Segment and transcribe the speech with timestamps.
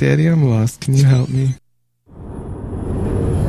[0.00, 0.80] Daddy, I'm lost.
[0.80, 1.48] Can you help me?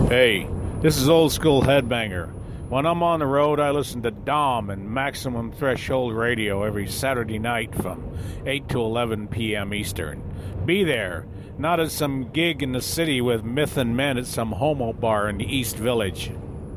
[0.09, 0.45] Hey,
[0.81, 2.29] this is old school headbanger.
[2.67, 7.39] When I'm on the road, I listen to Dom and Maximum Threshold Radio every Saturday
[7.39, 8.03] night from
[8.45, 9.73] 8 to 11 p.m.
[9.73, 10.21] Eastern.
[10.65, 11.25] Be there,
[11.57, 15.29] not at some gig in the city with myth and men at some homo bar
[15.29, 16.31] in the East Village.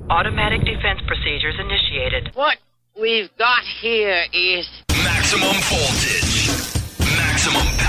[0.09, 2.31] Automatic defense procedures initiated.
[2.35, 2.59] What
[2.97, 6.49] we've got here is maximum voltage,
[7.01, 7.84] maximum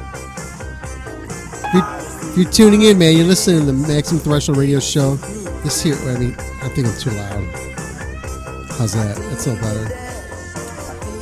[2.31, 5.17] If you're, tuning in, man, you're listening to the Maximum Threshold Radio Show.
[5.65, 7.43] This here, I mean, I think I'm too loud.
[8.79, 9.17] How's that?
[9.17, 9.93] That's a little better.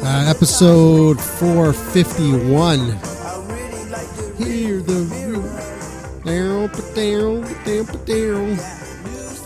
[0.05, 2.79] Uh, episode 451.
[4.37, 5.09] Hear the
[6.27, 8.57] down, down, down, down.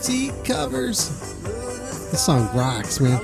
[0.01, 1.07] Seat covers.
[2.11, 3.21] This song rocks, man.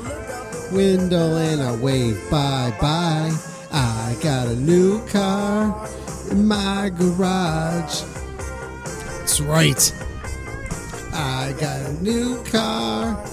[0.72, 3.38] Window and I wave bye bye.
[3.74, 5.90] I got a new car
[6.32, 8.04] in my garage.
[9.42, 9.94] Right.
[11.14, 13.24] I got a new car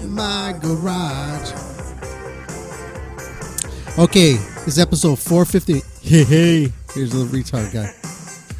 [0.00, 1.52] in my garage.
[3.98, 5.82] Okay, this is episode 450.
[6.02, 7.92] Hey, hey, here's a little retard guy.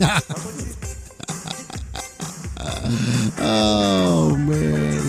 [3.39, 5.03] oh, man.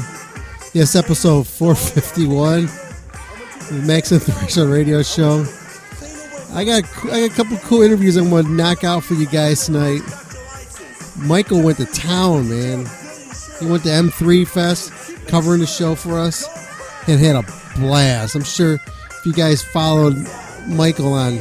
[0.74, 2.66] Yes, episode 451.
[2.66, 5.46] The Max and Threshold Radio Show.
[6.53, 9.26] I got I got a couple cool interviews I'm going to knock out for you
[9.28, 10.02] guys tonight.
[11.18, 12.85] Michael went to town, man.
[13.59, 14.91] He went to M3 Fest,
[15.28, 16.46] covering the show for us,
[17.07, 17.44] and had a
[17.78, 18.35] blast.
[18.35, 20.16] I'm sure if you guys followed
[20.68, 21.38] Michael on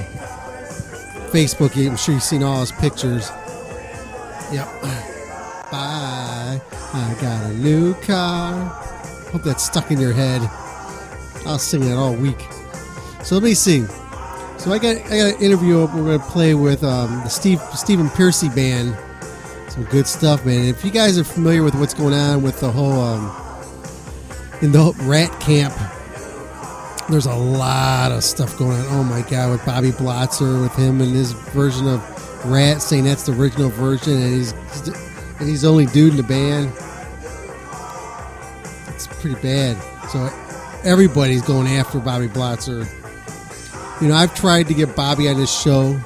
[1.32, 3.31] Facebook, I'm sure you've seen all his pictures.
[4.53, 4.69] Yep.
[5.72, 6.61] Bye.
[6.94, 8.53] I got a new car.
[9.32, 10.43] Hope that's stuck in your head.
[11.47, 12.38] I'll sing that all week.
[13.25, 13.87] So let me see.
[14.59, 17.61] So I got I got an interview we're going to play with um, the Steve
[17.75, 18.97] Stephen Pearcy band.
[19.72, 20.66] Some good stuff, man.
[20.66, 23.34] If you guys are familiar with what's going on with the whole um,
[24.60, 25.72] in the Ratt camp,
[27.09, 28.87] there's a lot of stuff going on.
[28.88, 33.25] Oh my god, with Bobby Blotzer, with him and his version of Ratt, saying that's
[33.25, 36.71] the original version, and he's and he's the only dude in the band.
[38.94, 39.78] It's pretty bad.
[40.11, 40.29] So
[40.85, 42.87] everybody's going after Bobby Blotzer.
[44.02, 45.99] You know, I've tried to get Bobby on this show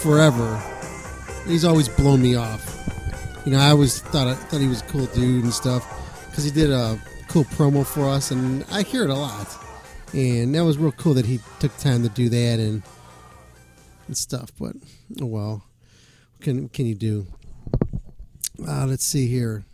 [0.00, 0.62] forever.
[1.46, 2.80] He's always blown me off.
[3.44, 5.86] You know, I always thought I thought he was a cool dude and stuff
[6.30, 6.98] because he did a
[7.28, 9.48] cool promo for us, and I hear it a lot.
[10.12, 12.82] And that was real cool that he took time to do that and
[14.06, 14.50] and stuff.
[14.58, 14.76] But
[15.20, 15.64] oh well,
[16.32, 17.26] what can what can you do?
[18.66, 19.64] Uh, let's see here.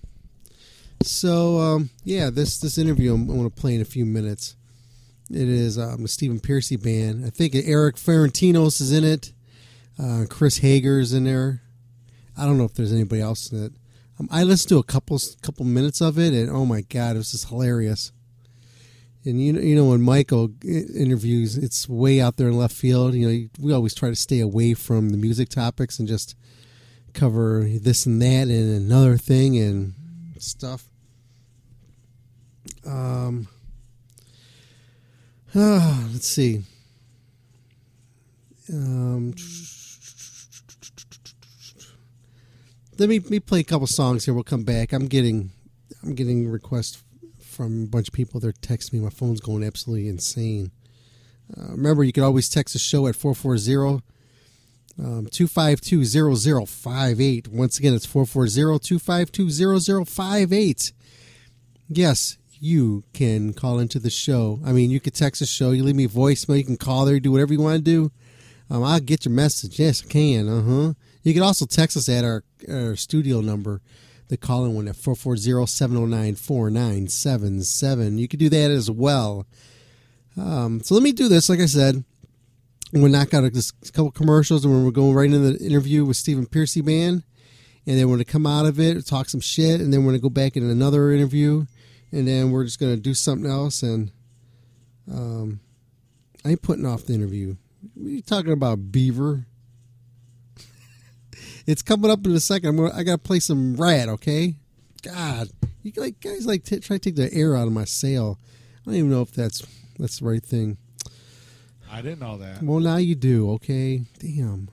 [1.02, 4.56] So um, yeah, this this interview I'm, I'm going to play in a few minutes.
[5.30, 7.24] It is um, the Stephen Pearcy band.
[7.24, 9.32] I think Eric Ferentinos is in it.
[10.00, 11.62] Uh, Chris Hager's in there.
[12.36, 13.72] I don't know if there's anybody else in it.
[14.18, 17.18] Um, I listened to a couple couple minutes of it, and oh my god, it
[17.18, 18.12] was just hilarious.
[19.24, 23.14] And you know, you know when Michael interviews, it's way out there in left field.
[23.14, 26.34] You know, we always try to stay away from the music topics and just
[27.12, 29.94] cover this and that and another thing and
[30.38, 30.84] stuff.
[32.86, 33.48] Um,
[35.54, 36.62] let's see.
[38.72, 39.34] Um,
[43.00, 44.34] let me, me play a couple songs here.
[44.34, 44.92] We'll come back.
[44.92, 45.50] I'm getting
[46.02, 47.02] I'm getting requests
[47.40, 48.40] from a bunch of people.
[48.40, 49.00] They're texting me.
[49.00, 50.70] My phone's going absolutely insane.
[51.56, 54.04] Uh, remember, you can always text the show at 440
[54.98, 57.48] um, 252 0058.
[57.48, 60.92] Once again, it's 440 252 0058.
[61.88, 64.60] Yes, you can call into the show.
[64.64, 65.70] I mean, you can text the show.
[65.70, 66.58] You leave me a voicemail.
[66.58, 68.12] You can call there, do whatever you want to do.
[68.68, 69.78] Um, I'll get your message.
[69.78, 70.48] Yes, I can.
[70.50, 70.92] Uh huh.
[71.22, 73.80] You can also text us at our, our studio number,
[74.28, 78.18] the call in one at 440 709 4977.
[78.18, 79.46] You can do that as well.
[80.36, 81.48] Um, so let me do this.
[81.48, 82.04] Like I said,
[82.92, 86.16] we'll knock out a, a couple commercials and we're going right into the interview with
[86.16, 87.24] Stephen Pearcy Band.
[87.86, 90.10] And then we're going to come out of it, talk some shit, and then we're
[90.10, 91.66] going to go back in another interview.
[92.12, 93.82] And then we're just going to do something else.
[93.82, 94.12] And
[95.10, 95.60] um,
[96.44, 97.56] I ain't putting off the interview.
[97.96, 99.46] You talking about, Beaver?
[101.70, 102.70] It's coming up in a second.
[102.70, 104.56] I'm gonna, I got to play some Ratt, okay?
[105.02, 105.50] God,
[105.84, 108.38] you like guys like t- try to take the air out of my sail.
[108.82, 109.64] I don't even know if that's
[109.96, 110.78] that's the right thing.
[111.88, 112.60] I didn't know that.
[112.60, 114.02] Well, now you do, okay?
[114.18, 114.68] Damn.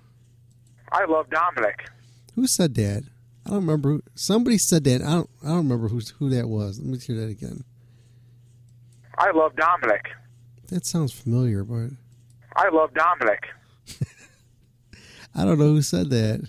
[0.91, 1.87] I love Dominic.
[2.33, 3.03] Who said that?
[3.45, 3.89] I don't remember.
[3.89, 5.03] Who, somebody said that.
[5.03, 5.29] I don't.
[5.43, 6.79] I don't remember who who that was.
[6.79, 7.63] Let me hear that again.
[9.19, 10.07] I love Dominic.
[10.69, 11.91] That sounds familiar, but
[12.55, 13.45] I love Dominic.
[15.35, 16.47] I don't know who said that.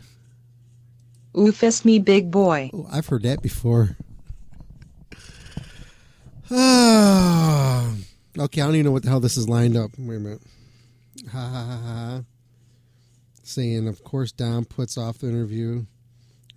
[1.39, 2.71] Oofus me big boy.
[2.75, 3.97] Oh, I've heard that before.
[8.39, 9.91] Okay, I don't even know what the hell this is lined up.
[9.99, 10.43] Wait a minute.
[11.33, 12.23] Ha ha ha ha.
[13.43, 15.87] Saying, of course, Dom puts off the interview.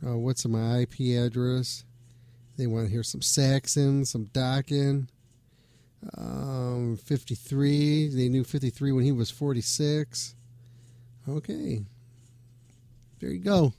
[0.05, 1.83] Uh, what's my IP address?
[2.55, 5.07] They want to hear some Saxon, some Dokken.
[6.15, 8.09] Um, 53.
[8.09, 10.35] They knew 53 when he was 46.
[11.27, 11.81] Okay.
[13.19, 13.73] There you go.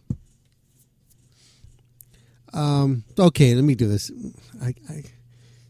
[2.52, 4.10] Um, okay, let me do this.
[4.62, 5.04] I, I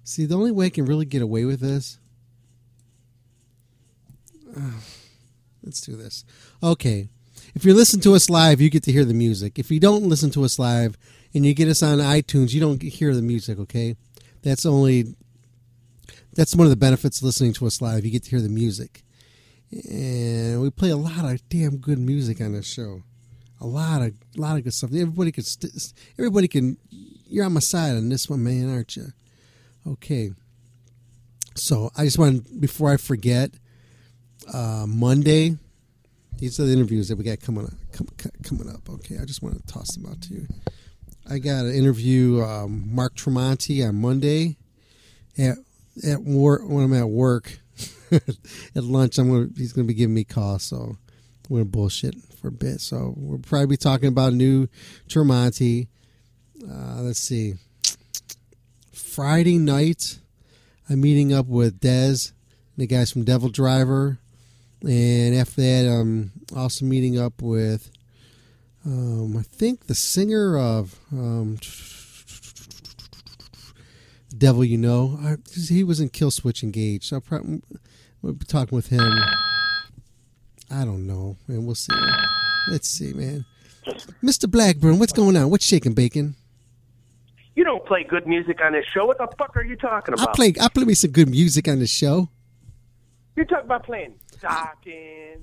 [0.04, 1.98] see the only way I can really get away with this.
[4.56, 4.80] Uh,
[5.62, 6.24] let's do this.
[6.62, 7.08] Okay,
[7.54, 9.58] if you listen to us live, you get to hear the music.
[9.58, 10.98] If you don't listen to us live
[11.34, 13.58] and you get us on iTunes, you don't hear the music.
[13.60, 13.96] Okay,
[14.42, 15.14] that's only
[16.34, 18.04] that's one of the benefits of listening to us live.
[18.04, 19.04] You get to hear the music,
[19.70, 23.02] and we play a lot of damn good music on this show
[23.62, 24.90] a lot of a lot of good stuff.
[24.92, 26.76] Everybody can st- everybody can.
[26.90, 29.06] You're on my side on this one, man, aren't you?
[29.86, 30.32] Okay.
[31.54, 33.52] So I just want before I forget,
[34.52, 35.56] uh, Monday.
[36.38, 37.72] These are the interviews that we got coming up.
[37.92, 38.08] Com-
[38.42, 38.88] coming up.
[38.90, 40.48] Okay, I just want to toss them out to you.
[41.30, 44.56] I got an interview um, Mark Tremonti on Monday
[45.38, 45.56] at
[46.04, 47.60] at work when I'm at work.
[48.10, 50.96] at lunch, I'm gonna he's gonna be giving me calls, so
[51.48, 52.80] we're bullshit for a bit.
[52.80, 54.68] So we'll probably be talking about new
[55.08, 55.86] Tremonti.
[56.62, 57.54] Uh, let's see.
[58.92, 60.18] Friday night,
[60.90, 62.32] I'm meeting up with Dez,
[62.76, 64.18] the guys from DevilDriver,
[64.82, 67.90] and after that, I'm also meeting up with,
[68.84, 71.58] um, I think the singer of um,
[74.36, 75.18] Devil You Know.
[75.22, 77.62] I, he was in Killswitch Engage, so I'll probably
[78.22, 79.12] we'll be talking with him.
[80.72, 81.92] I don't know, and We'll see.
[82.70, 83.44] Let's see, man.
[84.22, 84.50] Mr.
[84.50, 85.50] Blackburn, what's going on?
[85.50, 86.36] What's shaking, bacon?
[87.54, 89.04] You don't play good music on this show.
[89.04, 90.30] What the fuck are you talking about?
[90.30, 90.54] I play.
[90.60, 92.28] I play me some good music on the show.
[93.36, 95.40] You talk about playing Dokken.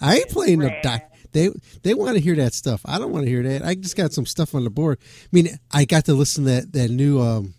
[0.00, 1.02] I ain't playing no doc.
[1.32, 1.50] They
[1.82, 2.82] they want to hear that stuff.
[2.84, 3.64] I don't want to hear that.
[3.64, 4.98] I just got some stuff on the board.
[5.02, 7.54] I mean, I got to listen to that that new um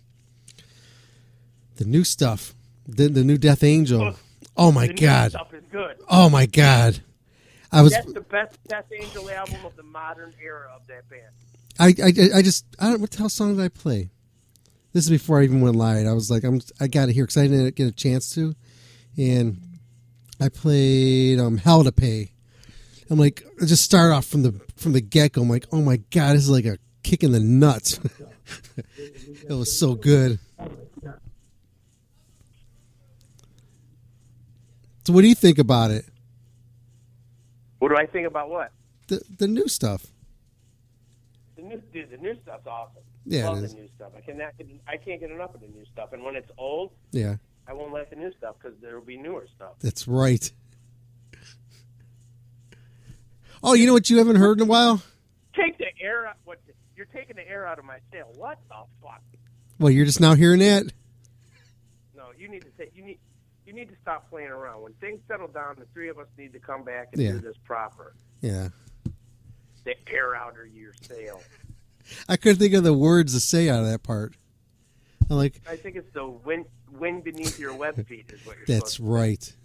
[1.76, 2.54] the new stuff,
[2.86, 4.14] the the new Death Angel.
[4.56, 5.34] Oh my the god!
[5.78, 5.96] Good.
[6.08, 6.98] Oh my god!
[7.70, 11.22] I was That's the best Death Angel album of the modern era of that band.
[11.78, 14.10] I, I, I just I don't what the hell song did I play?
[14.92, 16.04] This is before I even went live.
[16.04, 18.56] I was like, I'm I got to hear because I didn't get a chance to,
[19.16, 19.78] and
[20.40, 22.32] I played um Hell to Pay.
[23.08, 25.42] I'm like, I just start off from the from the get go.
[25.42, 28.00] I'm like, oh my god, this is like a kick in the nuts.
[28.96, 30.40] it was so good.
[35.08, 36.04] So, what do you think about it?
[37.78, 38.72] What do I think about what?
[39.06, 40.04] The the new stuff.
[41.56, 43.00] The new, dude, the new stuff's awesome.
[43.24, 44.12] Yeah, Love it the new stuff.
[44.14, 44.52] I cannot,
[44.86, 46.12] I can't get enough of the new stuff.
[46.12, 47.36] And when it's old, Yeah.
[47.66, 49.76] I won't like the new stuff because there will be newer stuff.
[49.80, 50.52] That's right.
[53.62, 55.02] Oh, you know what you haven't heard in a while?
[55.56, 56.36] Take the air out.
[56.44, 56.60] What?
[56.96, 58.30] You're taking the air out of my sail.
[58.36, 59.22] What the fuck?
[59.80, 60.84] Well, you're just now hearing that.
[62.14, 62.92] No, you need to take.
[62.94, 63.18] You need.
[63.78, 64.82] Need to stop playing around.
[64.82, 67.32] When things settle down, the three of us need to come back and Yeah.
[67.32, 68.12] do this proper.
[68.40, 68.70] Yeah,
[69.84, 71.40] The air out of your sail.
[72.28, 74.34] I couldn't think of the words to say out of that part.
[75.30, 76.64] I'm like, I think it's the wind.
[76.90, 78.66] Wind beneath your web feet is what you're.
[78.66, 79.56] that's supposed right.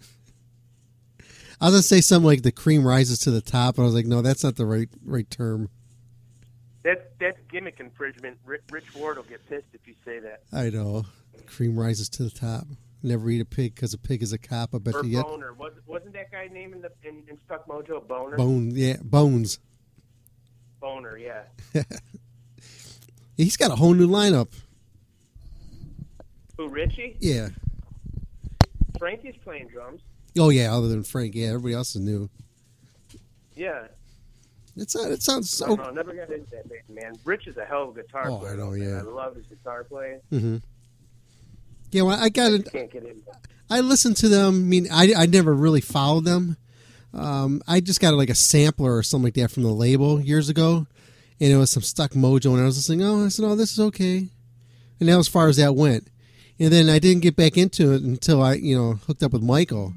[1.60, 3.94] I was gonna say something like the cream rises to the top, and I was
[3.96, 5.66] like, no, that's not the right right term.
[5.66, 5.70] To.
[6.84, 8.38] That's that's gimmick infringement.
[8.44, 10.42] Rich, Rich Ward will get pissed if you say that.
[10.52, 11.04] I know.
[11.46, 12.66] Cream rises to the top.
[13.04, 14.74] Never eat a pig because a pig is a cop.
[14.74, 15.52] I bet or you Boner.
[15.52, 18.36] Was, wasn't that guy named in the in, in Stuck Mojo Boner?
[18.38, 18.70] bone.
[18.74, 19.58] Yeah, bones.
[20.80, 21.18] Boner.
[21.18, 21.42] Yeah.
[23.36, 24.48] He's got a whole new lineup.
[26.56, 26.68] Who?
[26.68, 27.16] Richie?
[27.20, 27.48] Yeah.
[28.98, 30.00] Frankie's playing drums.
[30.38, 30.74] Oh yeah.
[30.74, 31.48] Other than Frank, yeah.
[31.48, 32.30] Everybody else is new.
[33.54, 33.88] Yeah.
[34.76, 35.76] It's uh, it sounds I so.
[35.76, 35.90] don't know.
[36.02, 37.12] Never got into that band, man.
[37.24, 38.56] Rich is a hell of a guitar Oh, I player.
[38.56, 38.80] know, man.
[38.80, 38.98] yeah.
[39.00, 40.20] I love his guitar playing.
[40.30, 40.56] hmm
[41.94, 42.72] Yeah, well, I got it.
[42.72, 43.16] Can't get it.
[43.70, 44.54] I listened to them.
[44.54, 46.56] I mean, I, I never really followed them.
[47.12, 50.48] Um, I just got like a sampler or something like that from the label years
[50.48, 50.88] ago,
[51.38, 53.06] and it was some stuck mojo, and I was listening.
[53.06, 54.26] Oh, I said, oh, this is okay,
[54.98, 56.08] and that was as far as that went.
[56.58, 59.42] And then I didn't get back into it until I, you know, hooked up with
[59.42, 59.92] Michael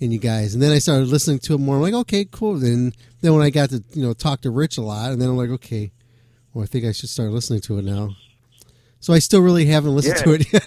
[0.00, 1.74] and you guys, and then I started listening to it more.
[1.74, 2.58] I'm like, okay, cool.
[2.58, 5.30] Then then when I got to you know talk to Rich a lot, and then
[5.30, 5.90] I'm like, okay,
[6.52, 8.10] well, I think I should start listening to it now.
[9.00, 10.66] So I still really haven't listened to it yet.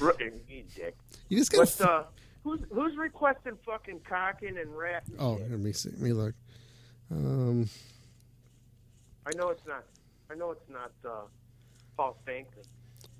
[0.00, 0.96] Dick.
[1.28, 2.04] You just gotta But, uh,
[2.44, 5.04] who's who's requesting fucking Dokken and Ratt?
[5.18, 5.90] Oh, let me see.
[5.90, 6.34] Let me look.
[7.10, 7.68] Um,
[9.26, 9.84] I know it's not.
[10.30, 11.22] I know it's not uh,
[11.96, 12.64] Paul Stankley.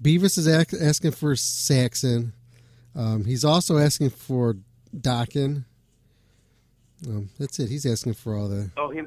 [0.02, 2.32] Beavis is ac- asking for Saxon.
[2.94, 4.56] Um, he's also asking for
[4.96, 5.64] Dokken.
[7.06, 7.68] Um, that's it.
[7.68, 8.70] He's asking for all the.
[8.76, 9.02] Oh, he,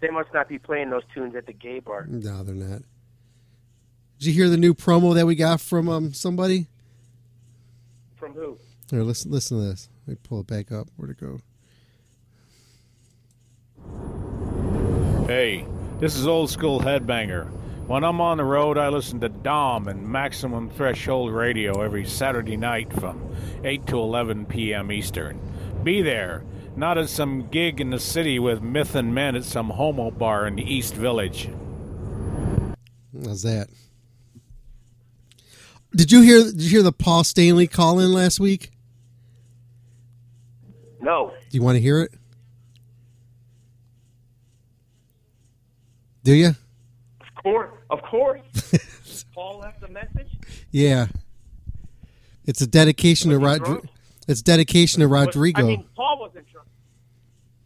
[0.00, 2.06] they must not be playing those tunes at the gay bar.
[2.08, 2.82] No, they're not.
[4.18, 6.66] Did you hear the new promo that we got from um somebody?
[8.24, 8.58] From who?
[8.88, 9.90] Here, listen, listen to this.
[10.06, 10.88] Let me pull it back up.
[10.96, 11.40] Where'd it go?
[15.26, 15.66] Hey,
[16.00, 17.50] this is old school headbanger.
[17.86, 22.56] When I'm on the road, I listen to Dom and Maximum Threshold Radio every Saturday
[22.56, 23.20] night from
[23.62, 24.90] 8 to 11 p.m.
[24.90, 25.38] Eastern.
[25.82, 26.44] Be there,
[26.76, 30.46] not at some gig in the city with myth and men at some homo bar
[30.46, 31.50] in the East Village.
[33.22, 33.68] How's that?
[35.94, 36.42] Did you hear?
[36.44, 38.70] Did you hear the Paul Stanley call in last week?
[41.00, 41.32] No.
[41.50, 42.12] Do you want to hear it?
[46.24, 46.48] Do you?
[46.48, 47.70] Of course.
[47.90, 49.24] Of course.
[49.34, 50.28] Paul left a message.
[50.70, 51.06] Yeah.
[52.46, 53.88] It's a dedication to Was he Rodrigo.
[54.26, 55.60] It's dedication to Rodrigo.
[55.62, 56.68] I mean, Paul wasn't drunk.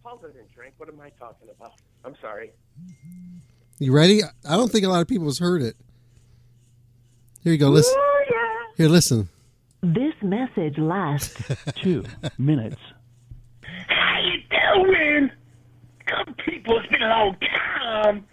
[0.03, 0.75] Paul doesn't drink.
[0.77, 1.73] What am I talking about?
[2.05, 2.51] I'm sorry.
[3.79, 4.23] you ready?
[4.23, 5.77] I don't think a lot of people has heard it.
[7.45, 7.69] Here you go.
[7.69, 7.95] Listen.
[8.79, 9.29] Here, listen.
[9.83, 11.37] This message lasts
[11.83, 12.05] two
[12.39, 12.81] minutes.
[13.89, 14.41] How you
[14.85, 15.31] doing?
[16.07, 18.25] Good people, it's been a long time.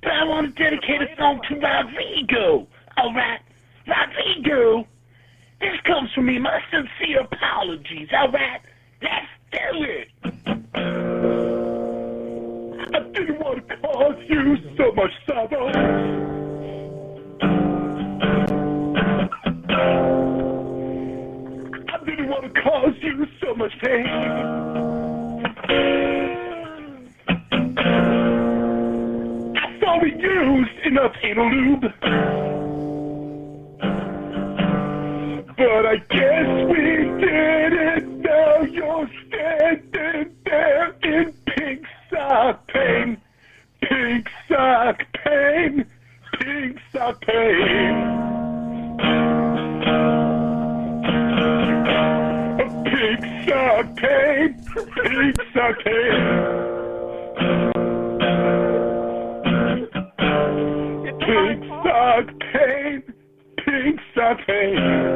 [0.00, 2.68] But I want to dedicate a song to Rodrigo.
[2.96, 3.40] Alright,
[3.88, 4.86] Rodrigo,
[5.60, 6.38] this comes from me.
[6.38, 8.08] My sincere apologies.
[8.12, 8.60] Alright,
[9.02, 10.08] let's do it.
[12.94, 16.31] I didn't want to cause you so much sorrow.
[19.74, 19.76] I
[22.04, 24.06] didn't want to cause you so much pain.
[29.56, 31.92] I thought we used enough anal lube.
[35.56, 36.82] But I guess we
[37.20, 38.20] didn't.
[38.20, 43.20] Now you're standing there in pink sock pain.
[43.80, 45.86] Pink sock pain.
[46.40, 48.22] Pink sock pain.
[54.02, 56.22] Pink sock pain.
[61.20, 63.02] Pink sock pain.
[64.14, 65.11] Sock pain.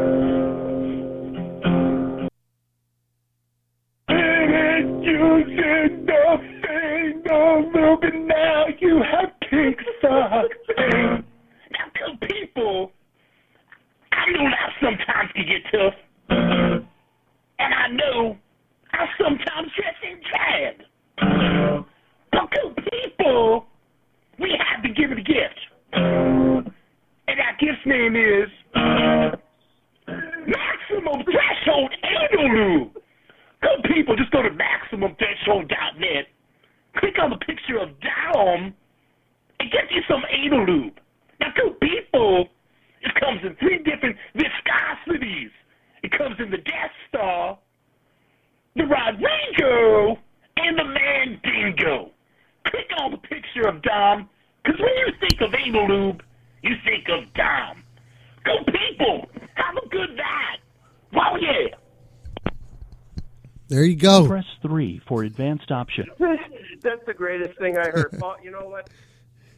[65.67, 66.39] For advanced option.
[66.83, 68.17] That's the greatest thing I heard.
[68.19, 68.91] Paul, you know what?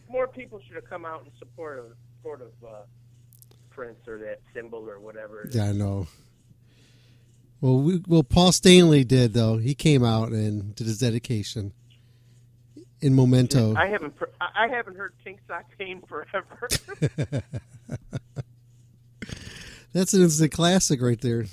[0.09, 1.87] More people should have come out in support of
[2.17, 2.83] support of uh,
[3.71, 5.49] Prince or that symbol or whatever.
[5.51, 6.07] Yeah, I know.
[7.61, 9.59] Well, we, well, Paul Stanley did though.
[9.59, 11.73] He came out and did his dedication
[13.01, 13.75] in Memento.
[13.77, 16.69] I haven't pr- I I haven't heard Pink Sock Pain forever.
[19.93, 21.47] That's an instant classic right there.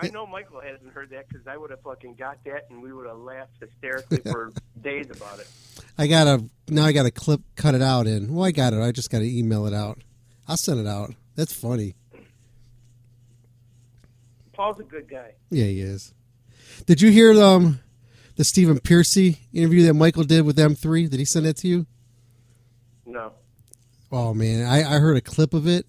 [0.00, 2.92] I know Michael hasn't heard that because I would have fucking got that and we
[2.92, 4.52] would have laughed hysterically for
[4.82, 5.48] days about it.
[5.96, 6.84] I gotta now.
[6.84, 8.80] I gotta clip, cut it out, and well, I got it.
[8.80, 9.98] I just gotta email it out.
[10.46, 11.14] I'll send it out.
[11.34, 11.94] That's funny.
[14.52, 15.34] Paul's a good guy.
[15.50, 16.14] Yeah, he is.
[16.86, 17.80] Did you hear um
[18.36, 21.10] the Stephen Pearcy interview that Michael did with M3?
[21.10, 21.86] Did he send that to you?
[23.04, 23.32] No.
[24.10, 25.86] Oh man, I, I heard a clip of it,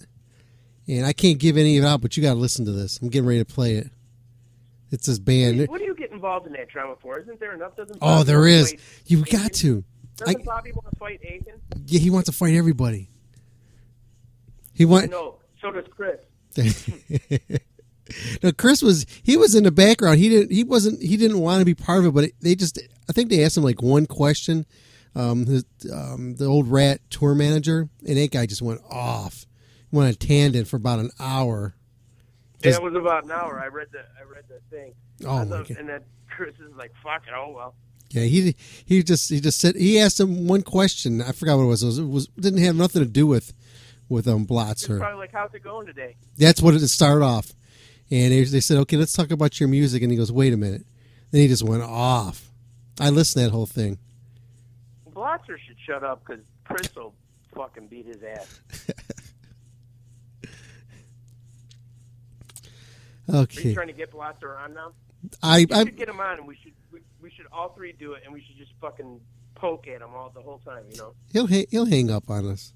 [0.88, 3.00] and I can't give any of it out, but you got to listen to this.
[3.00, 3.90] I'm getting ready to play it.
[4.92, 5.68] It's this band.
[5.68, 7.20] What do you get involved in that drama for?
[7.20, 7.76] Isn't there enough?
[7.76, 8.76] Doesn't Oh, Bobby there wanna is.
[9.06, 9.84] You got to.
[10.18, 11.56] Doesn't Bobby want to fight Aiken?
[11.86, 13.10] yeah, he wants to fight everybody.
[14.74, 15.12] He I want.
[15.12, 15.36] know.
[15.62, 16.20] So does Chris.
[18.44, 20.18] no, Chris was he was in the background.
[20.20, 20.52] He didn't.
[20.52, 21.02] He wasn't.
[21.02, 22.14] He didn't want to be part of it.
[22.14, 22.80] But it, they just.
[23.08, 24.66] I think they asked him like one question.
[25.16, 29.46] Um, his, um, the old Ratt tour manager, and that guy just went off.
[29.90, 31.74] He went on a tangent for about an hour.
[32.64, 33.60] Yeah, it was about an hour.
[33.60, 34.94] I read the I read the thing.
[35.26, 35.70] Oh, my God.
[35.72, 37.76] And then Chris is like, "Fuck it, oh well."
[38.12, 41.22] Yeah, he he just he just said he asked him one question.
[41.22, 41.84] I forgot what it was.
[41.84, 43.54] It was, it was didn't have nothing to do with
[44.10, 45.00] with um It's Blotzer.
[45.00, 47.54] probably like, "How's it going today?" That's what it started off.
[48.12, 50.02] And they, they said, okay, let's talk about your music.
[50.02, 50.84] And he goes, wait a minute.
[51.30, 52.50] Then he just went off.
[53.00, 54.00] I listened to that whole thing.
[55.14, 57.14] Blotzer should shut up because Chris will
[57.54, 58.62] fucking beat his ass.
[63.30, 63.74] Are you Okay.
[63.74, 64.92] trying to get Blotzer on now?
[65.44, 68.14] I, I should get him on, and we should we, we should all three do
[68.14, 69.20] it, and we should just fucking
[69.56, 70.84] poke at him all the whole time.
[70.92, 71.14] You know.
[71.34, 72.74] he'll ha- he'll hang up on us.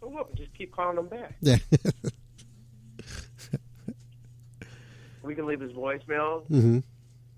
[0.00, 0.30] So what?
[0.30, 1.34] We just keep calling him back.
[1.40, 1.56] Yeah.
[5.22, 6.78] We can leave his voicemail, hmm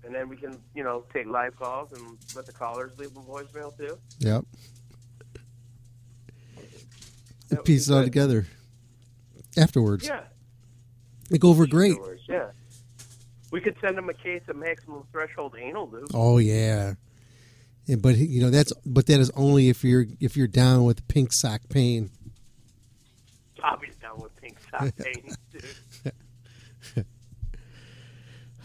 [0.05, 3.19] and then we can, you know, take live calls and let the callers leave a
[3.21, 3.97] voicemail too.
[4.19, 4.45] Yep.
[7.49, 8.45] That Piece it all together.
[9.57, 10.05] Afterwards.
[10.07, 10.21] Yeah.
[11.29, 11.97] They go over great.
[12.27, 12.49] Yeah.
[13.51, 16.09] We could send him a case of maximum threshold anal lube.
[16.13, 16.95] Oh yeah.
[17.85, 21.07] Yeah, but you know that's but that is only if you're if you're down with
[21.07, 22.09] pink sock pain.
[23.61, 27.05] Bobby's down with pink sock pain, dude.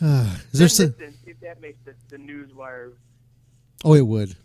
[0.00, 0.94] Uh, is there some,
[1.26, 2.92] if that makes the, the news wire
[3.84, 4.36] Oh, it would.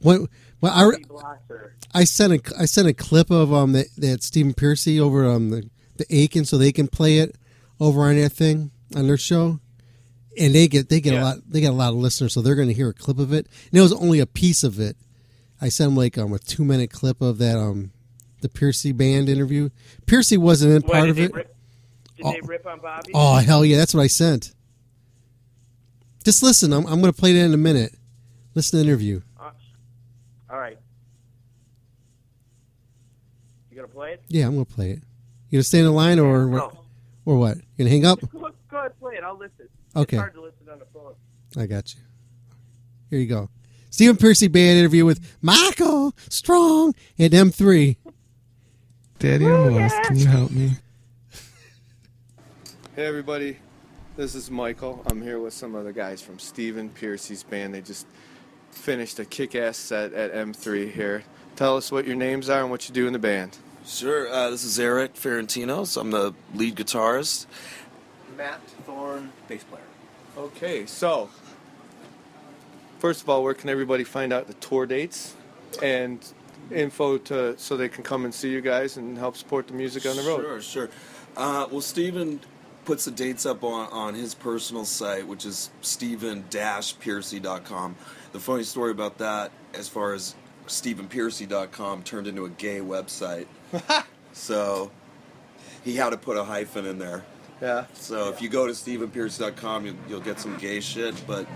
[0.00, 0.22] What?
[0.60, 5.00] Well, I, I sent a I sent a clip of um that, that Stephen Pearcy
[5.00, 7.36] over um the the Aiken so they can play it
[7.80, 9.58] over on that thing on their show,
[10.38, 12.54] and they get they get a lot they get a lot of listeners so they're
[12.54, 13.46] going to hear a clip of it.
[13.70, 14.96] And it was only a piece of it.
[15.60, 17.90] I sent them like um a two minute clip of that um
[18.42, 19.70] the Pearcy band interview.
[20.06, 21.32] Pearcy wasn't in part of it.
[21.34, 21.56] Rip,
[22.16, 22.32] did Oh.
[22.32, 23.10] they rip on Bobby?
[23.14, 24.54] Oh hell yeah, that's what I sent.
[26.24, 26.72] Just listen.
[26.72, 27.94] I'm I'm going to play that in a minute.
[28.54, 29.20] Listen to the interview.
[29.38, 29.50] Uh,
[30.50, 30.76] all right.
[33.70, 34.22] You gonna play it?
[34.28, 35.02] Yeah, I'm going to play it.
[35.48, 36.72] You gonna stay in the line or No.
[37.30, 37.58] Or what?
[37.58, 38.18] You gonna hang up?
[38.32, 39.22] Go, go ahead, play it.
[39.22, 39.68] I'll listen.
[39.94, 40.16] Okay.
[40.16, 41.14] It's hard to listen on the phone.
[41.56, 42.00] I got you.
[43.08, 43.50] Here you go.
[43.88, 47.96] Stephen Pearcy band interview with Michael Strong at M3.
[49.20, 50.02] Daddy, I'm lost.
[50.02, 50.70] Can you help me?
[52.96, 53.58] Hey everybody,
[54.16, 55.00] this is Michael.
[55.06, 57.72] I'm here with some of the guys from Stephen Pearcy's band.
[57.72, 58.08] They just
[58.72, 61.22] finished a kick-ass set at M3 here.
[61.54, 63.56] Tell us what your names are and what you do in the band.
[63.86, 64.30] Sure.
[64.30, 66.00] Uh, this is Eric Ferentinos.
[66.00, 67.46] I'm the lead guitarist.
[68.36, 69.82] Matt Thorne, bass player.
[70.36, 71.28] Okay, so
[72.98, 75.34] first of all, where can everybody find out the tour dates
[75.82, 76.24] and
[76.70, 80.06] info to so they can come and see you guys and help support the music
[80.06, 80.40] on the road?
[80.40, 80.90] Sure, sure.
[81.36, 82.40] Uh, well, Steven
[82.84, 87.96] puts the dates up on, on his personal site, which is stephen-pearcy.com.
[88.32, 90.34] The funny story about that, as far as
[90.66, 93.46] stephenpearcy.com turned into a gay website.
[94.32, 94.90] so
[95.84, 97.24] he had to put a hyphen in there.
[97.60, 97.84] Yeah.
[97.94, 101.14] So if you go to stephenpearcy.com, you'll, you'll get some gay shit.
[101.26, 101.46] But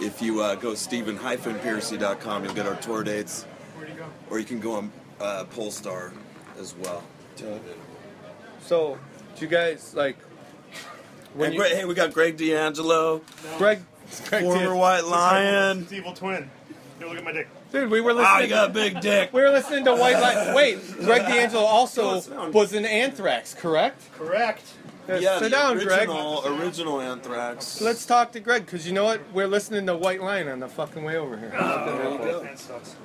[0.00, 3.44] if you uh, go stephen-pearcy.com, you'll get our tour dates.
[3.76, 4.06] Where'd you go?
[4.28, 6.12] Or you can go on uh, Pollstar
[6.58, 7.02] as well.
[8.60, 8.98] So,
[9.36, 10.16] do you guys like?
[11.34, 13.22] When And you, Greg- hey, we got Greg D'Angelo,
[13.56, 13.80] Greg,
[14.28, 14.76] Greg former D'Angelo.
[14.78, 15.82] White Lion.
[15.82, 16.50] It's evil twin.
[16.98, 17.48] Here, look at my dick.
[17.72, 18.42] Dude, we were ah, Wow, listening.
[18.50, 19.32] you got a big dick.
[19.32, 20.54] We were listening to White Lion.
[20.54, 24.02] Wait, Greg D'Angelo also was in Anthrax, correct?
[24.12, 24.62] Correct.
[25.08, 26.08] Yes, Yeah, sit the down, Greg.
[26.08, 27.80] original, original Anthrax.
[27.80, 29.20] Let's talk to Greg, because you know what?
[29.32, 31.52] We're listening to White Lion on the fucking way over here.
[31.56, 31.84] Ah,
[32.42, 32.96] that sucks.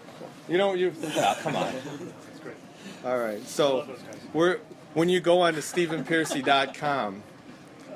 [0.50, 0.94] You know you?
[1.16, 1.74] Yeah, come on.
[1.74, 2.56] That's great.
[3.04, 3.88] All right, so
[4.34, 4.60] we're
[4.94, 7.24] when you go on to StephenPearcy.com,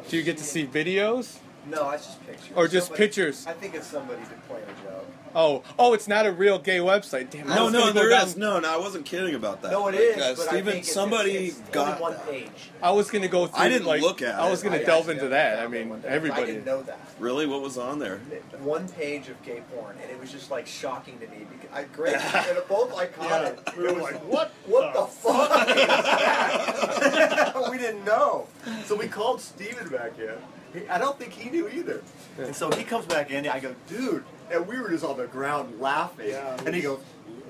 [0.07, 1.37] do you get to see videos?
[1.67, 2.51] No, it's just pictures.
[2.55, 3.45] Or just Somebody- pictures?
[3.47, 5.05] I think it's somebody to play a joke.
[5.35, 7.29] Oh, oh, it's not a real gay website.
[7.29, 8.37] Damn, I No, no, gonna there down- is.
[8.37, 9.71] No, no, I wasn't kidding about that.
[9.71, 12.01] No, it Like, is, uh, but I Steven, think it's, somebody it's, it's got only
[12.01, 12.27] one that.
[12.29, 12.49] page.
[12.81, 13.59] I was gonna go through.
[13.63, 15.59] I didn't like, look at I was gonna I delve actually into that.
[15.59, 16.41] I mean, everybody.
[16.41, 16.99] I didn't know that.
[17.19, 18.17] Really, what was on there?
[18.59, 21.45] One page of gay porn, and it was just like shocking to me.
[21.51, 23.59] Because I, Greg and both I caught it.
[23.77, 24.51] We were like, what?
[24.65, 27.67] What the fuck is that?
[27.71, 28.47] we didn't know.
[28.85, 30.33] So we called Steven back in.
[30.73, 32.01] He, I don't think he knew either.
[32.37, 34.23] And so he comes back in, and I go, dude.
[34.51, 36.29] And we were just on the ground laughing.
[36.29, 36.99] Yeah, it and he goes,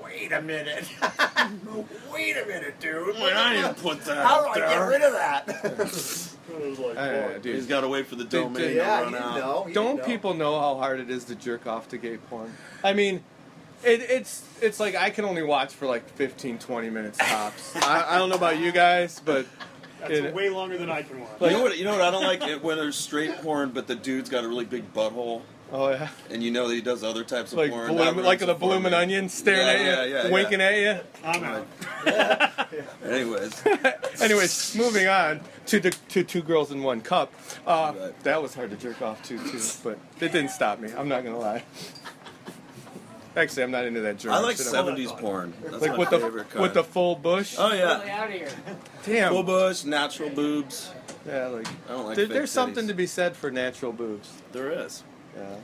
[0.02, 0.84] wait a minute.
[2.12, 3.06] wait a minute, dude.
[3.16, 6.26] Wait, I didn't put that How do up I get rid of that?
[6.50, 9.22] Like, Uh, dude, He's got to wait for the domain dude, yeah, to he run
[9.22, 9.36] out.
[9.38, 9.68] know.
[9.72, 10.04] Don't know.
[10.04, 12.52] people know how hard it is to jerk off to gay porn?
[12.82, 13.22] I mean,
[13.84, 17.76] it, it's it's like I can only watch for like 15, 20 minutes tops.
[17.86, 19.46] I, I don't know about you guys, but
[20.00, 21.30] That's it- way longer than I can watch.
[21.40, 21.78] you know what?
[21.78, 22.00] You know what?
[22.02, 24.92] I don't like it when there's straight porn, but the dude's got a really big
[24.92, 27.88] butthole, oh yeah, and you know that he does other types of like porn.
[27.94, 30.32] bloom, like ruins the blooming onion staring Yeah, at you, yeah, yeah, yeah.
[30.32, 31.00] winking at you.
[31.24, 31.66] I'm out.
[33.04, 33.62] Anyways,
[34.20, 37.32] Anyways, moving on to the to two girls in one cup.
[37.66, 38.20] Uh, Right.
[38.24, 40.90] That was hard to jerk off to too, but it didn't stop me.
[40.96, 41.62] I'm not gonna lie.
[43.36, 44.66] Actually, I'm not into that German I like shit.
[44.74, 45.52] I'm- '70s porn.
[45.62, 46.62] That's like my with the kind.
[46.62, 47.54] with the full bush.
[47.58, 48.54] oh yeah, out.
[49.04, 49.32] Damn.
[49.32, 50.90] full bush, natural boobs.
[51.26, 54.30] Yeah, like, I don't like there- fake there's something to be said for natural boobs.
[54.52, 55.04] There is.
[55.36, 55.56] Yeah.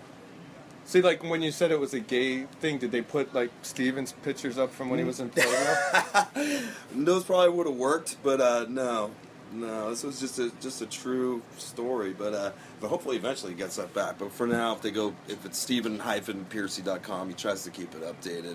[0.85, 4.13] See, like when you said it was a gay thing, did they put like Steven's
[4.13, 6.63] pictures up from when he was in Playboy?
[6.95, 9.11] Those probably would have worked, but uh, no,
[9.53, 9.91] no.
[9.91, 12.13] This was just a just a true story.
[12.13, 14.19] But uh, but hopefully eventually he gets that back.
[14.21, 18.03] But for now, if they go, if it's Steven Stephen-Pearcy.com, he tries to keep it
[18.03, 18.55] updated.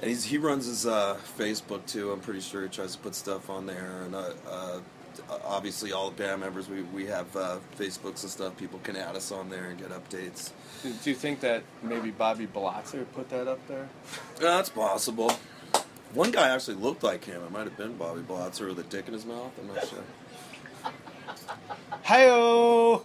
[0.00, 2.12] And he's, he runs his uh, Facebook too.
[2.12, 4.02] I'm pretty sure he tries to put stuff on there.
[4.04, 4.80] And uh, uh,
[5.44, 8.56] obviously, all the band members, we we have uh, Facebooks and stuff.
[8.56, 10.50] People can add us on there and get updates.
[10.82, 13.88] do, do you think that maybe Bobby Blotzer put that up there?
[14.40, 15.32] That's possible.
[16.14, 17.42] One guy actually looked like him.
[17.42, 19.52] It might have been Bobby Blotzer with a dick in his mouth.
[19.60, 20.04] I'm not sure.
[22.04, 23.04] Hi-oh!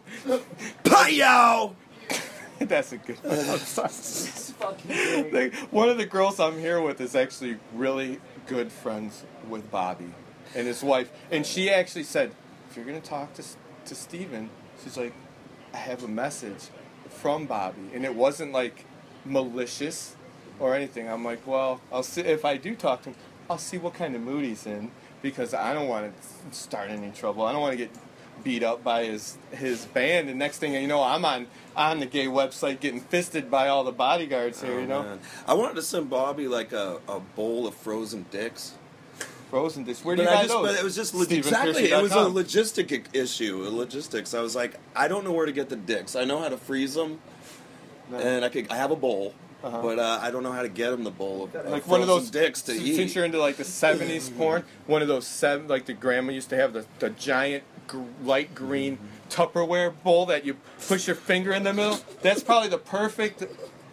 [0.84, 1.74] Payo!
[2.60, 3.38] That's a good one.
[3.38, 5.32] I'm sorry.
[5.32, 10.14] Like, one of the girls I'm here with is actually really good friends with Bobby
[10.56, 11.12] and his wife.
[11.32, 12.32] And she actually said,
[12.70, 13.44] if you're going to talk to,
[13.86, 14.50] to Steven,
[14.84, 15.14] she's like,
[15.74, 16.70] I have a message
[17.10, 17.90] from Bobby.
[17.94, 18.86] And it wasn't like
[19.26, 20.16] malicious
[20.60, 21.10] or anything.
[21.10, 23.16] I'm like, well, I'll see if I do talk to him,
[23.50, 27.12] I'll see what kind of mood he's in because I don't want to start any
[27.12, 27.46] trouble.
[27.46, 27.92] I don't want to get
[28.44, 32.06] beat up by his his band and next thing you know I'm on on the
[32.06, 35.00] gay website getting fisted by all the bodyguards here, oh, you know.
[35.00, 35.20] Oh, Man.
[35.48, 38.74] I wanted to send Bobby like a, a bowl of frozen dicks.
[39.54, 40.04] Frozen dicks.
[40.04, 41.92] Where do But you I just, but it was just exactly.
[41.92, 44.34] It was a logistic issue, a logistics.
[44.34, 46.16] I was like, I don't know where to get the dicks.
[46.16, 47.20] I know how to freeze them,
[48.12, 48.72] and I could.
[48.72, 49.80] I have a bowl, Uh-huh.
[49.84, 52.08] but uh, I don't know how to get them the bowl of, like one of
[52.08, 52.96] those dicks to since eat.
[52.96, 56.50] Since you're into like the '70s porn, one of those seven like the grandma used
[56.50, 58.98] to have the, the giant gr- light green
[59.30, 62.00] Tupperware bowl that you push your finger in the middle.
[62.24, 63.44] That's probably the perfect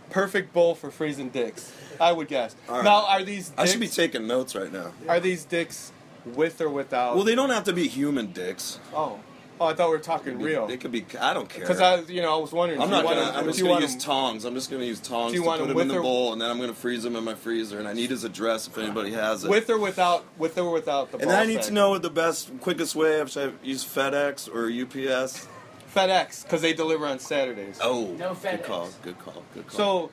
[0.08, 1.70] perfect bowl for freezing dicks.
[2.00, 2.56] I would guess.
[2.68, 2.84] All right.
[2.84, 4.92] Now, are these dicks, I should be taking notes right now.
[5.08, 5.92] are these dicks
[6.24, 7.14] with or without?
[7.14, 8.78] Well, they don't have to be human dicks.
[8.94, 9.18] oh,
[9.60, 10.66] oh, I thought we were talking real.
[10.66, 11.04] They could be.
[11.20, 11.60] I don't care.
[11.60, 12.80] Because I, you know, I was wondering.
[12.80, 13.30] I'm do you not want gonna.
[13.32, 14.44] them- I'm just gonna use them- tongs.
[14.44, 16.32] I'm just gonna use tongs you to put them them in with the or- bowl,
[16.32, 17.78] and then I'm gonna freeze them in my freezer.
[17.78, 19.50] And I need his address if anybody has it.
[19.50, 21.18] with or without, with or without the.
[21.18, 21.64] and then I need sack.
[21.66, 23.22] to know the best, quickest way.
[23.26, 25.46] Should I use FedEx or UPS?
[25.94, 27.78] FedEx because they deliver on Saturdays.
[27.82, 28.42] Oh, No FedEx.
[28.58, 28.88] good call.
[29.02, 29.42] Good call.
[29.54, 29.76] Good call.
[29.76, 30.10] So,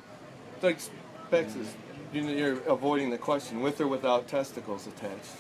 [0.62, 0.80] like,
[1.30, 1.76] Bex is,
[2.14, 5.32] you're avoiding the question with or without testicles attached.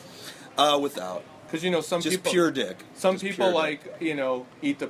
[0.58, 2.78] uh, without Because you know some just people, pure dick.
[2.93, 3.86] some Just people pure dick.
[3.86, 4.89] like you know eat the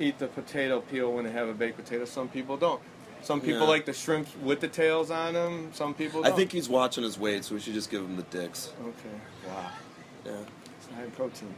[0.00, 2.04] eat the potato peel when they have a baked potato.
[2.04, 2.80] Some people don't.
[3.22, 3.68] Some people Yeah.
[3.68, 5.70] like the shrimp with the tails on them.
[5.74, 6.24] Some people.
[6.24, 6.36] I Don't.
[6.38, 8.72] think he's watching his weight, so we should just give him the dicks.
[8.82, 9.16] Okay.
[9.46, 9.70] Wow.
[10.26, 10.32] Yeah.
[10.78, 11.54] It's high protein.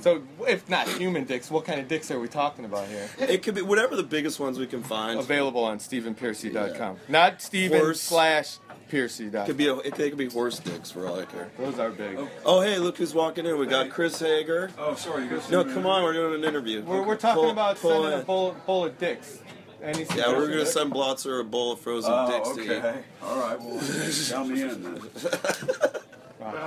[0.00, 3.08] So, if not human dicks, what kind of dicks are we talking about here?
[3.18, 5.18] It could be whatever the biggest ones we can find.
[5.18, 6.98] Available on StephenPearcy.com.
[7.08, 8.00] Not Steven Horse.
[8.00, 8.58] slash
[8.90, 9.30] Pearcy.
[9.32, 11.50] dot- Could be a, it could be horse dicks for all I care.
[11.58, 12.16] Those are big.
[12.18, 13.58] Oh, oh hey, look who's walking in.
[13.58, 14.70] We got Chris Hager.
[14.78, 15.24] Oh, sorry.
[15.24, 16.82] You guys No, come uh, on, we're doing an interview.
[16.82, 18.20] We're, we're talking Pull- about pull sending in.
[18.20, 19.40] a bowl, bowl of dicks.
[19.82, 20.70] Any Yeah, we're gonna suggestions?
[20.72, 22.72] send Blotzer a bowl of frozen Oh, dicks to you.
[22.74, 23.00] okay.
[23.22, 23.60] All right.
[23.60, 23.80] Well,
[24.30, 25.00] count me in then.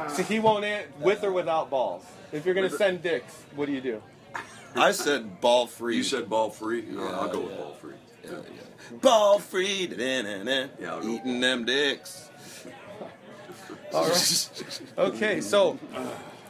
[0.09, 2.03] See, he won't an- with or without balls.
[2.31, 4.01] If you're gonna send dicks, what do you do?
[4.75, 5.97] I said ball free.
[5.97, 6.85] You said ball free.
[6.89, 7.95] Yeah, I'll go with ball free.
[8.23, 8.97] Yeah, yeah.
[9.01, 10.99] Ball free, da-da-da-da.
[11.03, 12.29] eating them dicks.
[13.93, 14.81] All right.
[14.97, 15.79] Okay, so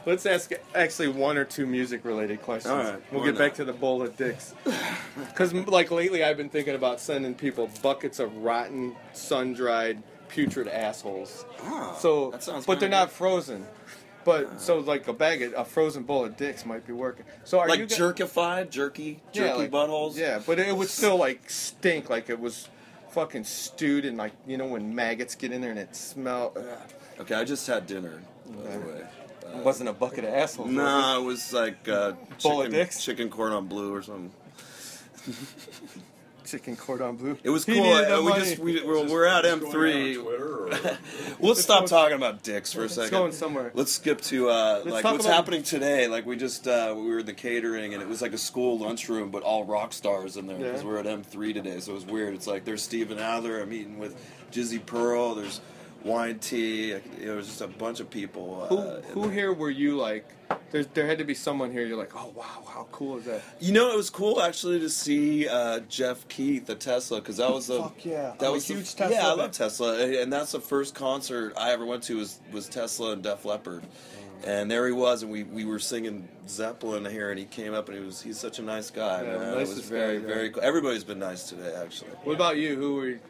[0.04, 2.72] let's ask actually one or two music related questions.
[2.72, 4.54] All right, we'll why get back to the bowl of dicks.
[5.28, 10.68] Because like lately, I've been thinking about sending people buckets of rotten, sun dried, putrid
[10.68, 11.44] assholes.
[11.62, 13.66] Ah, so, that sounds but they're kinda not frozen.
[14.24, 17.24] But so like a bag of a frozen bowl of dicks might be working.
[17.44, 20.16] So are like you jerkified, jerky, jerky yeah, like, buttholes.
[20.16, 22.68] Yeah, but it would still like stink like it was
[23.10, 26.52] fucking stewed and like you know when maggots get in there and it smell.
[26.54, 26.64] Ugh.
[27.20, 28.20] Okay, I just had dinner.
[28.46, 29.06] By the way.
[29.54, 30.70] It wasn't a bucket of assholes.
[30.70, 32.12] No, it was like uh,
[32.42, 33.04] Bowl of chicken, dicks?
[33.04, 34.32] chicken cordon bleu or something.
[36.54, 36.58] it?
[36.58, 37.36] Chicken cordon bleu.
[37.42, 37.80] It was cool.
[37.80, 38.40] Uh, we money.
[38.44, 40.96] just we, we're, we're at M3.
[41.40, 43.10] Let's stop talking about dicks for a It's second.
[43.10, 43.70] going somewhere.
[43.74, 46.08] Let's skip to uh, Let's like what's about- happening today.
[46.08, 48.78] Like we just uh, we were in the catering and it was like a school
[48.78, 50.88] lunchroom, but all rock stars in there because Yeah.
[50.88, 51.80] we're at M3 today.
[51.80, 52.34] So it was weird.
[52.34, 53.60] It's like there's Steven Adler.
[53.60, 54.16] I'm eating with
[54.52, 55.34] Jizzy Pearl.
[55.34, 55.60] There's
[56.04, 56.88] Y&T.
[56.88, 57.00] You know,
[57.34, 58.66] there's just a bunch of people.
[58.68, 60.26] Who Uh, who here were you like?
[60.72, 61.86] There there had to be someone here.
[61.86, 63.40] You're like, oh wow, how cool is that?
[63.60, 67.52] You know, it was cool actually to see uh, Jeff Keith at Tesla because that
[67.52, 68.32] was the Fuck yeah.
[68.38, 70.94] that I'm a was the- huge Tesla Yeah, I love Tesla, and that's the first
[70.94, 73.84] concert I ever went to was was Tesla and Def Leppard,
[74.44, 77.88] and there he was, and we, we were singing Zeppelin here, and he came up
[77.88, 79.52] and he was he's such a nice guy, Yeah, man.
[79.58, 80.34] It was very guy, yeah.
[80.34, 80.62] very cool.
[80.64, 82.10] Everybody's been nice today, actually.
[82.24, 82.74] What about you?
[82.74, 83.20] Who were you?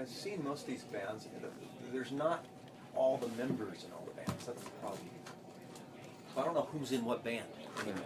[0.00, 1.26] I mean, I've seen most of these bands.
[1.92, 2.44] There's not
[2.94, 4.46] all the members in all the bands.
[4.46, 5.00] That's the problem.
[6.36, 7.44] I don't know who's in what band
[7.82, 8.02] anymore.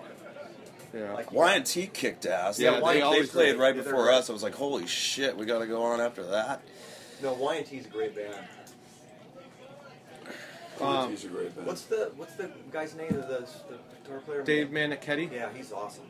[0.92, 1.12] Yeah.
[1.12, 2.59] Like, Y&T kicked ass.
[2.59, 4.14] Yeah, they, they, they played right Yeah, before great.
[4.14, 4.30] us.
[4.30, 6.62] I was like, holy shit, we got to go on after that.
[7.22, 8.35] No, Y&T's a great band.
[10.80, 11.66] Um, He's a great band.
[11.68, 13.11] What's the What's the guy's name?
[13.11, 14.42] The, the, the guitar player.
[14.42, 15.30] Dave Meniketti?
[15.33, 16.04] Yeah, he's awesome.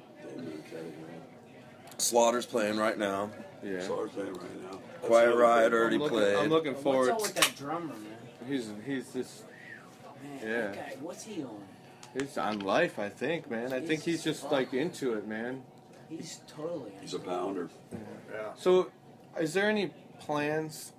[1.98, 3.30] Slaughter's playing right now.
[3.64, 3.80] Yeah.
[3.80, 4.78] Slaughter's playing right now.
[4.92, 6.36] That's Quiet another Riot already I'm looking, played.
[6.36, 7.12] I'm looking forward.
[7.12, 8.16] What's up with that drummer, man?
[8.46, 9.44] He's he's just
[10.22, 10.74] Man, Yeah.
[10.74, 11.62] guy, what's he on?
[12.18, 12.98] he's on life.
[12.98, 13.72] I think, man.
[13.72, 15.62] I think he's just like into it, man.
[16.08, 16.92] He's totally.
[17.00, 17.68] He's a pounder.
[18.32, 18.52] Yeah.
[18.56, 18.90] So,
[19.40, 20.92] is there any plans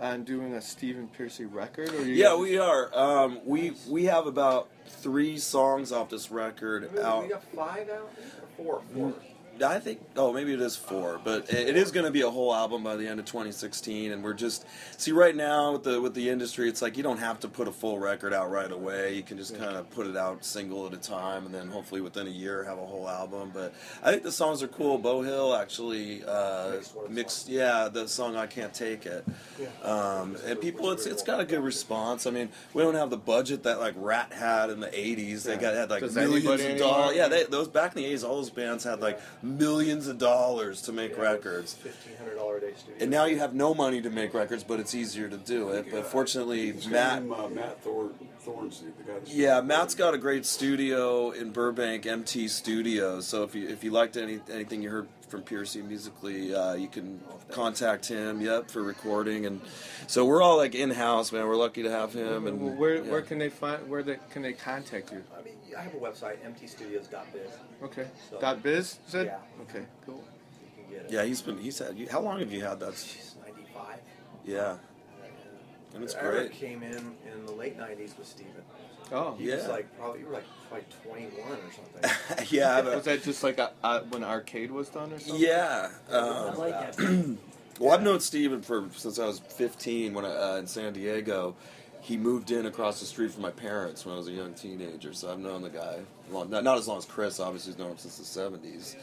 [0.00, 1.90] on doing a Stephen Pearcy record?
[1.94, 2.96] Or you Yeah, guys- we are.
[2.96, 7.22] Um, we we have about three songs off this record We, out.
[7.22, 8.10] we got five out.
[8.58, 8.82] Or four.
[8.94, 9.14] Four.
[9.62, 10.00] I think.
[10.16, 12.82] Oh, maybe it is four, but it, it is going to be a whole album
[12.82, 14.12] by the end of 2016.
[14.12, 14.66] And we're just
[14.96, 17.68] see right now with the with the industry, it's like you don't have to put
[17.68, 19.14] a full record out right away.
[19.14, 22.00] You can just kind of put it out single at a time, and then hopefully
[22.00, 23.50] within a year have a whole album.
[23.52, 24.98] But I think the songs are cool.
[24.98, 26.76] Beau Hill actually uh,
[27.08, 27.48] mixed.
[27.48, 29.24] Yeah, the song "I Can't Take It."
[29.82, 32.26] Um, and people, it's it's got a good response.
[32.26, 35.44] I mean, we don't have the budget that like Ratt had in the '80s.
[35.44, 37.16] They got had like Does millions of dollars.
[37.16, 40.82] Yeah, they, those back in the '80s, all those bands had like millions of dollars
[40.82, 41.74] to make records.
[41.74, 42.96] Fifteen hundred dollar a day studio.
[43.00, 45.90] And now you have no money to make records, but it's easier to do it.
[45.90, 47.22] But fortunately, Matt.
[47.22, 52.06] name, uh, Matt Thor- Thorns, the guy Yeah, Matt's got a great studio in Burbank,
[52.06, 53.26] MT Studios.
[53.26, 56.88] So if you if you liked any anything you heard from Pearcy musically, uh, you
[56.88, 58.40] can contact him.
[58.40, 59.46] Yep, for recording.
[59.46, 59.60] And
[60.06, 61.46] so we're all like in house, man.
[61.46, 62.44] We're lucky to have him.
[62.44, 63.10] Well, And where yeah.
[63.10, 65.22] where can they find where they can they contact you?
[65.38, 67.50] I mean, I have a website, mtstudios.biz.
[67.82, 68.06] Okay.
[68.30, 69.26] So- Dot biz said.
[69.26, 69.62] Yeah.
[69.62, 69.84] Okay.
[70.06, 70.24] Cool.
[70.76, 71.10] You can get it.
[71.12, 71.96] Yeah, he's been he's had.
[72.10, 72.94] How long have you had that?
[72.94, 73.98] She's 95.
[74.44, 74.76] Yeah,
[75.94, 76.52] and it's Eric great.
[76.52, 78.52] came in in the late 90s with Steven.
[79.12, 79.34] Oh.
[79.38, 79.68] He was Yeah.
[79.68, 82.46] like, probably, you were like, probably 21 or something.
[82.56, 85.40] yeah, Was that just like a, uh, when Arcade was done or something?
[85.42, 85.90] Yeah.
[86.10, 87.36] I Um, like that.
[87.78, 91.54] well, I've known Steven for since I was 15 when I, uh, in San Diego.
[92.00, 95.12] He moved in across the street from my parents when I was a young teenager,
[95.12, 95.98] so I've known the guy
[96.30, 97.40] long, not, not as long as Chris.
[97.40, 98.94] Obviously, he's known him since the 70s,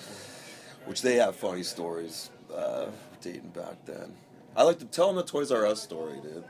[0.85, 2.85] which they have funny stories uh,
[3.21, 4.13] dating back then.
[4.55, 6.43] I like to tell him the Toys R Us story, dude.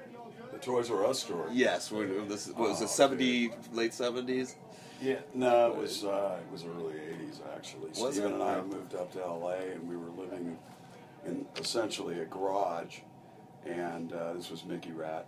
[0.65, 1.51] The Toys R Us story.
[1.53, 4.55] Yes, when, this what was Oh, it 70 late 70s?
[4.99, 7.89] Yeah, no, it was uh, it was early '80s actually.
[8.01, 8.35] Was Stephen it?
[8.35, 10.57] and I moved up to LA, and we were living
[11.25, 12.99] in essentially a garage.
[13.65, 15.27] And uh, this was Mickey Ratt.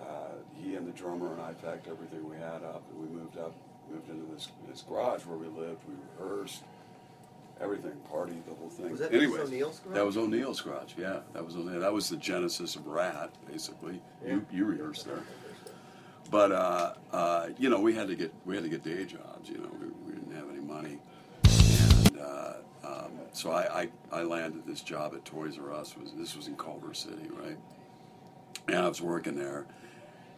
[0.00, 3.36] Uh, he and the drummer and I packed everything we had up, and we moved
[3.38, 3.54] up,
[3.92, 5.80] moved into this this garage where we lived.
[5.88, 6.62] We rehearsed,
[7.60, 8.90] everything, party, the whole thing.
[8.90, 9.94] Was that anyway, O'Neill's garage?
[9.96, 10.92] That was O'Neill's garage.
[10.96, 11.80] Yeah, that was O'Neill.
[11.80, 14.00] That was the genesis of Ratt, basically.
[14.26, 15.22] You you rehearsed there.
[16.30, 19.48] But uh, uh, you know, we had to get we had to get day jobs.
[19.48, 20.98] You know, we, we didn't have any money,
[21.44, 22.52] and uh,
[22.84, 25.96] um, so I, I I landed this job at Toys R Us.
[25.96, 27.56] Was this was in Culver City, right?
[28.68, 29.66] And I was working there,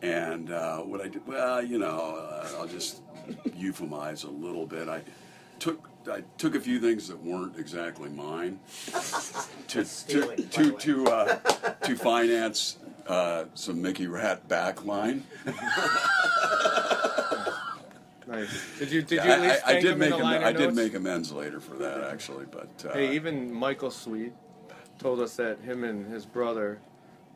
[0.03, 3.01] and uh, what I did, well, you know, uh, I'll just
[3.49, 4.89] euphemize a little bit.
[4.89, 5.03] I
[5.59, 8.93] took I took a few things that weren't exactly mine to
[9.69, 11.35] to stealing, by to to, uh,
[11.83, 15.23] to finance uh, some Mickey Ratt backline.
[18.27, 18.79] Nice.
[18.79, 20.45] Did you did you at least I, I thank did him make the am- liner
[20.45, 20.77] I did notes?
[20.77, 24.35] make amends later for that actually, but uh, Hey, even Michael Sweet
[24.99, 26.79] told us that him and his brother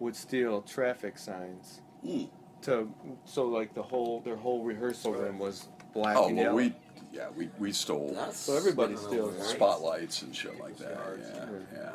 [0.01, 2.25] would steal traffic signs Hmm.
[2.63, 2.93] to
[3.25, 6.57] so like the whole their whole rehearsal room was black oh and well, yellow.
[6.57, 6.75] we
[7.13, 10.99] yeah we we stole so everybody steals spotlights and shit like that.
[11.21, 11.91] Yeah, yeah.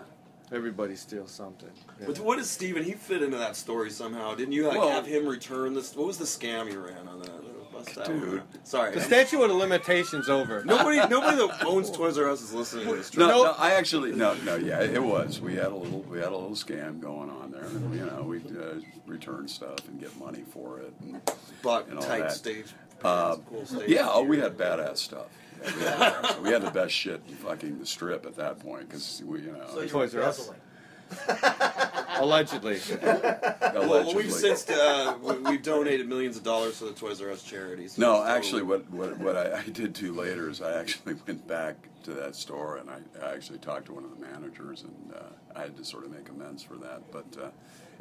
[0.52, 1.70] Everybody steals something.
[2.00, 2.06] Yeah.
[2.08, 4.34] But what does Steven, he fit into that story somehow.
[4.34, 5.94] Didn't you like Well- have him return this?
[5.94, 7.32] What was the scam you ran on that?
[7.74, 8.40] Bust that one Dude.
[8.40, 8.46] out.
[8.64, 8.92] Sorry.
[8.92, 10.64] The I'm- statute of limitations over.
[10.64, 13.14] Nobody, nobody that owns Toys R Us is listening to this.
[13.18, 15.42] No, trust no, I actually no, no, yeah, it was.
[15.42, 17.66] We had a little, we had a little scam going on there.
[17.66, 18.76] And, you know, we uh,
[19.06, 20.94] return stuff and get money for it.
[21.02, 21.22] And,
[21.62, 22.32] Bought and all tight that.
[22.32, 22.68] stage
[23.04, 25.28] Uh, pants, cool stage yeah, oh, we had badass stuff.
[25.64, 28.88] Yeah, we, had, we had the best shit in fucking the strip at that point
[28.90, 30.40] because we, you know, So Toys R Us.
[30.40, 30.62] embezzling.
[32.20, 32.80] Allegedly.
[33.02, 37.44] Well, we've since uh, we, we've donated millions of dollars to the Toys R Us
[37.44, 37.98] charities.
[37.98, 41.48] No, So- actually, what what, what I, I did do later is I actually went
[41.48, 45.14] back to that store and I, I actually talked to one of the managers and
[45.14, 45.24] uh,
[45.56, 47.12] I had to sort of make amends for that.
[47.12, 47.50] But uh,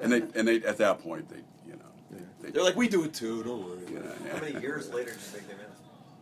[0.01, 1.85] and they and they at that point they you know
[2.43, 3.43] they, they're like, we do it too.
[3.43, 3.79] Don't worry.
[3.93, 5.59] you know, How many years later did you make them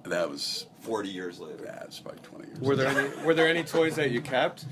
[0.05, 0.11] in?
[0.11, 1.62] that was Forty years later.
[1.64, 2.61] yeah, it's about twenty years.
[2.61, 4.66] Were there any were there any toys that you kept?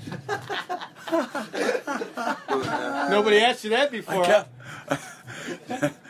[3.09, 4.23] Nobody asked you that before.
[4.25, 4.45] huh?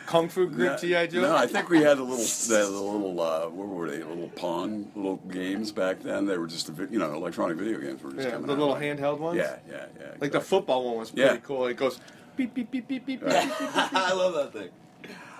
[0.06, 1.06] Kung Fu Grip No, G.I.
[1.06, 1.22] Joe?
[1.22, 4.02] No, I think we had a little, the, the little, uh, what were they?
[4.02, 6.26] Little Pong, little games back then.
[6.26, 8.58] They were just, a, you know, electronic video games were just yeah, coming the out.
[8.58, 9.38] little handheld ones?
[9.38, 10.06] Yeah, yeah, yeah.
[10.20, 11.36] Like the football one was pretty Yeah.
[11.38, 11.66] cool.
[11.66, 11.98] It goes
[12.36, 13.24] beep beep beep beep beep beep.
[13.24, 13.48] Right.
[13.48, 13.94] beep, beep, beep, beep.
[13.94, 14.68] I love that thing.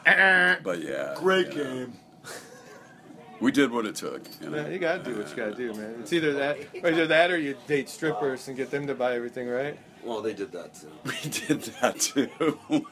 [0.07, 0.57] Uh-uh.
[0.63, 1.93] But yeah, Great you know, game.
[3.41, 4.23] we did what it took.
[4.41, 4.57] You know?
[4.59, 5.97] Yeah, you gotta do what you gotta do, man.
[6.01, 9.15] It's either that, or either that, or you date strippers and get them to buy
[9.15, 9.79] everything, right?
[10.03, 10.91] Well, they did that too.
[11.05, 12.29] We did that too.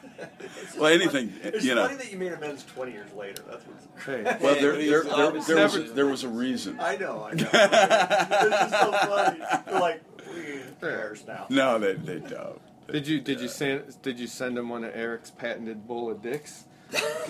[0.79, 1.87] well, anything, It's you know.
[1.87, 3.43] funny that you made amends 20 years later.
[3.51, 4.23] That's what's Hey.
[4.41, 6.81] Well, there, Hey, there, there, there, was a, there was a reason.
[6.81, 7.49] I know, I know.
[7.53, 9.41] it's just so funny.
[9.67, 10.01] They're like,
[10.35, 11.47] we cares now.
[11.49, 12.61] No, they, they don't.
[12.91, 16.21] Did you did you send did you send him one of Eric's patented bowl of
[16.21, 16.65] dicks?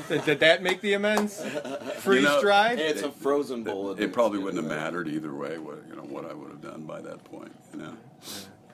[0.08, 1.44] Did, did that make the amends?
[1.98, 2.78] Freeze know, dried?
[2.78, 3.90] Hey, it's a frozen bowl.
[3.90, 5.58] of It probably wouldn't have mattered either way.
[5.58, 7.52] What you know, what I would have done by that point.
[7.72, 7.96] You know,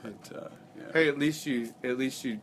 [0.02, 0.84] but uh, yeah.
[0.92, 2.40] Hey, at least you at least you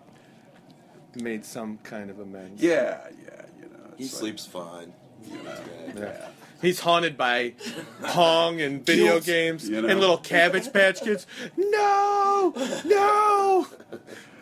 [1.16, 2.62] made some kind of amends.
[2.62, 3.94] Yeah, yeah, you know.
[3.98, 4.94] He like, sleeps fine.
[5.28, 5.58] You know,
[5.98, 6.28] Yeah.
[6.62, 7.54] He's haunted by
[8.02, 9.88] Pong and video Guilt, games you know?
[9.88, 11.28] and little Cabbage Patch Kids.
[11.58, 12.54] No,
[12.86, 13.68] no.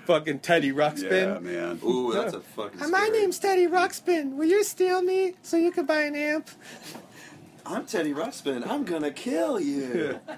[0.05, 1.33] Fucking Teddy Ruxpin.
[1.35, 1.79] Yeah, man.
[1.83, 2.79] Ooh, that's a fucking.
[2.79, 4.35] Hi, my scary- name's Teddy Ruxpin.
[4.35, 6.49] Will you steal me so you can buy an amp?
[7.65, 8.67] I'm Teddy Ruxpin.
[8.67, 10.19] I'm gonna kill you.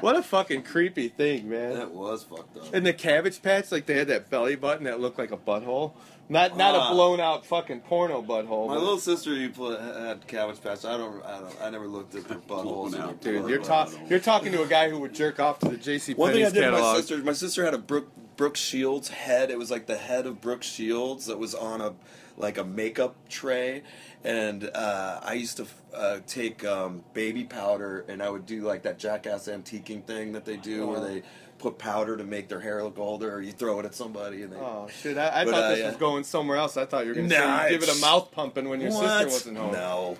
[0.00, 1.74] What a fucking creepy thing, man.
[1.74, 2.72] That was fucked up.
[2.72, 5.92] And the Cabbage Patch, like they had that belly button that looked like a butthole.
[6.30, 6.90] Not not Ah.
[6.90, 8.68] a blown out fucking porno butthole.
[8.68, 10.84] My but- little sister, you put had cabbage patch.
[10.84, 12.98] I don't, I don't, I never looked at their buttholes.
[12.98, 13.20] Out.
[13.20, 13.66] their Dude, you're butt.
[13.66, 16.14] talking you're talking to a guy who would jerk off to the J.C.
[16.14, 19.50] One thing I did with my sister, my sister had a Brooke, Brooke Shields head.
[19.50, 21.94] It was like the head of Brooke Shields that was on a
[22.36, 23.82] like a makeup tray,
[24.24, 28.82] and uh, I used to uh, take um, baby powder and I would do like
[28.84, 31.22] that jackass antiquing thing that they do, where they
[31.60, 34.52] put powder to make their hair look older, or you throw it at somebody and
[34.52, 34.56] they.
[34.56, 35.16] Oh shit!
[35.18, 35.88] I, I thought uh, this yeah.
[35.88, 36.76] was going somewhere else.
[36.76, 39.30] I thought you were gonna Nah, say give it a mouth pumping when your What?
[39.30, 39.72] sister wasn't home.
[39.72, 40.18] No,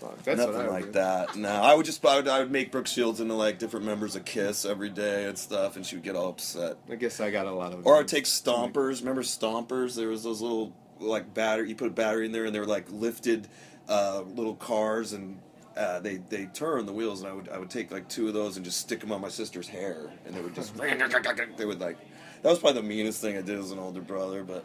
[0.00, 0.90] Fuck, that's nothing what I would like do.
[0.92, 1.36] that.
[1.36, 4.16] No, I would just I would, I would make Brooke Shields into like different members
[4.16, 6.76] of Kiss every day and stuff, and she would get all upset.
[6.90, 7.86] I guess I got a lot of.
[7.86, 9.00] Or I'd take stompers.
[9.00, 9.94] Remember stompers?
[9.96, 11.68] There was those little like battery.
[11.68, 13.48] You put a battery in there, and they were like lifted
[13.88, 15.40] uh, little cars, and
[15.76, 17.22] uh, they they turn the wheels.
[17.22, 19.20] And I would I would take like two of those and just stick them on
[19.20, 20.74] my sister's hair, and they would just
[21.56, 21.98] they would like.
[22.42, 24.64] That was probably the meanest thing I did as an older brother, but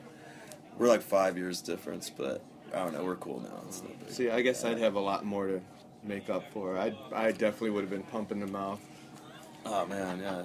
[0.77, 2.09] we're like five years difference.
[2.09, 2.41] But
[2.73, 3.03] I don't know.
[3.03, 3.61] We're cool now.
[3.83, 3.89] No.
[4.09, 5.61] See, I guess I'd have a lot more to
[6.03, 6.77] make up for.
[6.77, 8.81] I I definitely would have been pumping the mouth.
[9.65, 10.43] Oh man, yeah.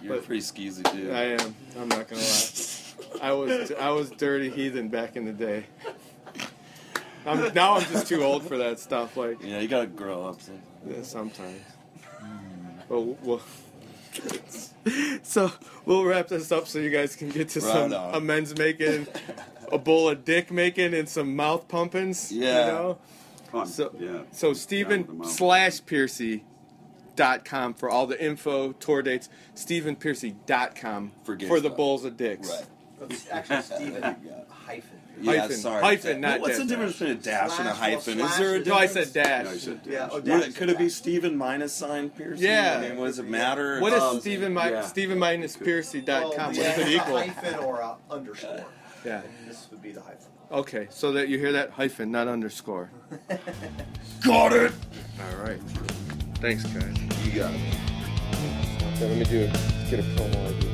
[0.00, 1.12] You're a But- pretty skeezy dude.
[1.12, 1.54] I am.
[1.78, 3.20] I'm not gonna lie.
[3.20, 5.66] I was I was dirty heathen back in the day.
[7.26, 9.16] I'm, now I'm just too old for that stuff.
[9.16, 10.40] Like Yeah, you gotta grow up.
[10.42, 10.52] So.
[10.88, 11.60] yeah, sometimes.
[12.88, 13.40] But well,
[15.22, 15.50] so
[15.86, 18.14] we'll wrap this up so you guys can get to Right some on.
[18.14, 19.06] amends making,
[19.70, 22.30] a bowl of dick making, and some mouth pumpings.
[22.32, 22.66] Yeah.
[22.66, 22.98] You know?
[23.50, 23.66] Fun.
[23.66, 24.22] So, yeah.
[24.32, 26.44] so Stephen slash Pearcy
[27.16, 31.76] dot com for all the info, tour dates, StephenPearcy.com for, For for the GameStop.
[31.76, 32.50] bowls of dicks.
[32.50, 33.26] Right.
[33.30, 34.16] Actually Stephen
[34.48, 34.98] hyphen.
[35.20, 35.56] Yeah, Hyphen.
[35.56, 35.82] sorry.
[35.82, 36.68] Hyphen, not What's the dash.
[36.68, 38.18] difference between a dash and a hyphen?
[38.18, 38.66] well, Is there a difference?
[38.68, 39.44] No, I said dash.
[39.44, 42.40] No, you said Yeah, oh, dash it, could it be Stephen minus sign Pearcy?
[42.40, 42.80] Yeah.
[42.82, 43.80] I mean, what does it matter?
[43.80, 44.82] What is Um, Stephen mi- yeah.
[44.82, 46.22] Stephen minus Pearcy.com?
[46.30, 47.18] Well, What yeah, does it it's a equal?
[47.18, 48.64] hyphen or a underscore.
[49.04, 49.20] Yeah.
[49.22, 50.26] And this would be the hyphen.
[50.50, 52.90] Okay, so that you hear that hyphen, not underscore.
[54.24, 54.72] Got it.
[55.20, 55.60] All right.
[56.36, 56.96] Thanks, guys.
[57.24, 57.60] You got it.
[58.96, 59.46] Okay, let me do
[59.88, 60.71] get a promo ID.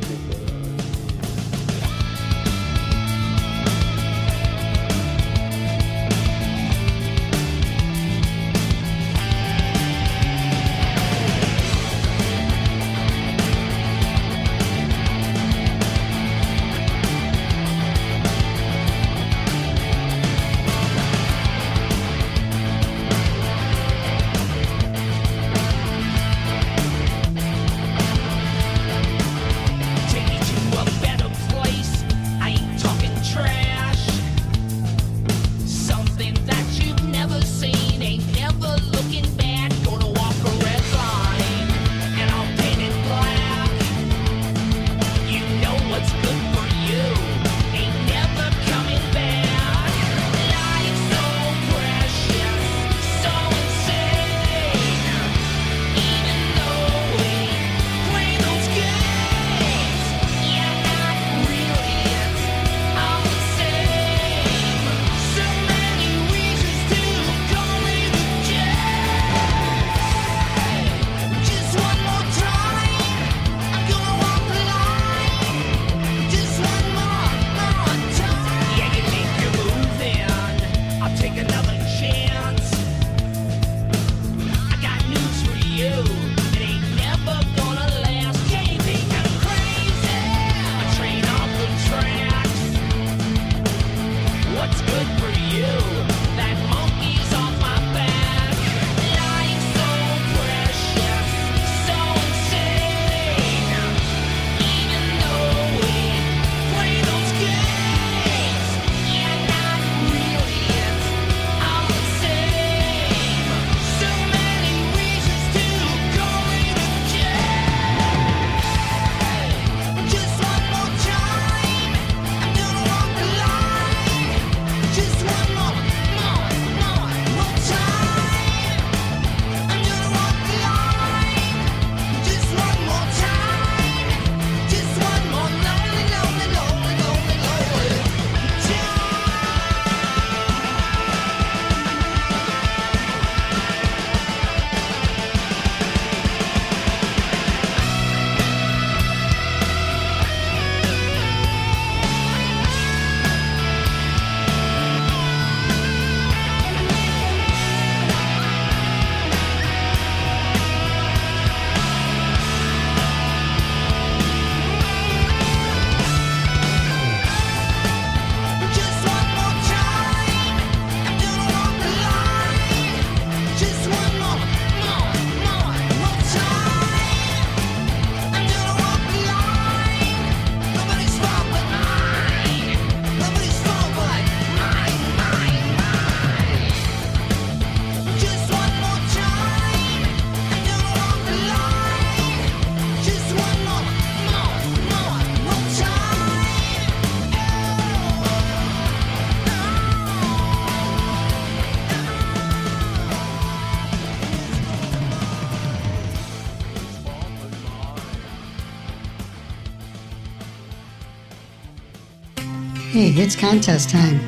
[213.21, 214.21] It's contest time.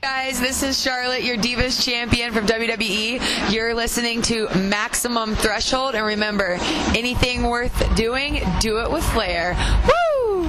[0.00, 3.52] Guys, this is Charlotte, your Divas champion from WWE.
[3.52, 6.56] You're listening to Maximum Threshold, and remember,
[6.96, 9.54] anything worth doing, do it with flair.
[9.84, 10.48] Woo!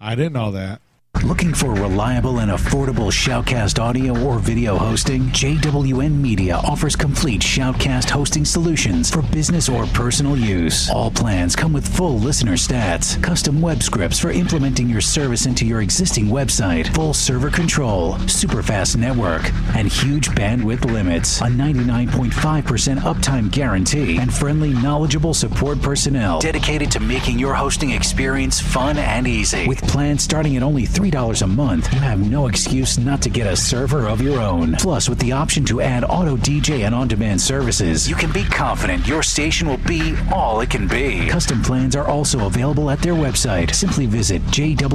[0.00, 0.80] I didn't know that.
[1.24, 5.22] Looking for reliable and affordable Shoutcast audio or video hosting?
[5.30, 10.88] JWN Media offers complete Shoutcast hosting solutions for business or personal use.
[10.90, 15.66] All plans come with full listener stats, custom web scripts for implementing your service into
[15.66, 21.40] your existing website, full server control, super fast network, and huge bandwidth limits.
[21.40, 28.60] A 99.5% uptime guarantee and friendly, knowledgeable support personnel dedicated to making your hosting experience
[28.60, 29.66] fun and easy.
[29.66, 33.46] With plans starting at only $3 a month, you have no excuse not to get
[33.46, 34.74] a server of your own.
[34.74, 38.44] Plus, with the option to add auto DJ and on demand services, you can be
[38.44, 41.26] confident your station will be all it can be.
[41.28, 43.74] Custom plans are also available at their website.
[43.74, 44.86] Simply visit jwnmedia.com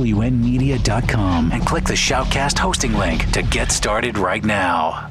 [1.51, 5.09] and click the Shoutcast hosting link to get started right now.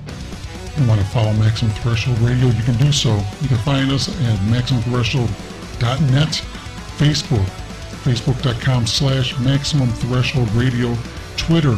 [0.76, 3.10] you want to follow Maximum Threshold Radio, you can do so.
[3.40, 6.42] You can find us at MaximumThreshold.net,
[6.98, 7.61] Facebook,
[8.02, 10.96] Facebook.com slash Maximum Threshold Radio,
[11.36, 11.76] Twitter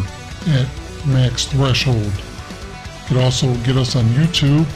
[0.48, 0.66] at
[1.06, 1.96] Max Threshold.
[2.04, 4.66] You can also get us on YouTube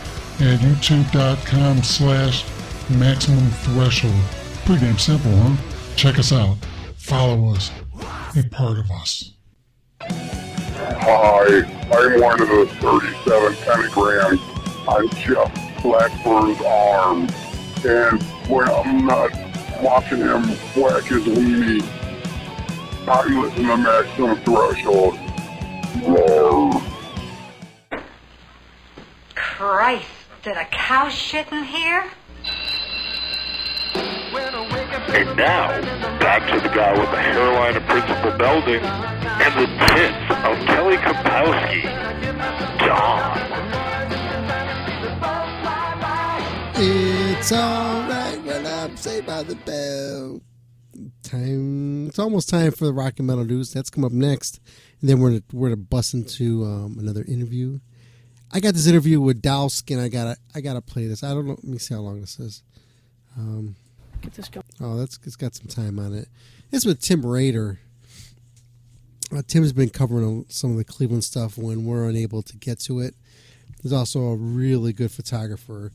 [0.40, 2.44] at YouTube.com slash
[2.90, 4.22] Maximum Threshold.
[4.64, 5.56] Pretty damn simple, huh?
[5.96, 6.56] Check us out.
[6.96, 7.70] Follow us.
[8.34, 9.32] Be part of us.
[10.02, 14.38] Hi, I'm one of the 37 pentagrams
[14.86, 17.28] on Jeff Blackburn's arm.
[17.84, 19.47] And when I'm not
[19.80, 20.42] watching him
[20.76, 21.82] whack his weenie,
[23.06, 25.18] I listen to Maximum Threshold.
[26.06, 26.82] Roar.
[29.34, 30.06] Christ,
[30.42, 32.04] did a cow shit in here?
[33.94, 35.68] And now,
[36.20, 40.96] back to the guy with the hairline of Principal Belding and the tits of Kelly
[40.96, 41.82] Kapowski,
[42.78, 43.38] John.
[47.38, 50.40] It's alright when I'm saved by the bell.
[51.22, 52.08] Time.
[52.08, 53.72] It's almost time for the rock and metal news.
[53.72, 54.60] That's come up next,
[55.00, 57.78] and then we're gonna, we're gonna bust into um, another interview.
[58.52, 60.02] I got this interview with Dowskin.
[60.02, 61.22] I gotta I gotta play this.
[61.22, 61.52] I don't know.
[61.52, 62.62] Let me see how long this is.
[63.36, 63.76] Um,
[64.20, 64.66] Get this going.
[64.80, 66.28] Oh, that's it's got some time on it.
[66.72, 67.78] It's with Tim Rader.
[69.34, 72.98] Uh, Tim's been covering some of the Cleveland stuff when we're unable to get to
[72.98, 73.14] it.
[73.82, 75.92] He's also a really good photographer,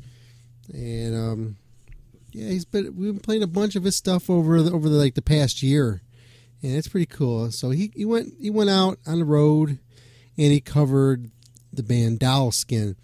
[0.72, 1.55] and um,
[2.32, 4.95] yeah, he's been we've been playing a bunch of his stuff over the, over the
[4.95, 6.01] like the past year,
[6.61, 7.51] and it's pretty cool.
[7.51, 9.80] So he, he went he went out on the road,
[10.38, 11.30] and he covered
[11.72, 12.95] the band Dowskin.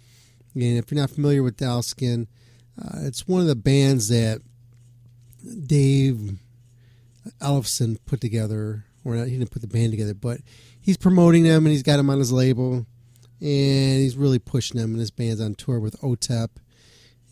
[0.54, 2.26] And if you're not familiar with Dowskin,
[2.80, 4.42] uh, it's one of the bands that
[5.66, 6.38] Dave
[7.40, 10.40] Ellefson put together, or not, he didn't put the band together, but
[10.80, 12.86] he's promoting them and he's got them on his label,
[13.40, 14.90] and he's really pushing them.
[14.90, 16.48] And his band's on tour with OTEP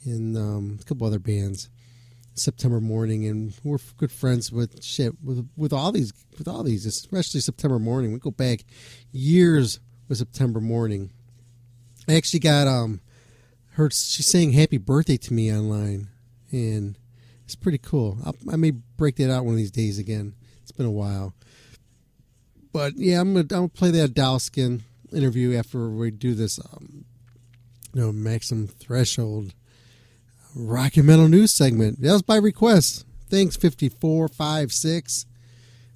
[0.05, 1.68] and um, a couple other bands.
[2.34, 6.86] September Mourning, and we're good friends with shit with with all these with all these,
[6.86, 8.12] especially September Mourning.
[8.12, 8.64] We go back
[9.12, 11.11] years with September Mourning.
[12.09, 13.01] I actually got um
[13.72, 16.09] her she's saying happy birthday to me online,
[16.51, 16.96] and
[17.44, 18.18] it's pretty cool.
[18.24, 20.34] I'll, I may break that out one of these days again.
[20.62, 21.34] It's been a while,
[22.72, 24.82] but yeah, I'm gonna I'm gonna play that Dowskin
[25.12, 26.59] interview after we do this.
[26.72, 27.05] Um,
[27.94, 29.55] you know, Maximum Threshold
[30.55, 32.01] rock and metal news segment.
[32.01, 33.05] That was by request.
[33.30, 35.26] Thanks, 5456,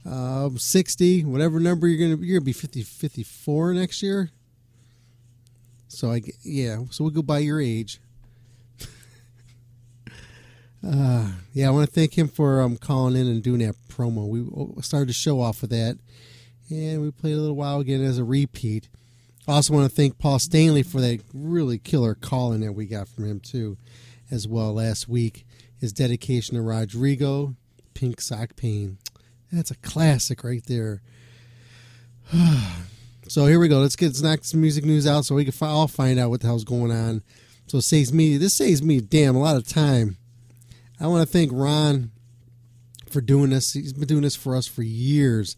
[0.09, 4.31] uh, 60, whatever number you're gonna you're gonna be 50, 54 next year.
[5.89, 8.01] So I, yeah, so we'll go by your age.
[10.85, 14.27] Uh, yeah, I want to thank him for um, calling in and doing that promo.
[14.27, 15.97] We started to show off with that,
[16.71, 18.89] and we played a little while again as a repeat.
[19.47, 23.07] Also want to thank Paul Stanley for that really killer call in that we got
[23.07, 23.77] from him too,
[24.33, 25.47] as well last week.
[25.79, 27.55] His dedication to Rodrigo,
[27.95, 28.99] Pink Sock Pain.
[29.53, 31.03] That's a classic right there.
[33.29, 33.81] so here we go.
[33.81, 36.47] Let's get some music news out so we can fi- all find out what the
[36.47, 37.23] hell's going on.
[37.67, 40.17] So it saves me this saves me damn a lot of time.
[40.99, 42.11] I want to thank Ron
[43.11, 43.75] for doing this.
[43.75, 45.57] He's been doing this for us for years.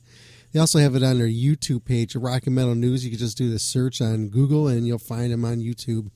[0.52, 3.04] They also have it on their YouTube page, Rock and Metal News.
[3.04, 6.10] You can just do the search on Google and you'll find them on YouTube.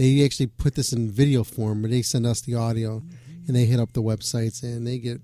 [0.00, 3.02] They actually put this in video form, but they send us the audio
[3.46, 5.20] and they hit up the websites and they get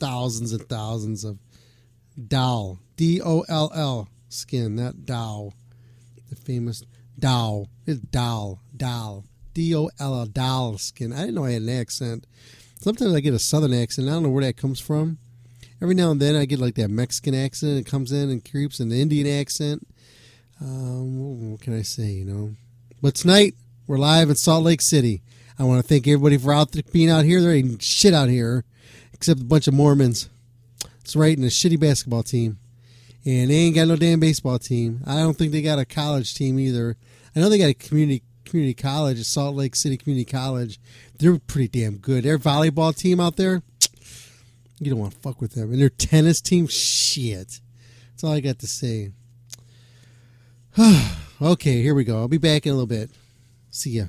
[0.00, 1.38] thousands and thousands of
[2.26, 5.52] Doll, D O L L skin, not Dow.
[6.28, 6.82] The famous
[7.16, 7.66] Dow.
[7.86, 9.22] It's Doll, Doll,
[9.54, 11.12] D O L L, Doll skin.
[11.12, 12.26] I didn't know I had an accent.
[12.80, 14.08] Sometimes I get a southern accent.
[14.08, 15.18] I don't know where that comes from.
[15.80, 17.78] Every now and then I get like that Mexican accent.
[17.78, 19.86] It comes in and creeps, an Indian accent.
[20.60, 22.06] Um, what can I say?
[22.06, 22.56] You know,
[23.00, 23.54] but tonight
[23.86, 25.22] we're live in Salt Lake City.
[25.58, 27.40] I want to thank everybody for out being out here.
[27.40, 28.64] There ain't shit out here
[29.12, 30.28] except a bunch of Mormons.
[31.00, 32.58] It's right, and a shitty basketball team,
[33.24, 35.02] and they ain't got no damn baseball team.
[35.06, 36.96] I don't think they got a college team either.
[37.34, 40.80] I know they got a community community college, Salt Lake City Community College.
[41.18, 42.24] They're pretty damn good.
[42.24, 43.62] Their volleyball team out there,
[44.80, 45.70] you don't want to fuck with them.
[45.70, 47.60] And their tennis team, shit.
[48.10, 49.12] That's all I got to say.
[51.40, 52.18] okay, here we go.
[52.18, 53.10] I'll be back in a little bit.
[53.76, 54.08] See ya.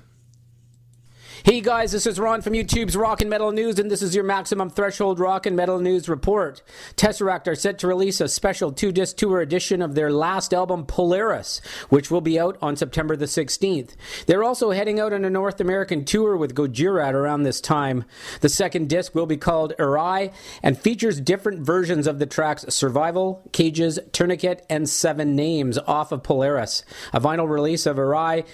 [1.47, 4.25] Hey guys, this is Ron from YouTube's Rock and Metal News, and this is your
[4.25, 6.61] Maximum Threshold Rock and Metal News report.
[6.97, 10.85] Tesseract are set to release a special two disc tour edition of their last album,
[10.85, 13.95] Polaris, which will be out on September the 16th.
[14.25, 18.03] They're also heading out on a North American tour with Gojira around this time.
[18.41, 23.49] The second disc will be called Errai and features different versions of the tracks Survival,
[23.53, 26.83] Cages, Tourniquet, and Seven Names off of Polaris.
[27.13, 28.45] A vinyl release of Errai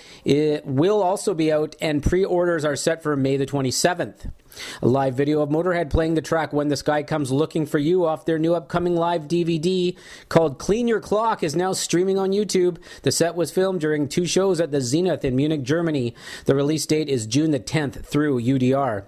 [0.63, 4.31] will also be out, and pre orders are set for May the 27th.
[4.81, 8.05] A live video of Motorhead playing the track When the Sky Comes Looking for You
[8.05, 9.97] off their new upcoming live DVD
[10.29, 12.77] called Clean Your Clock is now streaming on YouTube.
[13.01, 16.13] The set was filmed during two shows at the Zenith in Munich, Germany.
[16.45, 19.05] The release date is June the 10th through UDR.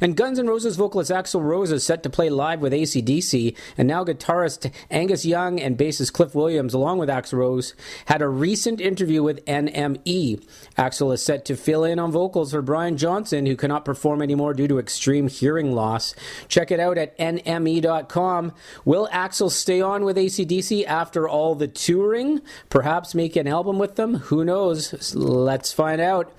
[0.00, 3.88] And Guns N' Roses vocalist Axl Rose is set to play live with ACDC, and
[3.88, 7.74] now guitarist Angus Young and bassist Cliff Williams, along with Axl Rose,
[8.06, 10.44] had a recent interview with NME.
[10.76, 14.54] Axl is set to fill in on vocals for Brian Johnson, who cannot perform anymore
[14.54, 16.14] due to extreme hearing loss.
[16.48, 18.52] Check it out at nme.com.
[18.84, 22.40] Will Axl stay on with ACDC after all the touring?
[22.68, 24.16] Perhaps make an album with them?
[24.16, 25.14] Who knows?
[25.14, 26.32] Let's find out.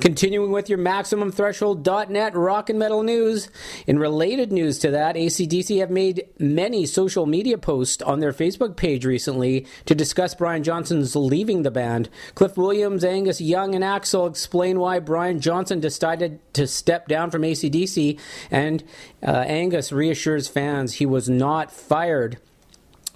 [0.00, 3.48] Continuing with your MaximumThreshold.net rock and metal news.
[3.86, 8.76] In related news to that, ACDC have made many social media posts on their Facebook
[8.76, 12.10] page recently to discuss Brian Johnson's leaving the band.
[12.34, 17.40] Cliff Williams, Angus Young, and Axl explain why Brian Johnson decided to step down from
[17.40, 18.20] ACDC,
[18.50, 18.84] and
[19.26, 22.36] uh, Angus reassures fans he was not fired.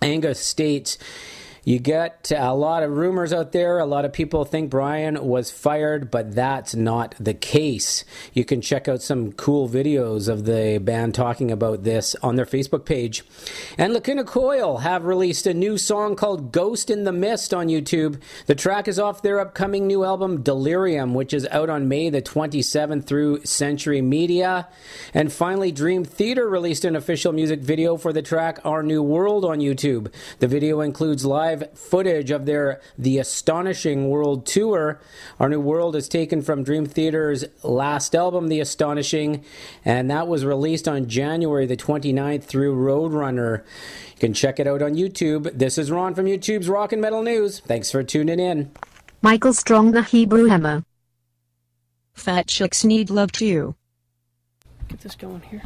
[0.00, 0.96] Angus states,
[1.64, 3.78] you get a lot of rumors out there.
[3.78, 8.04] A lot of people think Brian was fired, but that's not the case.
[8.32, 12.46] You can check out some cool videos of the band talking about this on their
[12.46, 13.24] Facebook page.
[13.76, 18.20] And Lacuna Coil have released a new song called Ghost in the Mist on YouTube.
[18.46, 22.22] The track is off their upcoming new album Delirium, which is out on May the
[22.22, 24.68] 27th through Century Media.
[25.12, 29.44] And finally, Dream Theater released an official music video for the track Our New World
[29.44, 30.12] on YouTube.
[30.38, 35.00] The video includes live footage of their The Astonishing World Tour.
[35.38, 39.44] Our New World is taken from Dream Theater's last album, The Astonishing,
[39.84, 43.64] and that was released on January the 29th through Roadrunner.
[44.14, 45.58] You can check it out on YouTube.
[45.58, 47.60] This is Ron from YouTube's Rock and Metal News.
[47.60, 48.70] Thanks for tuning in.
[49.22, 50.84] Michael Strong, the Hebrew Hammer.
[52.14, 53.74] Fat chicks need love too.
[54.88, 55.62] Get this going here.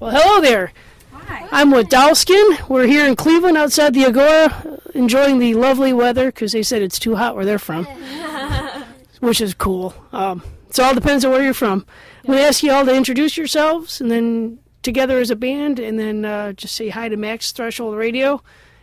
[0.00, 0.72] Well, hello there.
[1.26, 1.48] Hi.
[1.50, 2.68] I'm with Dollskin.
[2.68, 6.98] We're here in Cleveland outside the Agora, enjoying the lovely weather because they said it's
[6.98, 7.84] too hot where they're from,
[9.20, 9.94] which is cool.
[10.12, 11.84] Um, so it all depends on where you're from.
[12.20, 15.78] I'm going to ask you all to introduce yourselves and then together as a band
[15.78, 18.42] and then uh, just say hi to Max Threshold Radio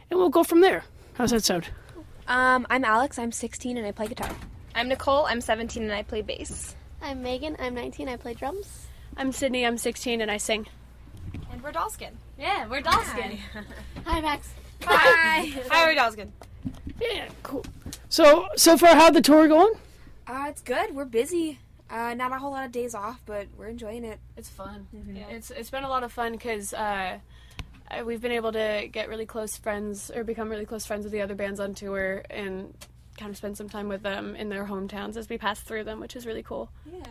[0.10, 0.84] and we'll go from there.
[1.14, 1.70] How's that sound?
[2.28, 3.18] Um, I'm Alex.
[3.20, 4.30] I'm 16 and I play guitar.
[4.76, 5.26] I'm Nicole.
[5.26, 6.76] I'm 17 and I play bass.
[7.02, 7.56] I'm Megan.
[7.60, 8.10] I'm 19.
[8.10, 8.88] I play drums.
[9.16, 9.66] I'm Sydney.
[9.66, 10.68] I'm 16 and I sing.
[11.52, 12.12] And we're Dollskin.
[12.38, 13.38] Yeah, we're Dollskin.
[14.06, 14.50] Hi, Max.
[14.84, 15.46] Hi.
[15.70, 16.30] Hi, we're Dollskin.
[17.00, 17.66] Yeah, cool.
[18.10, 19.74] So, so far, how'd the tour going?
[20.28, 20.96] Uh, it's good.
[20.96, 21.60] We're busy.
[21.90, 24.20] Uh, not a whole lot of days off, but we're enjoying it.
[24.38, 24.88] It's fun.
[25.12, 25.28] Yeah.
[25.30, 27.20] It's it's been a lot of fun because uh,
[28.06, 31.22] we've been able to get really close friends or become really close friends with the
[31.22, 32.74] other bands on tour and
[33.18, 36.00] kind of spend some time with them in their hometowns as we pass through them,
[36.00, 36.72] which is really cool.
[36.92, 37.04] Yeah.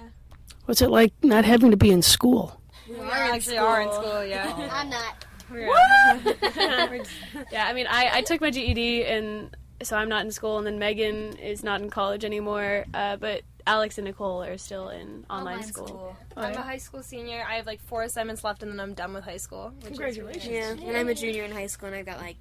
[0.64, 2.60] What's it like not having to be in school?
[2.88, 4.02] We, are actually in are in school.
[4.02, 4.68] school, yeah.
[4.72, 5.24] I'm not.
[7.52, 10.66] yeah, I mean, I, I took my GED and so I'm not in school, and
[10.66, 12.84] then Megan is not in college anymore.
[12.94, 16.16] Uh, but Alex and Nicole are still in online, school.
[16.36, 17.44] I'm a high school senior.
[17.48, 19.72] I have like four assignments left, and then I'm done with high school.
[19.76, 20.46] which Congratulations.
[20.46, 20.52] nice.
[20.52, 22.38] Yeah, and I'm a junior in high school, and I've got like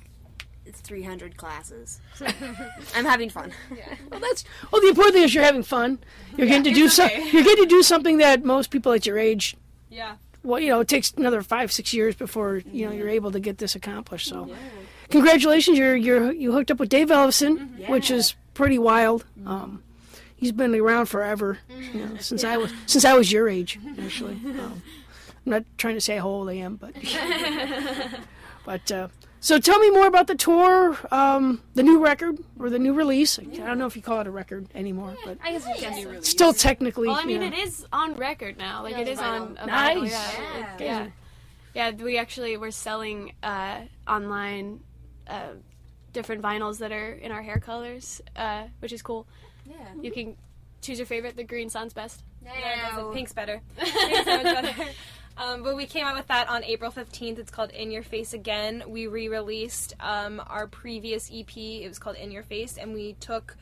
[0.71, 1.99] 300 classes.
[2.15, 2.25] So
[2.95, 3.51] I'm having fun.
[3.75, 3.95] Yeah.
[4.09, 4.81] Well, that's well.
[4.81, 5.99] The important thing is you're having fun.
[6.37, 7.05] You're getting to do it's so.
[7.05, 9.55] You're getting to do something that most people at your age.
[9.89, 10.15] Yeah.
[10.43, 13.39] Well, you know, it takes another five, six years before you know you're able to
[13.39, 14.27] get this accomplished.
[14.27, 14.49] So,
[15.09, 15.77] congratulations!
[15.77, 19.25] You're you're you hooked up with Dave Ellefson, which is pretty wild.
[19.45, 19.83] Um,
[20.35, 21.59] he's been around forever,
[21.93, 24.33] you know, since I was since I was your age, actually.
[24.33, 24.81] Um,
[25.45, 26.93] I'm not trying to say how old I am, but
[28.65, 29.07] but uh,
[29.43, 33.39] So tell me more about the tour, um, the new record or the new release.
[33.39, 36.05] I don't know if you call it a record anymore, but I guess it's just
[36.05, 36.27] release.
[36.29, 37.07] still technically.
[37.07, 37.57] Well, I mean, you know.
[37.57, 38.83] it is on record now.
[38.83, 39.41] Like Yeah, it is vinyl.
[39.41, 39.57] on.
[39.59, 39.97] A Nice.
[39.97, 40.59] Vinyl, yeah.
[40.59, 40.75] Yeah.
[40.79, 41.07] yeah.
[41.73, 44.81] Yeah, we actually we're selling uh, online
[45.27, 45.53] uh,
[46.13, 49.25] different vinyls that are in our hair colors, uh, which is cool.
[49.65, 49.75] Yeah.
[50.01, 50.37] You can
[50.81, 51.35] choose your favorite.
[51.35, 52.21] The green sounds best.
[52.43, 53.13] Yeah, it doesn't.
[53.13, 53.61] Pink's better.
[53.77, 54.91] Pink's so much better.
[55.41, 57.39] Um, but we came out with that on April 15th.
[57.39, 58.83] It's called In Your Face Again.
[58.87, 61.57] We re released um, our previous EP.
[61.57, 63.57] It was called In Your Face, and we took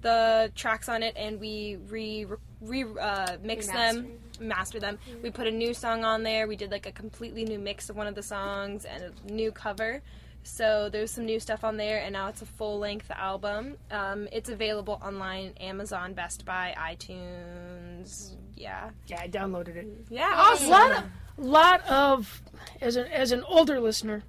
[0.00, 2.24] the tracks on it and we re,
[2.60, 4.98] re uh, mixed them, mastered them.
[5.22, 6.46] We put a new song on there.
[6.46, 9.52] We did like a completely new mix of one of the songs and a new
[9.52, 10.02] cover.
[10.44, 13.76] So there's some new stuff on there, and now it's a full length album.
[13.90, 18.36] Um, it's available online, Amazon, Best Buy, iTunes.
[18.58, 18.90] Yeah.
[19.06, 19.86] Yeah, I downloaded it.
[20.10, 20.68] Yeah, A awesome.
[20.70, 21.04] lot of,
[21.38, 22.42] lot of
[22.80, 24.22] as an as an older listener.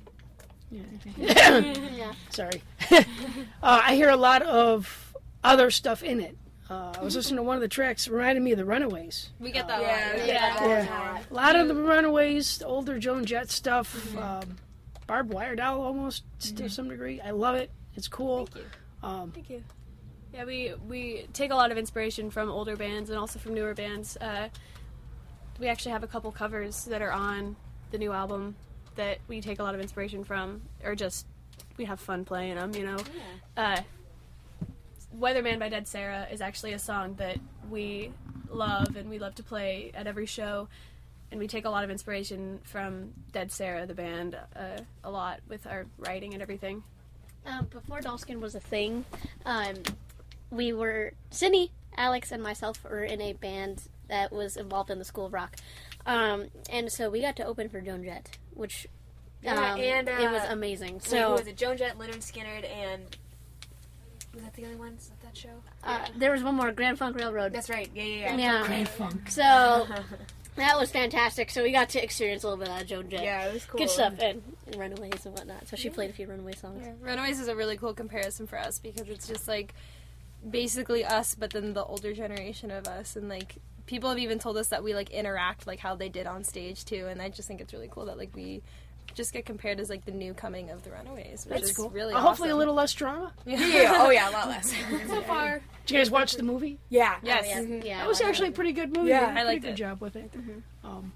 [1.17, 2.11] Yeah.
[2.29, 2.61] Sorry.
[2.91, 3.03] uh,
[3.63, 6.37] I hear a lot of other stuff in it.
[6.69, 8.05] Uh, I was listening to one of the tracks.
[8.05, 9.31] It reminded me of the Runaways.
[9.39, 10.19] We get that Yeah, a lot.
[10.19, 13.49] we get that all the Yeah, a lot of the Runaways, the older Joan Jett
[13.49, 14.57] stuff, um,
[15.07, 16.23] Barbed Wire Doll almost
[16.55, 17.19] to some degree.
[17.21, 17.71] I love it.
[17.95, 18.45] It's cool.
[18.45, 19.07] Thank you.
[19.09, 19.63] Um, Thank you.
[20.33, 23.73] Yeah, we we take a lot of inspiration from older bands and also from newer
[23.73, 24.15] bands.
[24.17, 24.49] Uh,
[25.59, 27.55] we actually have a couple covers that are on
[27.91, 28.55] the new album
[28.95, 31.25] that we take a lot of inspiration from, or just
[31.77, 32.73] we have fun playing them.
[32.75, 32.97] You know,
[33.57, 33.81] uh,
[35.17, 37.37] "Weatherman" by Dead Sara is actually a song that
[37.69, 38.11] we
[38.49, 40.67] love and we love to play at every show.
[41.31, 45.41] And we take a lot of inspiration from Dead Sara, the band, uh, a lot
[45.47, 46.81] with our writing and everything.
[47.45, 49.05] Um, before Dollskin was a thing,
[49.45, 49.75] um,
[50.51, 55.05] we were Sydney, Alex, and myself were in a band that was involved in the
[55.05, 55.55] School of Rock,
[56.05, 58.87] um, and so we got to open for Joan Jett, which
[59.43, 60.93] Yeah, um, and uh, it was amazing.
[60.95, 61.57] wait, So who was it?
[61.57, 63.03] Joan Jett, Lynyrd Skynyrd, and
[64.33, 65.49] was that the only ones at that show?
[65.83, 67.51] uh, there was one more Grand Funk Railroad.
[67.53, 67.89] That's right.
[67.93, 68.37] Yeah, yeah, yeah.
[68.37, 68.65] Yeah.
[68.67, 69.29] Grand Funk.
[69.29, 69.87] So
[70.55, 71.49] that was fantastic.
[71.49, 73.23] So we got to experience a little bit of Joan Jett.
[73.23, 73.79] Yeah, it was cool.
[73.79, 75.67] Good stuff and, and Runaways and whatnot.
[75.67, 76.83] So she played a few Runaway songs.
[76.85, 79.73] Yeah, Runaways is a really cool comparison for us because it's just like
[80.47, 84.57] basically us, but then the older generation of us, and like people have even told
[84.57, 87.47] us that we like interact like how they did on stage too, and I just
[87.47, 88.61] think it's really cool that like we
[89.15, 91.89] just get compared as like the new coming of the Runaways, which That's is cool.
[91.89, 93.33] really Uh, hopefully a little less drama.
[93.45, 93.93] Yeah.
[93.97, 94.71] Oh, yeah, a lot less.
[95.07, 95.61] so far.
[95.87, 96.77] Did you guys watch the movie?
[96.89, 97.15] Yeah.
[97.23, 97.45] Yes.
[97.57, 97.83] Oh, yeah.
[97.83, 99.09] Yeah, That was actually a pretty good movie.
[99.09, 100.31] Yeah, I did a I liked pretty good job with it.
[100.83, 101.13] Um,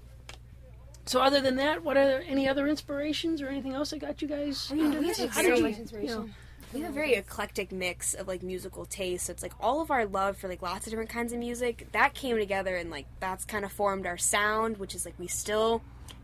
[1.06, 4.26] so other than that, what are any other inspirations or anything else that got you
[4.26, 5.18] guys Oh, Yeah, into we this?
[5.18, 6.28] How did very- you, you know,
[6.74, 9.28] We have a very eclectic mix of like musical tastes.
[9.28, 12.14] It's like all of our love for like lots of different kinds of music that
[12.14, 15.82] came together and like that's kind of formed our sound, which is like we still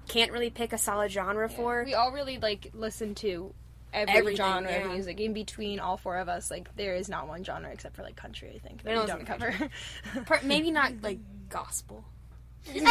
[0.09, 1.85] can't really pick a solid genre for.
[1.85, 3.55] We all really like listen to
[3.93, 4.85] every Everything, genre yeah.
[4.87, 5.21] of music.
[5.21, 8.17] In between all four of us, like there is not one genre except for like
[8.17, 8.53] country.
[8.55, 9.51] I think that we don't cover.
[9.53, 9.71] country.
[10.27, 12.05] Per- maybe not like gospel.
[12.75, 12.85] Gospel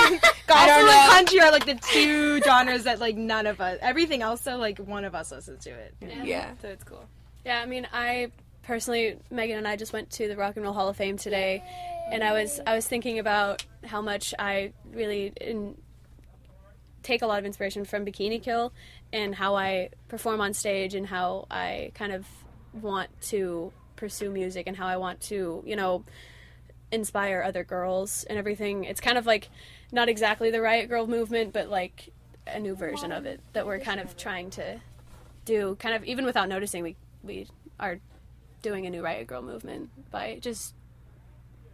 [0.58, 1.08] and know.
[1.12, 3.78] country are like the two genres that like none of us.
[3.82, 5.94] Everything else, though, like one of us listens to it.
[6.24, 6.50] Yeah.
[6.62, 7.06] so it's cool.
[7.46, 8.32] Yeah, I mean, I
[8.64, 11.64] personally, Megan and I just went to the Rock and Roll Hall of Fame today,
[12.12, 15.76] and I was I was thinking about how much I really in,
[17.02, 18.74] take a lot of inspiration from Bikini Kill,
[19.14, 22.28] and how I perform on stage, and how I kind of
[22.74, 26.04] want to pursue music, and how I want to, you know,
[26.92, 28.84] inspire other girls and everything.
[28.84, 29.50] It's kind of like
[29.92, 32.10] not exactly the Riot Grrrl movement, but like
[32.46, 34.82] a new version of it that we're kind of trying to
[35.46, 35.78] do.
[35.80, 37.48] Kind of even without noticing, we we
[37.80, 38.00] are
[38.62, 40.74] doing a new Riot Grrrl movement by just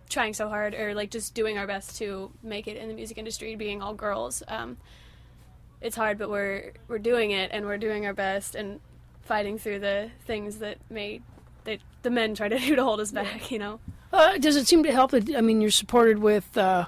[0.09, 3.17] trying so hard or like just doing our best to make it in the music
[3.17, 4.77] industry being all girls um,
[5.81, 8.79] it's hard but we're we're doing it and we're doing our best and
[9.23, 11.19] fighting through the things that may
[11.63, 13.79] that the men try to do to hold us back you know
[14.13, 16.85] Uh, does it seem to help that I mean you're supported with uh,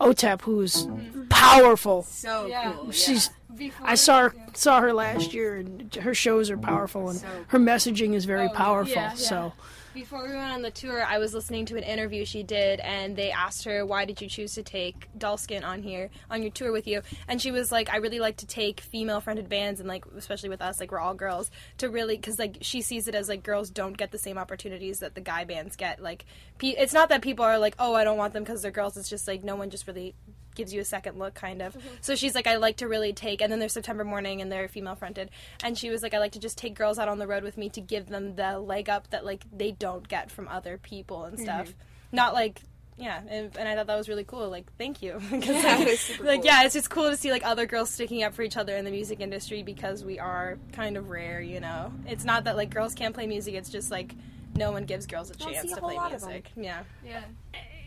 [0.00, 0.88] OTEP, who's
[1.28, 2.04] powerful.
[2.04, 2.72] So Yeah.
[2.72, 2.90] cool.
[2.92, 3.28] She's.
[3.60, 7.58] Before- I saw her saw her last year, and her shows are powerful, and her
[7.58, 8.94] messaging is very oh, powerful.
[8.94, 9.14] yeah, yeah.
[9.14, 9.52] So
[9.92, 13.16] Before we went on the tour, I was listening to an interview she did, and
[13.16, 16.72] they asked her, "Why did you choose to take Dollskin on here on your tour
[16.72, 20.06] with you?" And she was like, "I really like to take female-fronted bands, and like
[20.16, 23.28] especially with us, like we're all girls, to really because like she sees it as
[23.28, 26.00] like girls don't get the same opportunities that the guy bands get.
[26.00, 26.24] Like,
[26.56, 28.96] pe- it's not that people are like, oh, I don't want them because they're girls.
[28.96, 30.14] It's just like no one just really."
[30.60, 31.88] Gives you a second look kind of mm-hmm.
[32.02, 34.68] so she's like i like to really take and then there's September Mourning and they're
[34.68, 35.30] female fronted
[35.64, 37.56] and she was like i like to just take girls out on the road with
[37.56, 41.24] me to give them the leg up that like they don't get from other people
[41.24, 42.16] and stuff mm-hmm.
[42.16, 42.60] not like
[42.98, 44.50] yeah, and, and I thought that was really cool.
[44.50, 46.44] Like, thank you Yeah, like, super like, cool.
[46.44, 48.84] yeah, it's just cool to see like other girls sticking up for each other in
[48.84, 51.40] the music industry because we are kind of rare.
[51.40, 53.54] You know, it's not that like girls can't play music.
[53.54, 54.14] It's just like
[54.54, 56.28] no one gives girls a Don't chance to play lot of 'em.
[56.28, 56.50] music.
[56.56, 57.22] Yeah, yeah.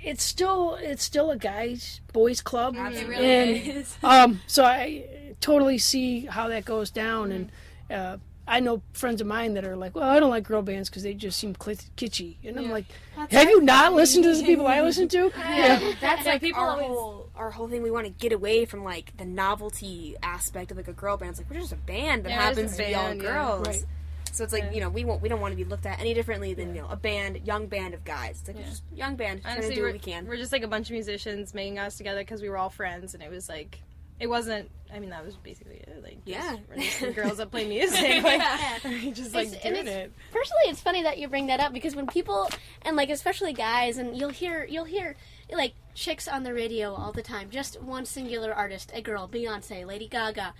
[0.04, 3.96] It's still it's still a guys boys club It really and is.
[4.04, 5.06] um so i
[5.42, 7.52] totally see how that goes down and
[7.92, 10.90] uh I know friends of mine that are like, well, I don't like girl bands
[10.90, 12.84] because they just seem clit- kitschy, and I'm like,
[13.32, 15.32] have you not listened to the people I listen to?
[15.40, 17.82] Yeah, that's like people our always- whole our whole thing.
[17.84, 21.30] We want to get away from like the novelty aspect of like a girl band.
[21.30, 23.22] It's like we're just a band that Yeah, it's a happens to be all band,
[23.22, 23.32] yeah.
[23.32, 23.68] girls.
[23.68, 23.86] Right.
[24.34, 26.14] So it's like you know we won't we don't want to be looked at any
[26.14, 28.40] differently than you know a band young band of guys.
[28.40, 30.26] It's like we're just a young band trying to honestly, do we're, what we can.
[30.28, 33.14] we're just like a bunch of musicians making us together because we were all friends,
[33.14, 33.80] and it was like.
[34.20, 34.70] It wasn't.
[34.94, 36.02] I mean, that was basically it.
[36.04, 36.52] Like, Yeah.
[36.56, 38.24] just, we're just some girls that play music.
[38.24, 39.12] Like, Yeah.
[39.12, 40.14] just like It's- doing it.
[40.32, 42.48] Personally, it's funny that you bring that up because when people
[42.84, 45.16] and like especially guys and you'll hear you'll hear
[45.52, 49.84] like chicks on the radio all the time, just one singular artist, a girl, Beyonce,
[49.86, 50.54] Lady Gaga,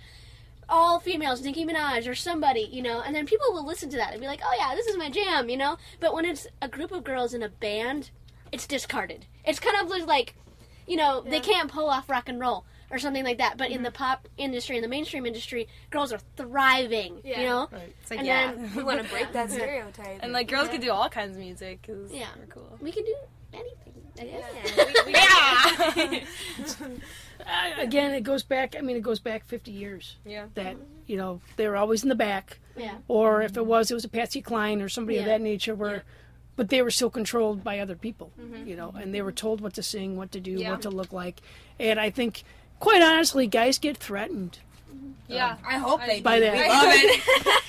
[0.68, 4.12] all females, Nicki Minaj or somebody, you know, and then people will listen to that
[4.12, 5.78] and be like, "Oh yeah, this is my jam," you know.
[6.00, 8.10] But when it's a group of girls in a band,
[8.52, 9.26] it's discarded.
[9.44, 10.34] It's kind of like,
[10.86, 13.58] you know, they can't pull off rock and roll or something like that.
[13.58, 13.96] But in the mm-hmm.
[13.96, 17.20] pop industry, in the mainstream industry, girls are thriving.
[17.24, 17.40] Yeah.
[17.40, 17.68] You know,
[18.00, 20.20] It's like And yeah, then- we want to break that stereotype.
[20.22, 20.72] And like girls Yeah.
[20.72, 22.28] can do all kinds of music because Yeah.
[22.38, 22.78] we're cool.
[22.80, 23.16] we can do
[23.52, 23.94] anything.
[24.16, 24.24] I
[26.06, 26.26] guess.
[27.46, 28.74] Uh, again, it goes back.
[28.76, 30.16] I mean, it goes back 50 years.
[30.24, 30.46] Yeah.
[30.54, 30.76] That
[31.06, 32.58] you know they were always in the back.
[32.76, 32.94] Yeah.
[33.08, 35.74] Or if it was, it was a Patsy Cline or somebody of that nature.
[35.74, 36.04] Where,
[36.56, 38.32] but they were still controlled by other people.
[38.40, 38.66] Mm-hmm.
[38.68, 40.70] You know, and they were told what to sing, what to do, Yeah.
[40.70, 41.40] what to look like.
[41.78, 42.44] And I think,
[42.80, 44.58] quite honestly, guys get threatened.
[45.26, 46.44] Yeah, I hope they By do.
[46.44, 46.54] that.
[46.54, 47.22] We love it.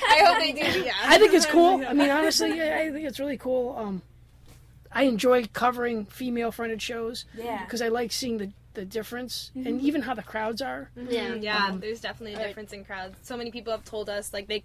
[0.09, 0.79] I hope they do.
[0.85, 1.83] Yeah, I think it's cool.
[1.87, 3.75] I mean, honestly, I I think it's really cool.
[3.77, 4.01] Um,
[4.91, 7.25] I enjoy covering female-fronted shows.
[7.37, 7.63] Yeah.
[7.65, 9.83] Because I like seeing the the difference and Mhm.
[9.83, 10.91] even how the crowds are.
[10.95, 11.67] Yeah, yeah.
[11.67, 12.47] Um, there's definitely a right.
[12.47, 13.15] difference in crowds.
[13.23, 14.63] So many people have told us like they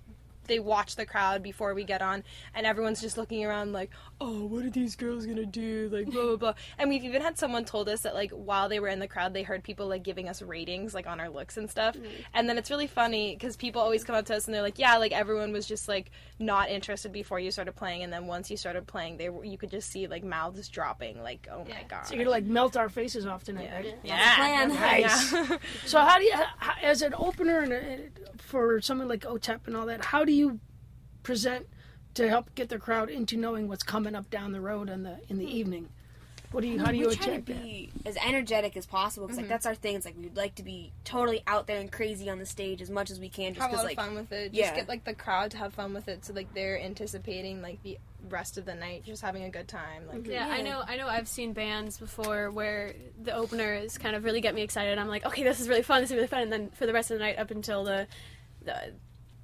[0.50, 2.22] they watch the crowd before we get on,
[2.54, 3.90] and everyone's just looking around like,
[4.20, 5.88] oh, what are these girls gonna do?
[5.90, 6.54] Like blah blah blah.
[6.78, 9.32] And we've even had someone told us that like while they were in the crowd,
[9.32, 11.96] they heard people like giving us ratings like on our looks and stuff.
[12.34, 14.78] And then it's really funny because people always come up to us and they're like,
[14.78, 18.50] yeah, like everyone was just like not interested before you started playing, and then once
[18.50, 21.84] you started playing, they were, you could just see like mouths dropping, like oh my
[21.88, 22.06] god.
[22.06, 23.94] So you're gonna like melt our faces off tonight, right?
[24.02, 24.36] Yeah.
[24.36, 24.68] plan.
[24.68, 25.32] Nice.
[25.32, 25.58] Yeah.
[25.86, 29.76] so how do you, how, as an opener and uh, for someone like OTEP and
[29.76, 30.39] all that, how do you
[31.22, 31.66] present
[32.14, 35.18] to help get the crowd into knowing what's coming up down the road in the
[35.28, 35.88] in the evening?
[36.52, 37.62] What do you, how do you we try to attack that?
[37.62, 39.42] be as energetic as possible because Mhm.
[39.42, 39.94] like that's our thing.
[39.94, 42.90] It's like we'd like to be totally out there and crazy on the stage as
[42.90, 43.54] much as we can.
[43.54, 44.46] Just have a 'cause, lot like of fun with it.
[44.52, 44.74] Just yeah.
[44.74, 47.98] get like the crowd to have fun with it, so like they're anticipating like the
[48.28, 50.08] rest of the night, just having a good time.
[50.08, 50.82] Like Yeah, I know.
[50.84, 51.06] I know.
[51.06, 54.98] I've seen bands before where the openers kind of really get me excited.
[54.98, 56.00] I'm like, okay, this is really fun.
[56.00, 56.42] This is really fun.
[56.42, 58.08] And then for the rest of the night, up until the
[58.64, 58.92] the,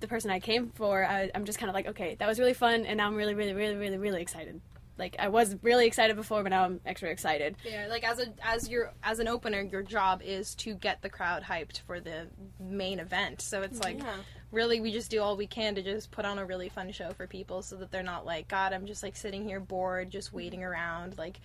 [0.01, 2.55] the person I came for, I, I'm just kind of like, okay, that was really
[2.55, 4.61] fun, and now I'm really, really, really, really, really excited.
[4.99, 7.57] Like I was really excited before, but now I'm extra excited.
[7.65, 11.11] Yeah, like as a as your as an opener, your job is to get the
[11.11, 12.29] crowd hyped for the
[12.59, 13.43] main event.
[13.43, 14.15] So it's like Yeah.
[14.51, 17.13] really we just do all we can to just put on a really fun show
[17.13, 20.33] for people so that they're not like, God, I'm just like sitting here bored, just
[20.33, 20.71] waiting mm-hmm.
[20.71, 21.19] around.
[21.19, 21.41] Like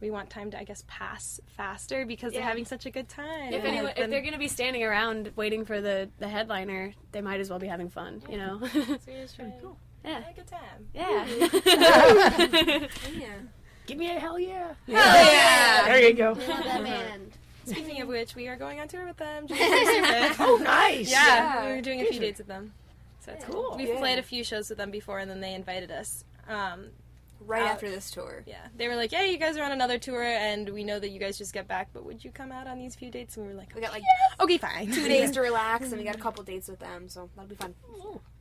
[0.00, 3.52] we want time to I guess pass faster because they're having such a good time.
[3.52, 6.92] If, And anyone, if they're going to be standing around waiting for the, the headliner,
[7.12, 8.60] they might as well be having fun, you know?
[8.72, 8.78] So
[9.08, 10.20] you're just trying to Yeah.
[10.20, 10.88] have a good time.
[10.94, 12.86] Yeah.
[13.12, 13.28] yeah.
[13.86, 14.68] Give me a hell yeah!
[14.86, 15.84] Hell yeah!
[15.84, 16.32] There you go.
[16.32, 17.32] We love that band.
[17.66, 19.46] Speaking of which, we are going on tour with them.
[19.50, 21.10] Oh, nice.
[21.10, 21.66] Yeah, Yeah.
[21.66, 22.72] we were doing a few dates with them.
[23.20, 23.54] So it's Cool.
[23.70, 23.76] cool.
[23.76, 23.98] We've Yeah.
[23.98, 26.24] played a few shows with them before, and then they invited us.
[26.48, 26.88] Um,
[27.40, 28.42] right out- after this tour.
[28.46, 31.10] Yeah, they were like, "Yeah, you guys are on another tour, and we know that
[31.10, 33.46] you guys just get back, but would you come out on these few dates?" And
[33.46, 34.02] we were like, We got oh, like
[34.40, 37.28] "Okay, fine." two days to relax, and we got a couple dates with them, so
[37.36, 37.74] that'll be fun.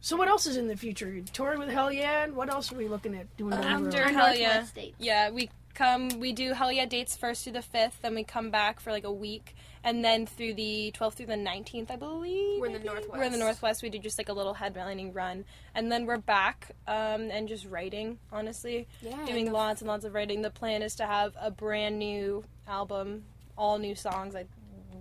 [0.02, 1.10] So what else is in the future?
[1.12, 3.52] You're touring with Hell Yeah, and what else are we looking at doing?
[3.52, 3.96] down um, the road?
[3.96, 4.96] After Our Hell yeah, dates.
[5.00, 8.52] yeah, we come, we do Hell yeah dates first through the fifth, then we come
[8.52, 12.60] back for like a week, and then through the twelfth through the nineteenth, I believe.
[12.60, 12.90] We're in the maybe?
[12.90, 13.18] Northwest.
[13.18, 13.84] We're in the northwest.
[13.84, 17.66] We do just like a little headlining run, and then we're back um, and just
[17.66, 18.20] writing.
[18.32, 20.42] Honestly, Yeah, doing lots and lots of writing.
[20.42, 23.24] The plan is to have a brand new album,
[23.58, 24.48] all new songs, like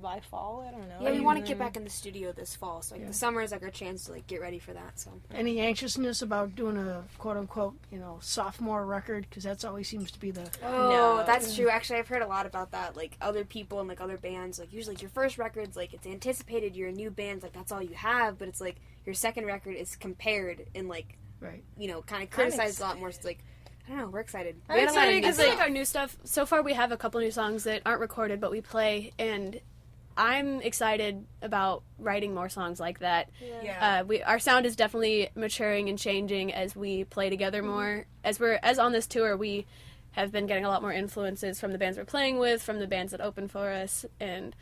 [0.03, 0.65] by fall.
[0.67, 0.97] I don't know.
[1.01, 1.65] Yeah, we want to get mm-hmm.
[1.65, 4.13] back in the studio this fall, so like the summer is like our chance to
[4.13, 4.99] like get ready for that.
[4.99, 9.27] So Any anxiousness about doing a quote unquote, you know, sophomore record?
[9.29, 10.51] Because that's always seems to be the.
[10.63, 11.25] Oh, No.
[11.25, 11.71] that's true.
[11.71, 12.97] Actually, I've heard a lot about that.
[12.97, 16.07] Like other people and like other bands, like usually like, your first record's like it's
[16.07, 16.77] anticipated.
[16.77, 18.39] You're a new band, like that's all you have.
[18.39, 18.77] But it's like
[19.07, 21.65] your second record is compared and like Right.
[21.77, 23.11] you know kind of criticized a lot more.
[23.11, 23.43] So, like
[23.87, 24.07] I don't know.
[24.09, 24.61] We're excited.
[24.69, 25.49] I'm We had a lot of excited because stuff.
[25.49, 26.17] like our new stuff.
[26.25, 29.61] So far, we have a couple new songs that aren't recorded, but we play, and
[30.17, 33.31] I'm excited about writing more songs like that.
[33.63, 34.01] Yeah.
[34.01, 38.07] Uh, we our sound is definitely maturing and changing as we play together more.
[38.25, 39.67] As we're as on this tour, we
[40.13, 42.87] have been getting a lot more influences from the bands we're playing with, from the
[42.87, 44.55] bands that open for us, and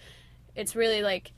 [0.54, 1.32] it's really like.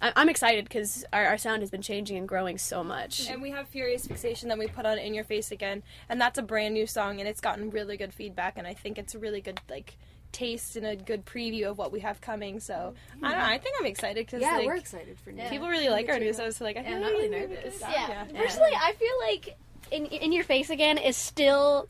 [0.00, 3.28] I- I'm excited because our, our sound has been changing and growing so much.
[3.30, 6.38] And we have Furious Fixation that we put on In Your Face Again, and that's
[6.38, 9.20] a brand new song, and it's gotten really good feedback, and I think it's a
[9.20, 9.96] really good like
[10.32, 12.58] taste and a good preview of what we have coming.
[12.60, 13.44] So I don't know.
[13.44, 15.44] I think I'm excited because Yeah, like, we're excited for new.
[15.48, 16.54] people really like our new stuff.
[16.54, 17.80] So like I Yeah, feel I'm like not really nervous.
[17.80, 18.24] Yeah.
[18.34, 19.56] Personally, I feel like
[19.90, 21.88] in in your face again is still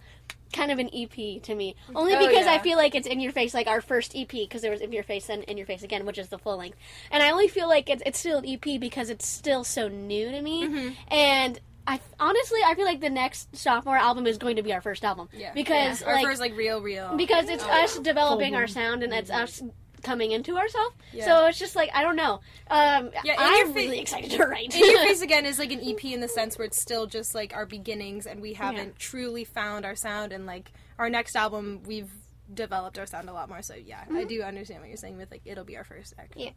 [0.53, 1.74] kind of an EP to me.
[1.95, 4.61] Only Oh, because I feel like it's in your face, like our first EP, because
[4.61, 6.76] there was in your face and in your face again, which is the full length.
[7.11, 10.30] And I only feel like it's it's still an EP because it's still so new
[10.30, 10.64] to me.
[10.64, 10.88] Mm-hmm.
[11.09, 14.80] And I honestly, I feel like the next sophomore album is going to be our
[14.80, 15.28] first album.
[15.33, 15.53] Yeah.
[15.53, 16.09] Because Yeah.
[16.09, 18.03] our first like real real because it's Oh, us yeah.
[18.03, 19.62] developing Full our sound and it's us
[20.03, 20.95] coming into ourselves.
[21.12, 21.24] Yeah.
[21.24, 22.41] So it's just like I don't know.
[22.70, 24.74] Um, Yeah, In I'm Your Fa- really excited to write.
[24.74, 27.35] In Your Face Again is like an EP in the sense where it's still just
[27.35, 28.93] like our beginnings and we haven't Yeah.
[28.99, 32.11] truly found our sound and like our next album we've
[32.55, 33.62] developed our sound a lot more.
[33.62, 34.28] So yeah, I Mhm.
[34.28, 36.34] do understand what you're saying with like it'll be our first act.
[36.36, 36.50] Yeah.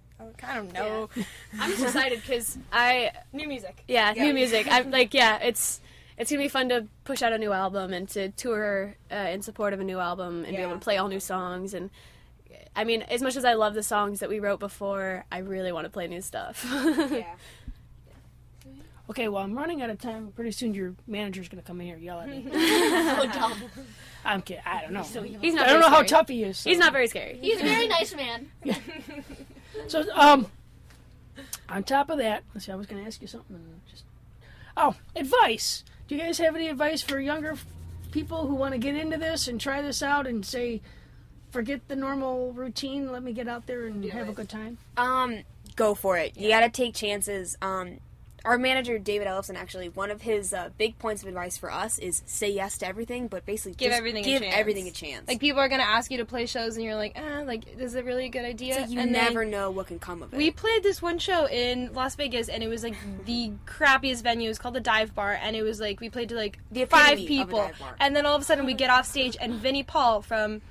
[0.43, 1.09] I don't know.
[1.59, 3.83] I'm just excited because I new music.
[3.87, 4.23] Yeah, Yeah.
[4.25, 4.67] new music.
[4.69, 5.81] I'm like, yeah, it's
[6.17, 9.41] it's gonna be fun to push out a new album and to tour uh, in
[9.41, 11.73] support of a new album and be able to play all new songs.
[11.73, 11.89] And
[12.75, 15.71] I mean, as much as I love the songs that we wrote before, I really
[15.71, 16.65] want to play new stuff.
[17.11, 17.35] yeah.
[19.07, 20.31] Okay, well, I'm running out of time.
[20.35, 22.43] Pretty soon your manager's going to come in here and yell at me.
[24.25, 24.33] So dumb.
[24.33, 24.63] I'm kidding.
[24.65, 25.03] I don't know.
[25.39, 26.57] He's not I don't very know how tough he is.
[26.59, 27.37] so- He's not very scary.
[27.41, 28.51] He's a very nice man.
[29.87, 30.47] So, um,
[31.67, 33.55] on top of that, let's see, I was going to ask you something.
[33.57, 34.03] and Just
[34.77, 35.83] oh, advice.
[36.07, 37.55] Do you guys have any advice for younger
[38.11, 40.81] people who want to get into this and try this out and say,
[41.51, 44.77] forget the normal routine, let me get out there and have a good time?
[44.97, 45.43] Um,
[45.75, 46.37] go for it.
[46.37, 47.57] You gotta take chances.
[47.61, 47.99] Um,
[48.45, 51.97] our manager David Ellefson actually one of his uh, big points of advice for us
[51.99, 54.55] is say yes to everything, but basically Give just everything give a chance.
[54.55, 55.27] everything a chance.
[55.27, 57.95] Like people are gonna ask you to play shows and you're like, ah, like is
[57.95, 58.75] it really a good idea?
[58.81, 60.37] Like you and then never know what can come of it.
[60.37, 64.45] We played this one show in Las Vegas, and it was like the crappiest venue.
[64.45, 66.85] It was called the Dive Bar, and it was like we played to like The
[66.85, 69.35] five epitome of a people, and then all of a sudden we get off stage,
[69.39, 70.61] and Vinnie Paul from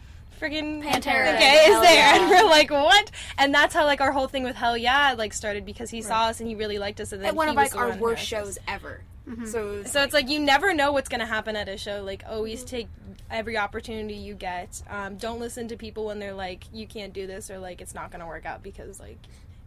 [0.40, 1.34] friggin' Pantera.
[1.34, 2.20] okay, is there, yeah.
[2.20, 3.10] and we're like, what?
[3.38, 6.40] And that's how like our whole thing with Hellyeah like started because he saw us
[6.40, 8.58] and he really liked us, and then At one he of like our worst shows
[8.68, 9.02] ever.
[9.28, 9.46] Mm-hmm.
[9.46, 12.02] So So it's like you never know what's gonna happen at a show.
[12.02, 12.88] Like always take
[13.30, 14.82] every opportunity you get.
[14.88, 17.94] Um, don't listen to people when they're like you can't do this or like it's
[17.94, 19.18] not gonna work out because like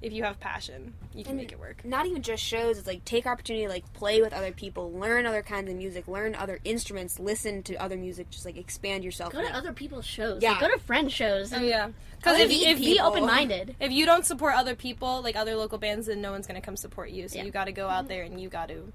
[0.02, 1.84] if you have passion, you can And make it work.
[1.84, 2.78] Not even just shows.
[2.78, 6.08] It's like take opportunity, to, like play with other people, learn other kinds of music,
[6.08, 8.30] learn other instruments, listen to other music.
[8.30, 9.34] Just like expand yourself.
[9.34, 10.42] Go to other people's shows.
[10.42, 10.52] Yeah.
[10.52, 11.52] Like, go to friend shows.
[11.52, 13.76] Oh and yeah, Because if, if, if be open minded.
[13.80, 16.78] If you don't support other people, like other local bands, then no one's gonna come
[16.78, 17.28] support you.
[17.28, 17.46] So Yeah.
[17.46, 18.92] you got to go out there and you got to.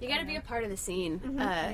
[0.00, 1.18] You got to be a part of the scene.
[1.18, 1.40] Mm-hmm.
[1.40, 1.72] Uh,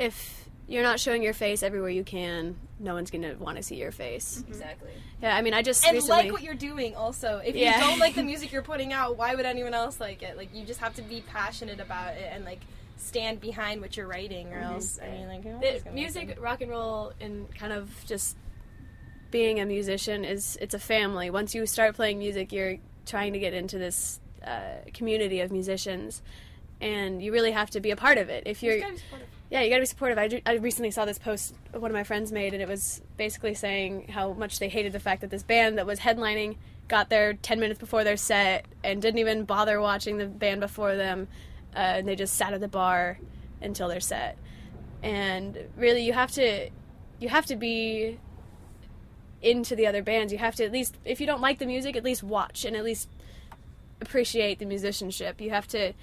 [0.00, 3.76] If you're not showing your face everywhere you can, no one's gonna want to see
[3.76, 4.42] your face.
[4.48, 4.90] Exactly.
[5.22, 6.24] Yeah, I mean, I just And recently.
[6.24, 7.38] like what you're doing, also.
[7.44, 7.78] If Yeah.
[7.78, 10.36] you don't like the music you're putting out, why would anyone else like it?
[10.36, 12.60] Like you just have to be passionate about it and like
[12.96, 15.42] stand behind what you're writing, or else I mean, like
[15.84, 16.42] the music, listen?
[16.42, 18.36] rock and roll, and kind of just
[19.30, 21.30] being a musician is it's a family.
[21.30, 26.22] Once you start playing music, you're trying to get into this uh, community of musicians,
[26.80, 28.44] and you really have to be a part of it.
[28.46, 28.80] If you're,
[29.56, 30.18] yeah, you got to be supportive.
[30.18, 33.00] I, ju- I recently saw this post one of my friends made, and it was
[33.16, 37.08] basically saying how much they hated the fact that this band that was headlining got
[37.08, 41.26] there ten minutes before their set and didn't even bother watching the band before them,
[41.74, 43.18] uh, and they just sat at the bar
[43.62, 44.36] until their set.
[45.02, 46.68] And really, you have to,
[47.18, 48.18] you have to be
[49.40, 50.34] into the other bands.
[50.34, 52.76] You have to at least, if you don't like the music, at least watch and
[52.76, 53.08] at least
[54.02, 55.40] appreciate the musicianship.
[55.40, 55.94] You have to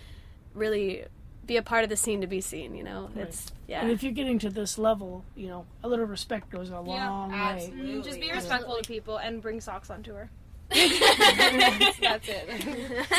[0.55, 1.05] really
[1.45, 2.75] be a part of the scene to be seen.
[2.75, 3.81] You know, it's yeah.
[3.81, 7.31] And if you're getting to this level, you know, a little respect goes a long
[7.31, 7.71] way.
[7.75, 10.29] Mm, Just be respectful to people and bring socks on tour.
[10.69, 12.65] That's it.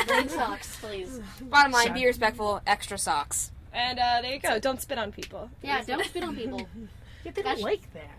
[0.08, 1.20] Bring socks, please.
[1.42, 2.60] Bottom line: be respectful.
[2.66, 3.52] Extra socks.
[3.72, 4.58] And uh, there you go.
[4.58, 5.50] Don't spit on people.
[5.62, 6.66] Yeah, don't spit on people.
[7.24, 8.18] They don't like that.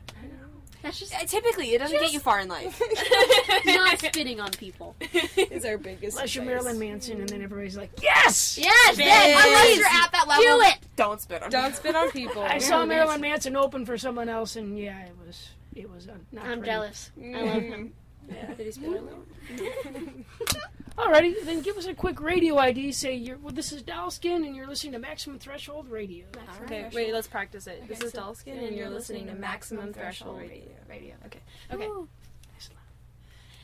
[0.86, 2.80] That's just Uh, typically, it doesn't get you far in life.
[3.66, 4.96] not spitting on people.
[5.36, 6.16] Is our biggest.
[6.16, 6.52] Unless you're vice.
[6.52, 8.56] Marilyn Manson, and then everybody's like, yes!
[8.60, 10.78] Yes, yes, Unless you're at that level, Do it.
[10.96, 11.50] Don't spit on.
[11.50, 12.44] Don't spit on people.
[12.44, 16.12] I saw Marilyn Manson open for someone else, and yeah, it was it was uh,
[16.32, 16.66] not I'm pretty.
[16.72, 17.10] jealous.
[17.20, 17.94] I love him.
[18.30, 19.26] Yeah, did he spit on
[19.56, 20.60] that?
[20.98, 22.92] Alrighty, then give us a quick radio ID.
[22.94, 26.26] Say, you're, well, this is Dollskin, and you're listening to Maximum Threshold Radio.
[26.64, 27.86] Okay, wait, let's practice it.
[27.88, 30.64] this is Dollskin, and you're listening to Maximum Threshold Radio.
[30.90, 31.16] Radio.
[31.26, 31.40] Okay.
[31.74, 31.90] Okay.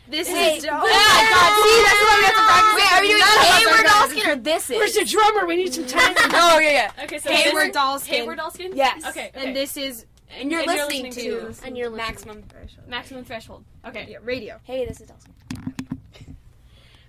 [0.09, 0.65] This Hey, is.
[0.65, 1.63] oh Oh my my god!
[1.63, 2.75] See, that's what we have to practice.
[2.75, 4.77] Wait, are we doing None of us Hayward are Dollskin or this is?
[4.77, 5.45] Where's the drummer?
[5.45, 6.13] We need some time.
[6.17, 7.03] oh yeah, yeah.
[7.05, 8.07] Okay, so Hayward this- Dollskin.
[8.07, 8.75] Hayward Dollskin?
[8.75, 9.05] Yes.
[9.05, 9.45] Okay, okay.
[9.47, 10.05] And this is.
[10.31, 11.53] And- And you're and you're listening listening to.
[11.53, 12.87] to- And you're maximum threshold.
[12.89, 13.63] Maximum Threshold.
[13.85, 14.07] Okay.
[14.09, 14.59] Yeah, radio.
[14.63, 15.50] Hey, this is Dollskin.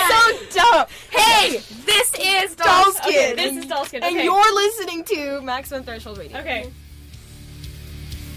[0.00, 0.50] god!
[0.50, 0.86] So dumb.
[1.10, 3.08] Hey, this is Dollskin.
[3.08, 4.02] Okay, this is Dollskin.
[4.02, 4.24] And okay.
[4.24, 6.38] you're listening to Maximum Threshold Radio.
[6.38, 6.72] Okay.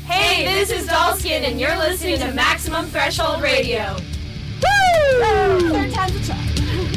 [0.05, 3.95] Hey, this is Dollskin, and you're listening to Maximum Threshold Radio.
[3.95, 5.70] Woo!
[5.72, 6.97] Third time's a charm.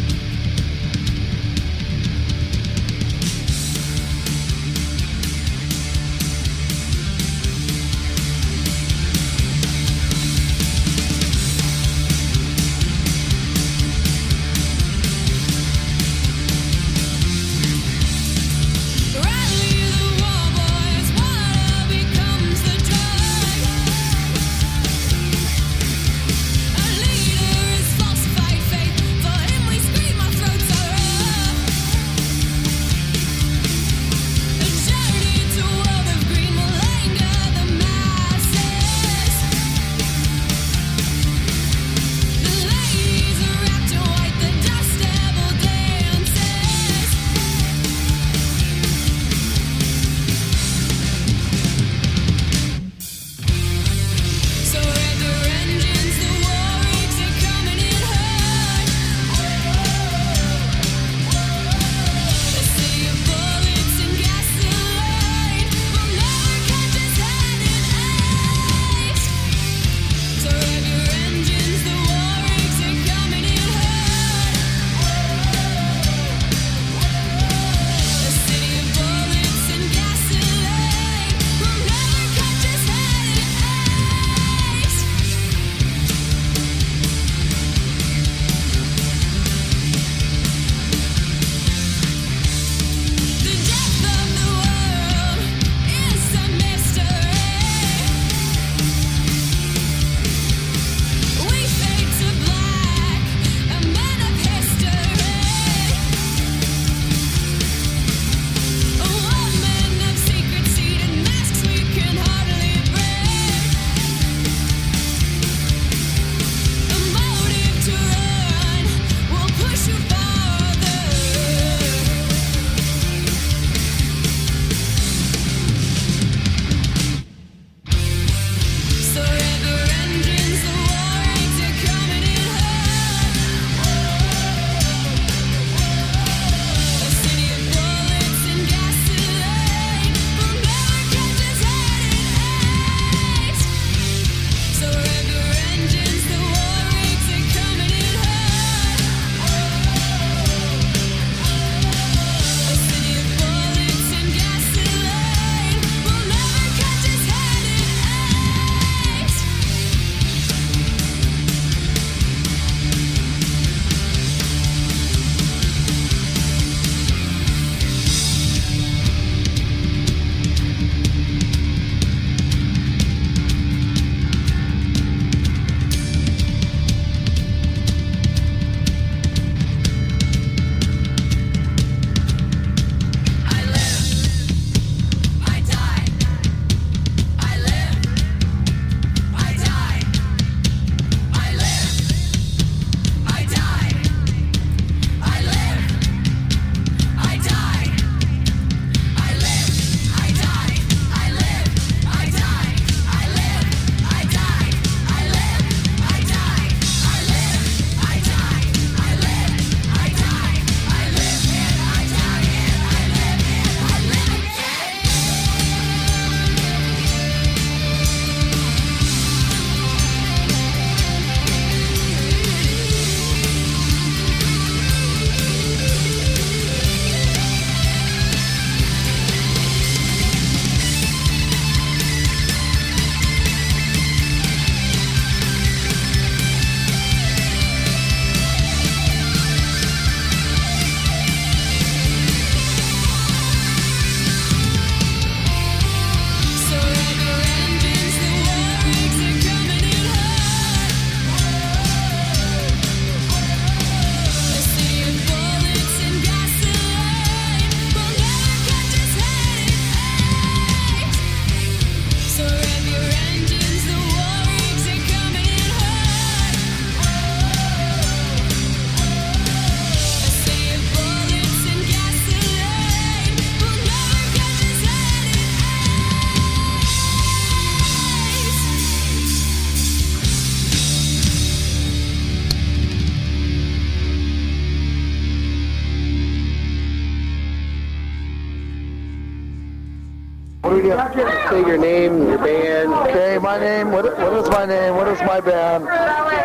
[294.61, 294.95] My name?
[294.95, 295.85] What is my band?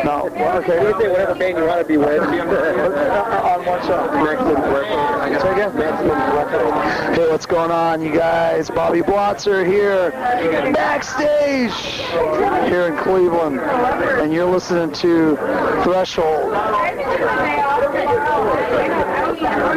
[0.06, 0.30] No.
[0.60, 0.82] Okay.
[0.82, 2.22] You say whatever band you want to be with.
[2.24, 4.10] on what show?
[4.14, 5.42] Maximum Threshold.
[5.42, 5.76] Say again?
[5.76, 6.74] Maximum Threshold.
[7.16, 8.70] Hey, what's going on, you guys?
[8.70, 10.12] Bobby Blotzer here,
[10.72, 11.74] backstage
[12.70, 15.36] here in Cleveland, and you're listening to
[15.84, 16.54] Threshold.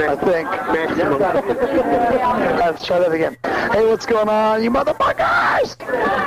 [0.01, 0.48] I think.
[0.48, 1.19] Maximum.
[2.59, 3.36] Let's try that again.
[3.72, 5.76] Hey, what's going on, you motherfuckers?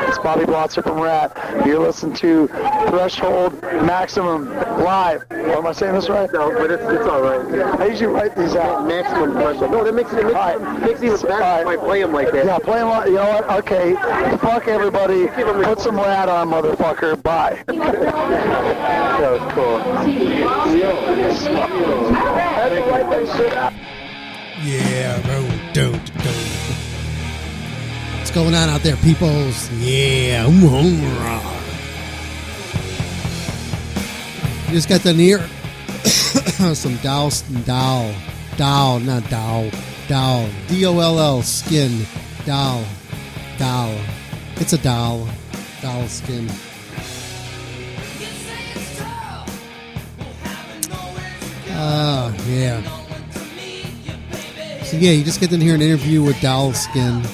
[0.08, 1.36] It's Bobby Blotzer from Ratt.
[1.66, 2.48] You're listening to
[2.90, 4.50] Threshold Maximum
[4.84, 5.24] live.
[5.30, 6.30] What, am I saying this right?
[6.32, 7.80] No, but it's, it's all right.
[7.80, 8.88] I usually write these out.
[8.88, 9.72] Maximum Threshold.
[9.72, 10.82] No, that makes it, it makes, All it right.
[10.82, 12.46] makes it even better if I play them like that.
[12.46, 13.50] Yeah, play 'em li- You know what?
[13.66, 13.94] Okay.
[14.38, 15.28] Fuck everybody.
[15.28, 17.22] Put some Ratt on, motherfucker.
[17.24, 17.64] Bye.
[19.22, 19.78] That was cool.
[24.64, 25.50] Yeah, bro.
[25.74, 26.61] Don't, don't.
[28.32, 29.70] What's going on out there, peoples?
[29.72, 30.46] Yeah.
[34.70, 35.40] Just got the near
[36.74, 37.30] some doll,
[37.66, 38.14] doll,
[38.56, 39.70] doll, not doll,
[40.08, 42.06] doll, D O L L skin,
[42.46, 42.86] doll,
[43.58, 43.98] doll.
[44.56, 45.28] It's a doll,
[45.82, 46.48] doll skin.
[51.72, 52.82] Oh, yeah.
[54.86, 57.26] So yeah, you just get to hear an interview with Doll Skin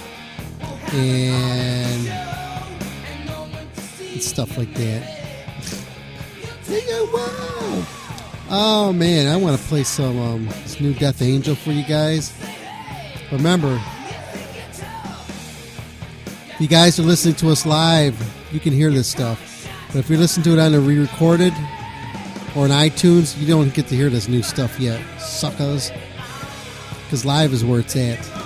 [0.94, 2.08] and
[4.22, 5.04] stuff like that.
[7.14, 7.86] Wow.
[8.50, 12.34] Oh man, I want to play some um, this new Death Angel for you guys.
[13.32, 13.80] Remember,
[16.48, 18.16] if you guys are listening to us live,
[18.52, 19.68] you can hear this stuff.
[19.88, 21.54] But if you're listening to it on a re-recorded
[22.56, 25.92] or on iTunes, you don't get to hear this new stuff yet, suckers.
[27.04, 28.37] Because live is where it's at.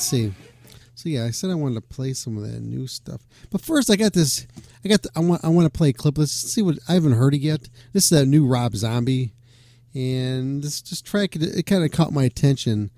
[0.00, 0.32] Let's see.
[0.94, 3.20] So yeah, I said I wanted to play some of that new stuff,
[3.50, 4.46] but first I got this.
[4.82, 5.02] I got.
[5.02, 5.44] The, I want.
[5.44, 6.16] I want to play a clip.
[6.16, 7.68] Let's see what I haven't heard it yet.
[7.92, 9.34] This is that new Rob Zombie,
[9.94, 11.36] and this just track.
[11.36, 12.90] It, it kind of caught my attention,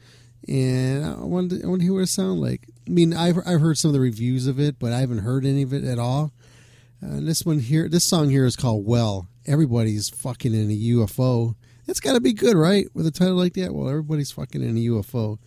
[0.47, 1.61] and I wanted.
[1.61, 2.69] To, I want to hear what it sounds like.
[2.87, 5.45] I mean, I've I've heard some of the reviews of it, but I haven't heard
[5.45, 6.33] any of it at all.
[7.05, 11.57] Uh, this one here, this song here is called "Well." Everybody's fucking in a UFO.
[11.89, 12.87] It's got to be good, right?
[12.95, 13.74] With a title like that.
[13.74, 15.39] Well, everybody's fucking in a UFO.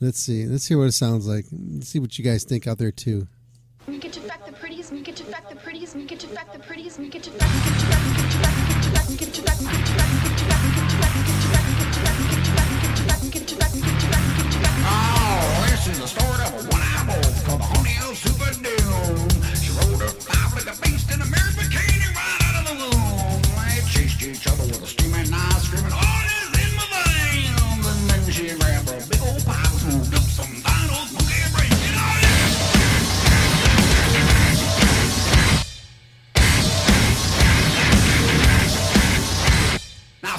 [0.00, 0.46] Let's see.
[0.46, 1.46] Let's hear what it sounds like.
[1.50, 3.26] Let's see what you guys think out there too.
[3.88, 6.28] Me get you back the prettiest, me get you back the prettiest, me get you
[6.28, 8.08] back the prettiest, me get you back, me get you back.
[14.90, 19.28] Oh, this is the story of a one-eyed wolf called the Honey Super Doom.
[19.58, 22.74] She rode her life like a beast in a mirror bikini right out of the
[22.78, 23.42] womb.
[23.66, 24.57] They chased each other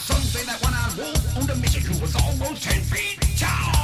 [0.01, 3.78] Some say that one-eyed wolf owned a midget who was almost ten feet tall.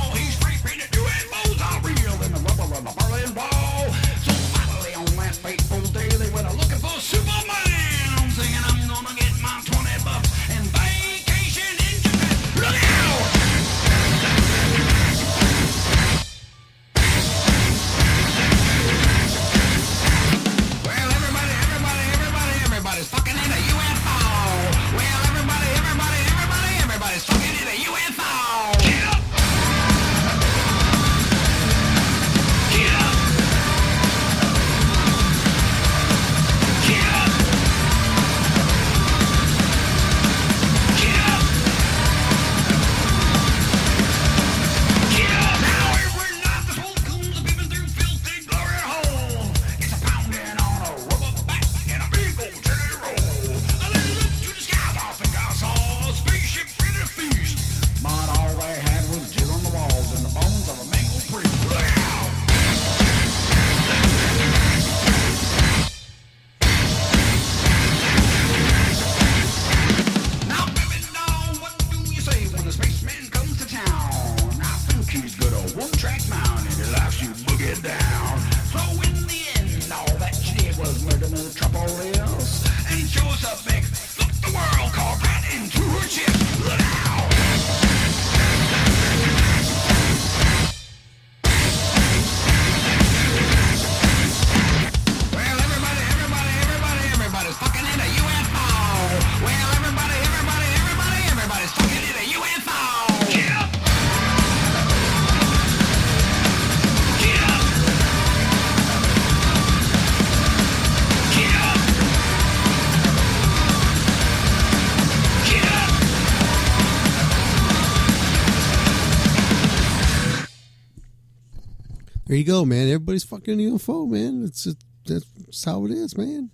[122.46, 122.88] Go, man.
[122.88, 124.44] Everybody's fucking UFO, man.
[124.46, 126.52] It's just, that's how it is, man.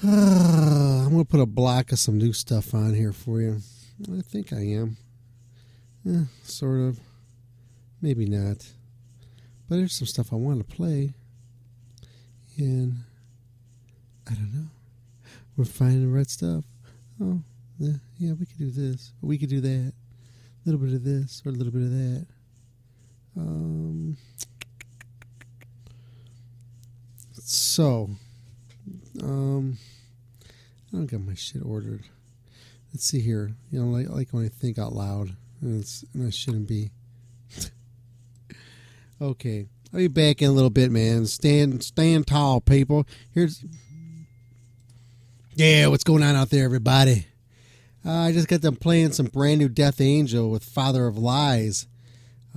[0.02, 3.60] I'm gonna put a block of some new stuff on here for you.
[4.12, 4.96] I think I am.
[6.08, 7.00] Eh, sort of.
[8.00, 8.64] Maybe not.
[9.68, 11.14] But there's some stuff I want to play.
[12.56, 12.98] And
[14.30, 14.68] I don't know.
[15.56, 16.64] We're finding the right stuff.
[17.20, 17.42] Oh,
[17.78, 19.12] yeah, yeah, we could do this.
[19.20, 19.92] We could do that.
[19.92, 22.26] A little bit of this or a little bit of that.
[23.36, 24.16] Um,
[27.42, 28.10] so,
[29.22, 29.78] um,
[30.92, 32.04] I don't get my shit ordered.
[32.92, 33.52] Let's see here.
[33.70, 36.90] You know, like like when I think out loud, and, it's, and I shouldn't be.
[39.20, 41.26] okay, I'll be back in a little bit, man.
[41.26, 43.06] Stand stand tall, people.
[43.32, 43.64] Here's
[45.58, 47.26] yeah, what's going on out there, everybody?
[48.06, 51.88] Uh, I just got them playing some brand new Death Angel with Father of Lies,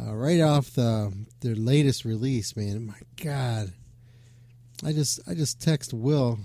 [0.02, 2.56] uh, right off the their latest release.
[2.56, 3.74] Man, my God,
[4.84, 6.40] I just I just text Will,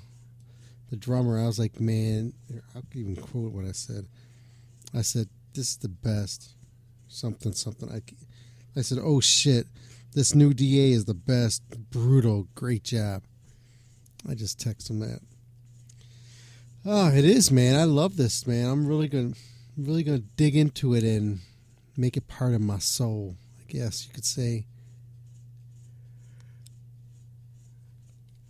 [0.90, 1.38] the drummer.
[1.38, 2.34] I was like, man,
[2.74, 4.06] I'll even quote what I said.
[4.94, 6.54] I said, "This is the best."
[7.08, 7.90] Something something.
[7.90, 8.02] I
[8.76, 9.66] I said, "Oh shit,
[10.12, 11.62] this new DA is the best.
[11.90, 13.22] Brutal, great job."
[14.28, 15.20] I just text him that.
[16.84, 17.78] Oh, it is, man.
[17.78, 18.68] I love this, man.
[18.68, 19.34] I'm really to
[19.76, 21.40] really to dig into it and
[21.96, 23.36] make it part of my soul,
[23.68, 24.64] guess you could say.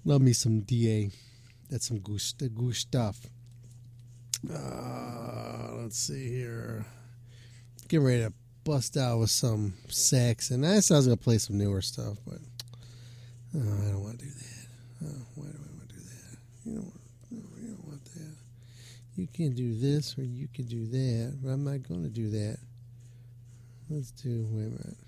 [0.04, 1.10] Love me some DA.
[1.68, 3.26] That's some goose, goose stuff.
[4.48, 6.86] Uh, let's see here.
[7.88, 8.32] Get ready to
[8.62, 10.50] bust out with some sex.
[10.50, 12.38] and I said I was gonna play some newer stuff, but
[13.56, 14.66] oh, I don't want to do that.
[15.06, 16.38] Oh, why do I want to do that?
[16.64, 16.92] You don't,
[17.30, 18.36] no, you don't want that.
[19.16, 22.30] You can do this or you can do that, but I'm not going to do
[22.30, 22.58] that.
[23.88, 24.46] Let's do.
[24.50, 25.05] Wait a minute.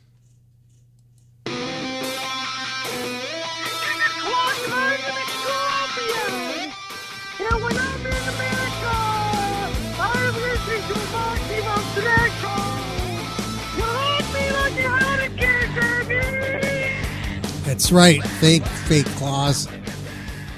[17.79, 18.23] That's right.
[18.23, 19.67] Fake, fake Claus.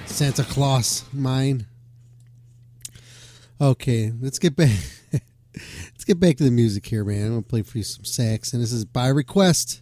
[0.07, 1.66] Santa Claus, mine.
[3.61, 4.77] Okay, let's get back.
[5.12, 7.27] let's get back to the music here, man.
[7.27, 9.81] I'm gonna play for you some sax, and this is by request.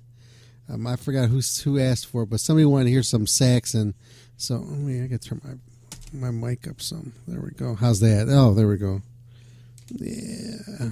[0.69, 3.75] Um, I forgot who who asked for it, but somebody wanted to hear some sax,
[3.75, 3.95] and
[4.37, 5.41] so I mean, I gotta turn
[6.13, 7.13] my my mic up some.
[7.27, 7.75] There we go.
[7.75, 8.29] How's that?
[8.31, 9.03] Oh, there we go.
[9.91, 10.89] Yeah,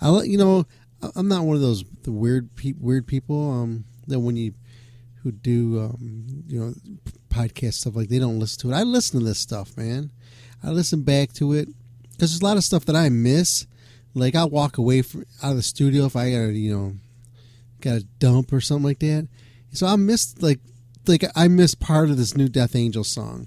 [0.00, 0.66] I let you know.
[1.16, 3.50] I'm not one of those the weird pe- weird people.
[3.50, 4.54] Um, that when you
[5.22, 6.74] who do um, you know
[7.28, 8.78] podcast stuff like they don't listen to it.
[8.78, 10.10] I listen to this stuff, man.
[10.62, 11.68] I listen back to it
[12.12, 13.66] because there's a lot of stuff that I miss.
[14.14, 16.92] Like I walk away from out of the studio if I got to you know
[17.80, 19.28] got a dump or something like that.
[19.72, 20.60] So I missed like
[21.06, 23.46] like I missed part of this new Death Angel song.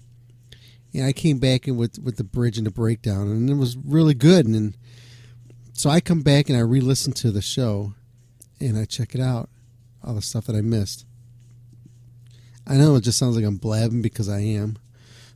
[0.93, 3.75] And I came back in with with the bridge and the breakdown, and it was
[3.77, 4.45] really good.
[4.45, 4.75] And then,
[5.73, 7.95] so I come back and I re-listen to the show,
[8.59, 9.49] and I check it out,
[10.03, 11.05] all the stuff that I missed.
[12.67, 14.77] I know it just sounds like I'm blabbing because I am.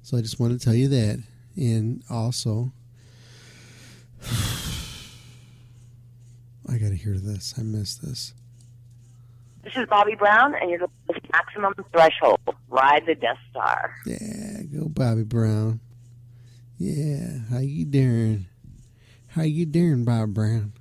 [0.03, 1.23] So I just wanted to tell you that.
[1.55, 2.71] And also,
[6.69, 7.55] I got to hear this.
[7.57, 8.33] I missed this.
[9.67, 12.39] This is Bobby Brown, and you're listening to Maximum Threshold.
[12.69, 13.93] Ride the Death Star.
[14.05, 15.81] Yeah, go Bobby Brown.
[16.77, 18.45] Yeah, how you doing?
[19.27, 20.71] How you doing, Bob Brown?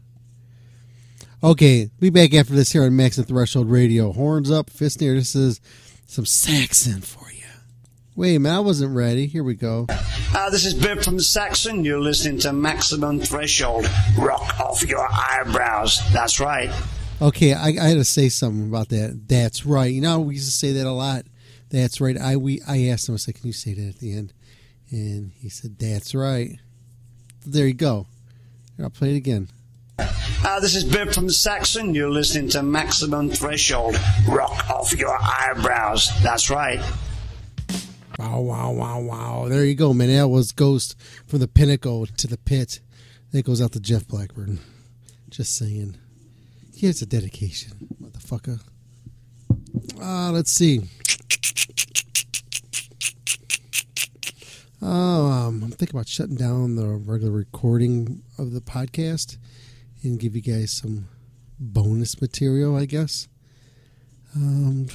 [1.42, 4.12] Okay, be back after this here on Max and Threshold Radio.
[4.12, 5.14] Horns up, fist near.
[5.14, 5.60] This is
[6.06, 7.42] some Saxon for you.
[8.14, 9.26] Wait, man, I wasn't ready.
[9.26, 9.86] Here we go.
[9.88, 11.84] Uh, this is Biff from Saxon.
[11.84, 13.90] You're listening to Maximum Threshold.
[14.16, 16.00] Rock off your eyebrows.
[16.12, 16.70] That's right.
[17.20, 19.22] Okay, I, I had to say something about that.
[19.26, 19.92] That's right.
[19.92, 21.24] You know, we used to say that a lot.
[21.70, 22.16] That's right.
[22.18, 23.14] I we I asked him.
[23.14, 24.32] I said, "Can you say that at the end?"
[24.90, 26.58] And he said, "That's right."
[27.46, 28.06] There you go.
[28.76, 29.48] Here, I'll play it again.
[29.98, 31.94] Uh, this is Biff from Saxon.
[31.94, 33.96] You're listening to Maximum Threshold.
[34.28, 36.10] Rock off your eyebrows.
[36.22, 36.80] That's right.
[38.18, 39.48] Wow, wow, wow, wow.
[39.48, 40.08] There you go, man.
[40.08, 42.80] That was Ghost from the pinnacle to the pit.
[43.32, 44.60] That goes out to Jeff Blackburn.
[45.30, 45.96] Just saying.
[46.78, 48.60] Here's a dedication, motherfucker.
[49.98, 50.82] Uh, let's see.
[54.82, 59.38] Oh, um, I'm thinking about shutting down the regular recording of the podcast
[60.02, 61.08] and give you guys some
[61.58, 63.26] bonus material, I guess.
[64.34, 64.88] Um,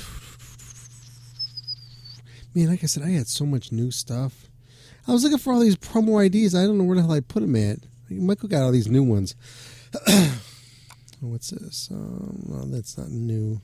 [2.54, 4.52] man, like I said, I had so much new stuff.
[5.08, 6.54] I was looking for all these promo IDs.
[6.54, 7.80] I don't know where the hell I put them at.
[8.08, 9.34] Michael got all these new ones.
[11.22, 11.88] What's this?
[11.92, 13.62] Um, well, that's not new.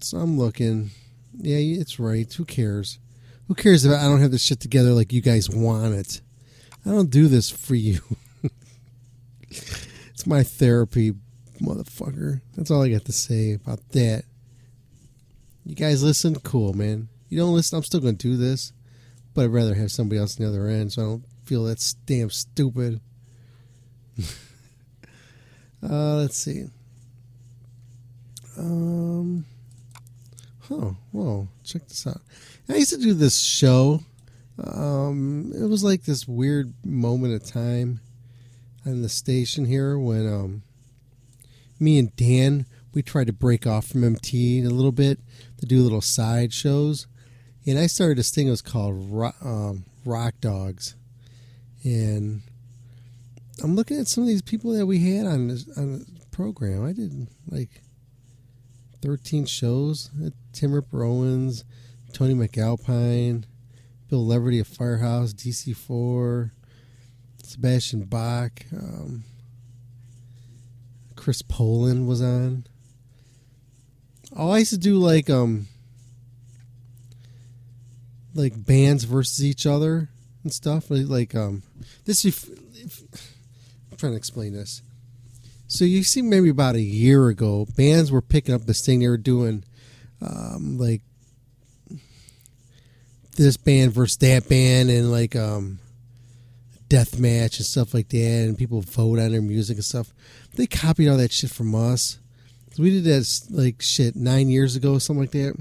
[0.00, 0.90] So I'm looking.
[1.36, 2.32] Yeah, it's right.
[2.32, 2.98] Who cares?
[3.48, 6.22] Who cares if I don't have this shit together like you guys want it?
[6.86, 8.00] I don't do this for you.
[9.50, 11.12] it's my therapy,
[11.60, 12.40] motherfucker.
[12.56, 14.24] That's all I got to say about that.
[15.66, 16.36] You guys listen?
[16.36, 17.08] Cool, man.
[17.28, 17.76] You don't listen?
[17.76, 18.72] I'm still going to do this,
[19.34, 21.92] but I'd rather have somebody else on the other end so I don't feel that's
[21.92, 23.02] damn stupid.
[25.82, 26.64] uh, let's see.
[28.58, 29.44] Um,
[30.70, 32.20] oh, whoa, check this out.
[32.68, 34.00] I used to do this show.
[34.62, 38.00] Um, it was like this weird moment of time
[38.84, 40.62] on the station here when um,
[41.80, 45.18] me and Dan we tried to break off from MT a little bit
[45.58, 47.06] to do little side shows,
[47.66, 50.94] and I started this thing that was called Rock, um, Rock Dogs,
[51.82, 52.42] and
[53.62, 56.84] I'm looking at some of these people that we had on this, on the program.
[56.86, 57.82] I did like
[59.02, 60.10] 13 shows.
[60.22, 61.64] Had Tim Ripper Owens,
[62.12, 63.44] Tony MacAlpine,
[64.08, 66.50] Bill Leverty of Firehouse, DC4,
[67.42, 69.24] Sebastian Bach, um,
[71.16, 72.66] Chris Poland was on.
[74.34, 75.68] Oh, I used to do like um
[78.34, 80.08] like bands versus each other
[80.42, 80.86] and stuff.
[80.88, 81.62] Like, um
[82.06, 83.31] this if, if,
[84.02, 84.82] trying to explain this.
[85.68, 88.98] So you see, maybe about a year ago, bands were picking up this thing.
[88.98, 89.62] They were doing
[90.20, 91.02] um, like
[93.36, 95.78] this band versus that band, and like um,
[96.88, 98.44] death match and stuff like that.
[98.44, 100.12] And people vote on their music and stuff.
[100.56, 102.18] They copied all that shit from us.
[102.72, 105.54] So we did that like shit nine years ago, something like that.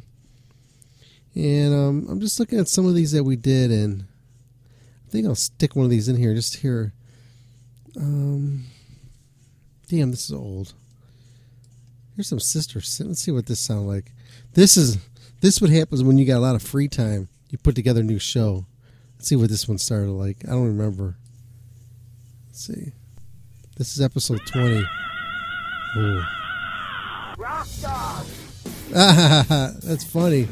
[1.35, 4.05] And um, I'm just looking at some of these that we did, and
[5.07, 6.91] I think I'll stick one of these in here just here.
[7.97, 8.65] Um,
[9.89, 10.73] damn, this is old.
[12.15, 13.01] Here's some sisters.
[13.03, 14.11] Let's see what this sound like.
[14.53, 14.97] This is
[15.41, 17.29] this what happens when you got a lot of free time.
[17.49, 18.65] You put together a new show.
[19.17, 20.37] Let's see what this one started like.
[20.45, 21.15] I don't remember.
[22.47, 22.91] Let's see.
[23.77, 24.85] This is episode twenty.
[25.97, 26.23] Ooh.
[27.37, 28.25] Rock dog.
[28.89, 30.47] That's funny.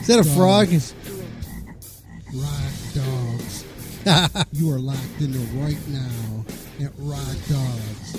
[0.00, 0.68] is that a frog?
[2.32, 3.64] Rock Dogs.
[4.52, 6.44] you are locked into right now
[6.82, 8.16] at Rock Dogs.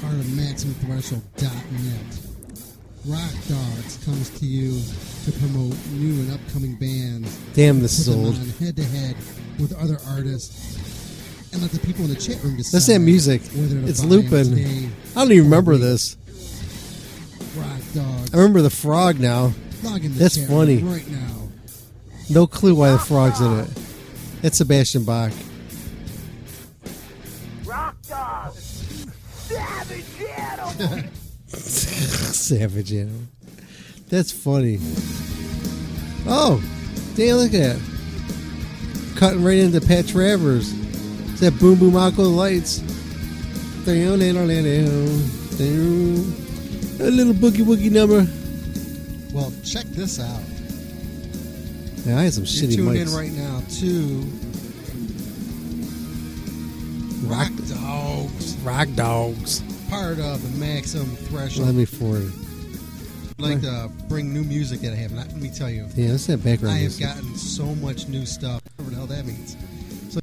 [0.00, 2.18] Part of MaximumThreshold.net.
[3.06, 4.80] Rock Dogs comes to you
[5.24, 7.36] to promote new and upcoming bands.
[7.54, 8.36] Damn, this is old.
[8.60, 9.16] head to head
[9.58, 10.78] with other artists.
[11.52, 13.42] And let the people in the chat room decide That's that music.
[13.54, 14.54] whether It's looping.
[15.14, 16.16] I don't even remember this.
[17.56, 18.32] Rock Dogs.
[18.32, 19.52] I remember the frog now.
[19.82, 20.78] Log in the That's funny.
[20.78, 21.48] right now.
[22.30, 23.68] No clue why the frog's in it.
[24.42, 25.32] It's Sebastian Bach.
[31.48, 33.20] Savage animal.
[34.08, 34.78] That's funny.
[36.26, 36.62] Oh,
[37.14, 37.36] damn!
[37.36, 37.80] Look at that.
[39.16, 40.72] Cutting right into Pat Travers.
[41.30, 42.80] It's that Boom Boom Aqua Lights.
[47.00, 48.26] A little boogie woogie number.
[49.34, 50.42] Well, check this out.
[52.06, 53.08] Yeah, I had some You're shitty tuned mics.
[53.08, 54.24] in right now to
[57.28, 59.62] Rock Dogs, Rock Dogs.
[59.92, 61.66] Part of the Maximum Threshold.
[61.66, 62.32] Let me forward.
[63.38, 65.12] I'd like to bring new music that I have.
[65.12, 65.86] Not, Let me tell you.
[65.94, 67.04] Yeah, that's that background I have music.
[67.06, 68.62] gotten so much new stuff.
[68.76, 69.54] Whatever the hell that means.
[70.08, 70.20] So,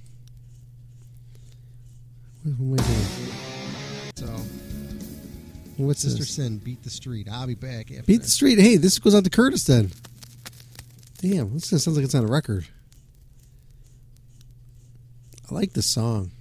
[2.57, 3.05] What am I doing?
[4.15, 4.25] so
[5.83, 6.31] What's Sister this?
[6.31, 7.27] Sin, beat the street.
[7.31, 8.57] I'll be back after Beat the Street.
[8.59, 9.91] Hey, this goes out to Curtis then.
[11.21, 12.65] Damn, this sounds like it's on a record.
[15.49, 16.31] I like this song.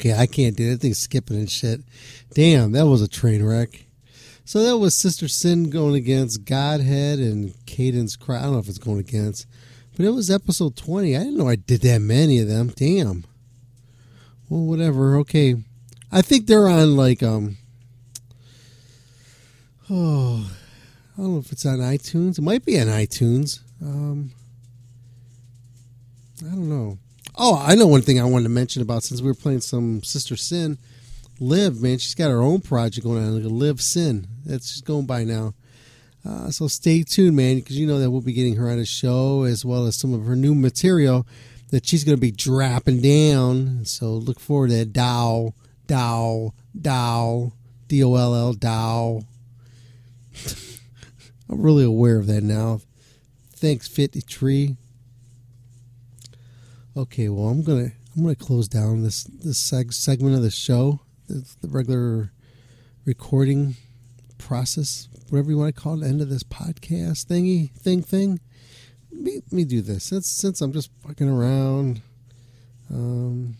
[0.00, 0.80] Okay, I can't do that.
[0.80, 1.82] Thing's skipping and shit.
[2.32, 3.84] Damn, that was a train wreck.
[4.46, 8.38] So that was Sister Sin going against Godhead and Cadence Cry.
[8.38, 9.46] I don't know if it's going against,
[9.94, 11.14] but it was episode 20.
[11.14, 12.72] I didn't know I did that many of them.
[12.74, 13.24] Damn.
[14.48, 15.18] Well, whatever.
[15.18, 15.56] Okay.
[16.10, 17.58] I think they're on like, um,
[19.90, 20.50] oh,
[21.18, 22.38] I don't know if it's on iTunes.
[22.38, 23.60] It might be on iTunes.
[23.82, 24.30] Um,
[26.40, 26.96] I don't know.
[27.42, 30.02] Oh, I know one thing I wanted to mention about since we were playing some
[30.02, 30.76] Sister Sin.
[31.38, 34.28] Liv, man, she's got her own project going on, like a Liv Sin.
[34.44, 35.54] That's just going by now.
[36.22, 38.84] Uh, so stay tuned, man, because you know that we'll be getting her on a
[38.84, 41.26] show as well as some of her new material
[41.70, 43.86] that she's going to be dropping down.
[43.86, 44.92] So look forward to that.
[44.92, 45.54] Dow,
[45.86, 47.52] Dow, Dow,
[47.88, 49.22] D O L L, Dow.
[51.48, 52.82] I'm really aware of that now.
[53.54, 54.76] Thanks, 53.
[56.96, 61.00] Okay, well, I'm gonna I'm gonna close down this this seg- segment of the show,
[61.28, 62.32] the, the regular
[63.04, 63.76] recording
[64.38, 68.40] process, whatever you want to call it, end of this podcast thingy thing thing.
[69.12, 72.02] Let me, me do this since since I'm just fucking around.
[72.92, 73.54] Um,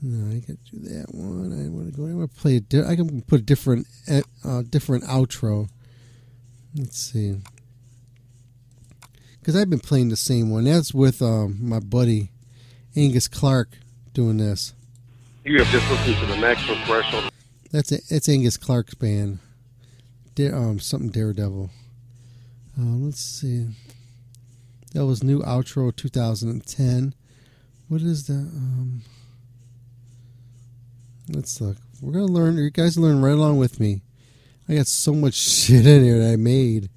[0.00, 1.52] no, I can do that one.
[1.52, 2.06] I want to go.
[2.06, 2.56] I want to play.
[2.56, 5.68] A di- I can put a different eh, uh, different outro.
[6.74, 7.36] Let's see.
[9.42, 10.62] Because I've been playing the same one.
[10.62, 12.30] That's with um, my buddy
[12.94, 13.70] Angus Clark
[14.14, 14.72] doing this.
[15.44, 17.28] You have just listened to the Maximum Threshold.
[17.72, 18.04] That's it.
[18.08, 19.40] It's Angus Clark's band.
[20.36, 21.70] Dare, um, something Daredevil.
[22.78, 23.66] Um, let's see.
[24.94, 27.12] That was new outro 2010.
[27.88, 28.34] What is that?
[28.34, 29.02] Um,
[31.28, 31.78] let's look.
[32.00, 32.58] We're gonna learn.
[32.58, 34.02] You guys learn right along with me.
[34.68, 36.90] I got so much shit in here that I made.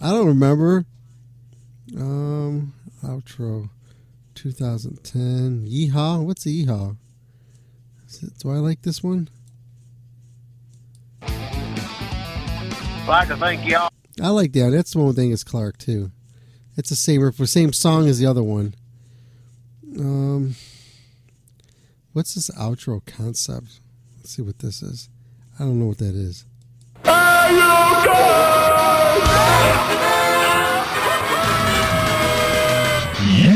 [0.00, 0.86] I don't remember.
[1.96, 3.70] Um, outro
[4.34, 5.66] 2010.
[5.66, 6.22] Yeehaw.
[6.22, 6.96] What's a yeehaw?
[8.08, 9.28] Is it, do I like this one?
[11.22, 13.88] I'd like to thank y'all.
[14.22, 14.70] I like that.
[14.70, 16.10] That's the one with Angus Clark too.
[16.76, 18.74] It's the same the same song as the other one.
[19.98, 20.56] Um,
[22.12, 23.80] what's this outro concept?
[24.18, 25.08] Let's see what this is.
[25.58, 26.44] I don't know what that is.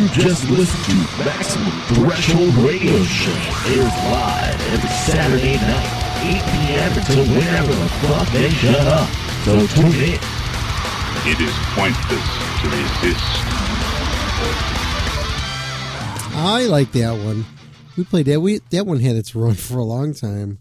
[0.00, 3.32] You just listened to Maximum Threshold Radio Show.
[3.66, 5.92] Airs live every Saturday night,
[6.24, 6.92] 8 p.m.
[6.96, 9.06] until whenever the fuck they shut up.
[9.44, 10.18] So tune in.
[11.28, 12.26] It is pointless
[12.60, 13.24] to resist.
[16.34, 17.44] I like that one.
[17.98, 18.40] We played that.
[18.40, 20.60] We that one had its run for a long time.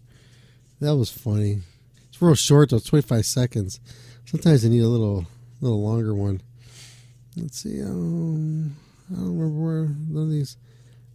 [0.80, 1.60] That was funny.
[2.10, 2.78] It's real short though.
[2.78, 3.80] Twenty five seconds.
[4.26, 5.24] Sometimes I need a little
[5.62, 6.42] little longer one.
[7.38, 7.80] Let's see.
[7.80, 8.76] Um,
[9.10, 10.56] I don't remember where none of these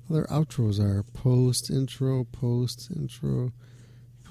[0.09, 1.03] other outros are.
[1.13, 3.51] Post intro, post intro,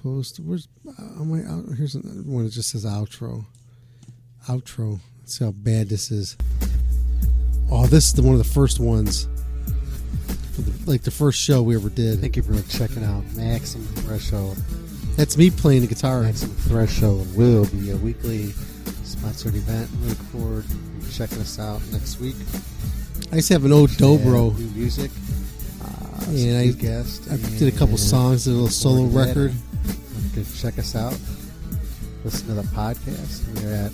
[0.02, 0.38] post.
[0.38, 1.38] Where's uh, oh my?
[1.50, 3.46] Out, here's one that just says outro.
[4.48, 5.00] Outro.
[5.20, 6.36] Let's see how bad this is.
[7.70, 9.28] Oh, this is the, one of the first ones.
[10.86, 12.20] Like the first show we ever did.
[12.20, 14.58] Thank you for checking out Maximum Threshold.
[15.16, 16.22] That's me playing the guitar.
[16.22, 18.52] Maximum Threshold will be a weekly
[19.02, 19.88] sponsored event.
[20.02, 20.64] Look forward
[21.00, 22.36] to checking us out next week.
[23.34, 24.56] I used to have an old dobro.
[24.56, 25.10] New music.
[25.82, 25.86] Uh,
[26.28, 27.28] and I, good guests.
[27.28, 29.46] I did a couple songs, did a little solo forward to that.
[29.46, 29.54] record.
[30.22, 31.18] You can check us out.
[32.22, 33.42] Listen to the podcast.
[33.60, 33.90] We're at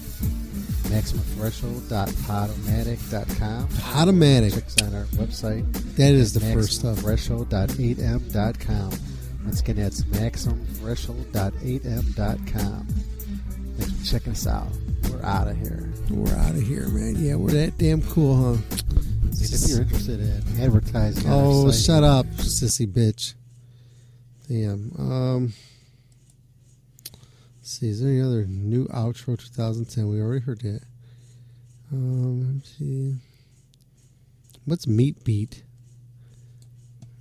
[0.92, 3.68] maximumthreshold.podomatic.com.
[3.68, 4.52] Podomatic.
[4.52, 5.72] Check us on our website.
[5.96, 6.98] That is the first stuff.
[6.98, 8.90] maximumthreshold.8m.com.
[9.46, 12.86] Once again, that's maximumthreshold.8m.com.
[13.78, 14.68] Thanks for checking us out.
[15.10, 15.90] We're out of here.
[16.10, 17.14] We're out of here, man.
[17.16, 18.58] Yeah, we're that damn cool, huh?
[19.40, 23.34] If you're interested in advertising, Oh, shut up, sissy bitch.
[24.48, 24.92] Damn.
[24.98, 25.52] Um,
[27.58, 27.88] let's see.
[27.88, 30.08] Is there any other new outro 2010?
[30.08, 30.82] We already heard that.
[31.92, 33.16] Um, let's see.
[34.64, 35.62] What's Meat Beat?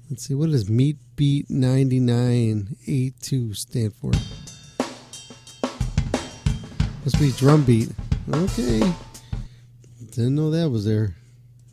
[0.10, 0.34] Let's see.
[0.34, 4.12] What does Meat Beat 9982 stand for?
[7.06, 7.90] Must be drum beat.
[8.30, 8.82] Okay.
[10.12, 11.16] Didn't know that was there.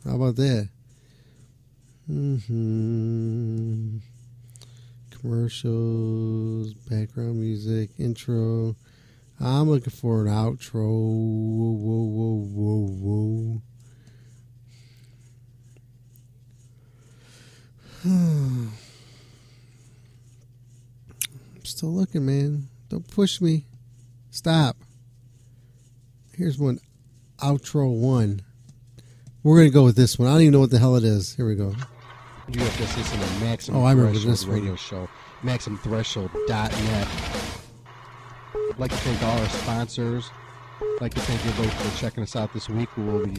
[0.07, 0.69] How about that?
[2.07, 3.97] hmm
[5.11, 8.77] Commercials, background music, intro.
[9.37, 10.85] I'm looking for an outro.
[10.85, 13.61] Whoa, whoa, whoa, whoa, whoa.
[18.05, 18.71] I'm
[21.63, 22.69] still looking, man.
[22.87, 23.65] Don't push me.
[24.31, 24.77] Stop.
[26.33, 26.79] Here's one.
[27.39, 28.43] Outro one.
[29.47, 30.27] We're gonna go with this one.
[30.27, 31.33] I don't even know what the hell it is.
[31.33, 31.73] Here we go.
[32.49, 34.55] You have just listened to Maximum Oh, I remember Threshold this one.
[34.55, 35.07] radio show,
[35.41, 37.07] MaximumThreshold.net.
[38.53, 40.29] I'd like to thank all our sponsors.
[40.81, 42.89] I'd like to thank everybody for checking us out this week.
[42.97, 43.37] We will be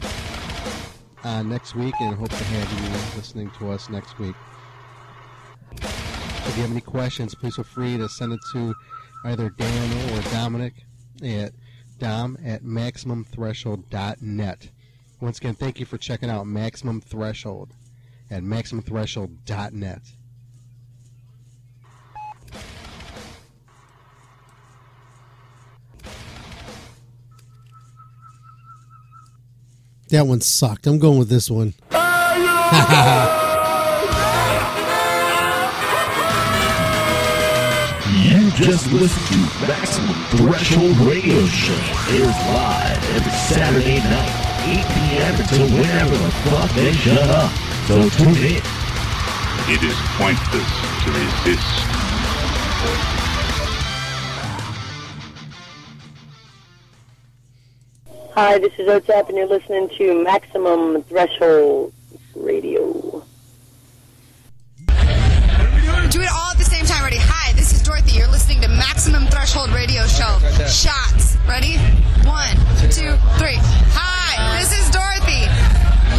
[1.23, 4.35] on next week and hope to have you listening to us next week.
[5.73, 8.73] If you have any questions, please feel free to send it to
[9.25, 10.73] either Daniel or Dominic
[11.23, 11.53] at
[11.99, 14.69] Dom at MaximumThreshold.net.
[15.21, 17.73] Once again, thank you for checking out Maximum Threshold
[18.31, 20.01] at MaximumThreshold.net.
[30.09, 30.87] That one sucked.
[30.87, 31.73] I'm going with this one.
[38.23, 41.73] You just listened to Maximum Threshold Radio Show.
[42.09, 45.35] Airs live every Saturday night, 8 p.m.
[45.39, 47.51] until whenever the fuck they shut up.
[47.87, 48.61] So tune in.
[49.71, 50.69] It is pointless
[51.03, 51.89] to resist.
[58.33, 61.93] Hi, this is Otep, and you're listening to Maximum Threshold
[62.35, 63.23] Radio.
[66.09, 67.03] Do it all at the same time.
[67.03, 67.17] Ready?
[67.19, 68.17] Hi, this is Dorothy.
[68.17, 70.39] You're listening to Maximum Threshold Radio Show.
[70.67, 71.37] Shots.
[71.47, 71.77] Ready?
[72.25, 72.55] One,
[72.89, 73.57] two, three.
[73.93, 74.08] Hi,
[74.59, 75.47] this is Dorothy.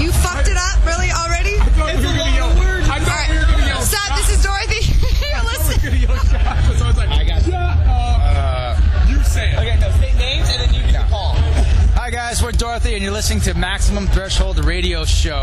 [0.03, 1.57] You fucked it up, really already?
[1.61, 2.89] It's a lot of words.
[2.89, 4.17] I thought we were gonna yell Stop.
[4.19, 4.81] This is Dorothy.
[5.45, 5.81] Listen.
[6.79, 7.55] So I was like, I got you.
[7.55, 9.57] Uh, you say it.
[9.59, 11.35] Okay, no, say names and then you can call.
[11.97, 15.39] Hi guys, we're Dorothy, and you're listening to Maximum Threshold Radio Show.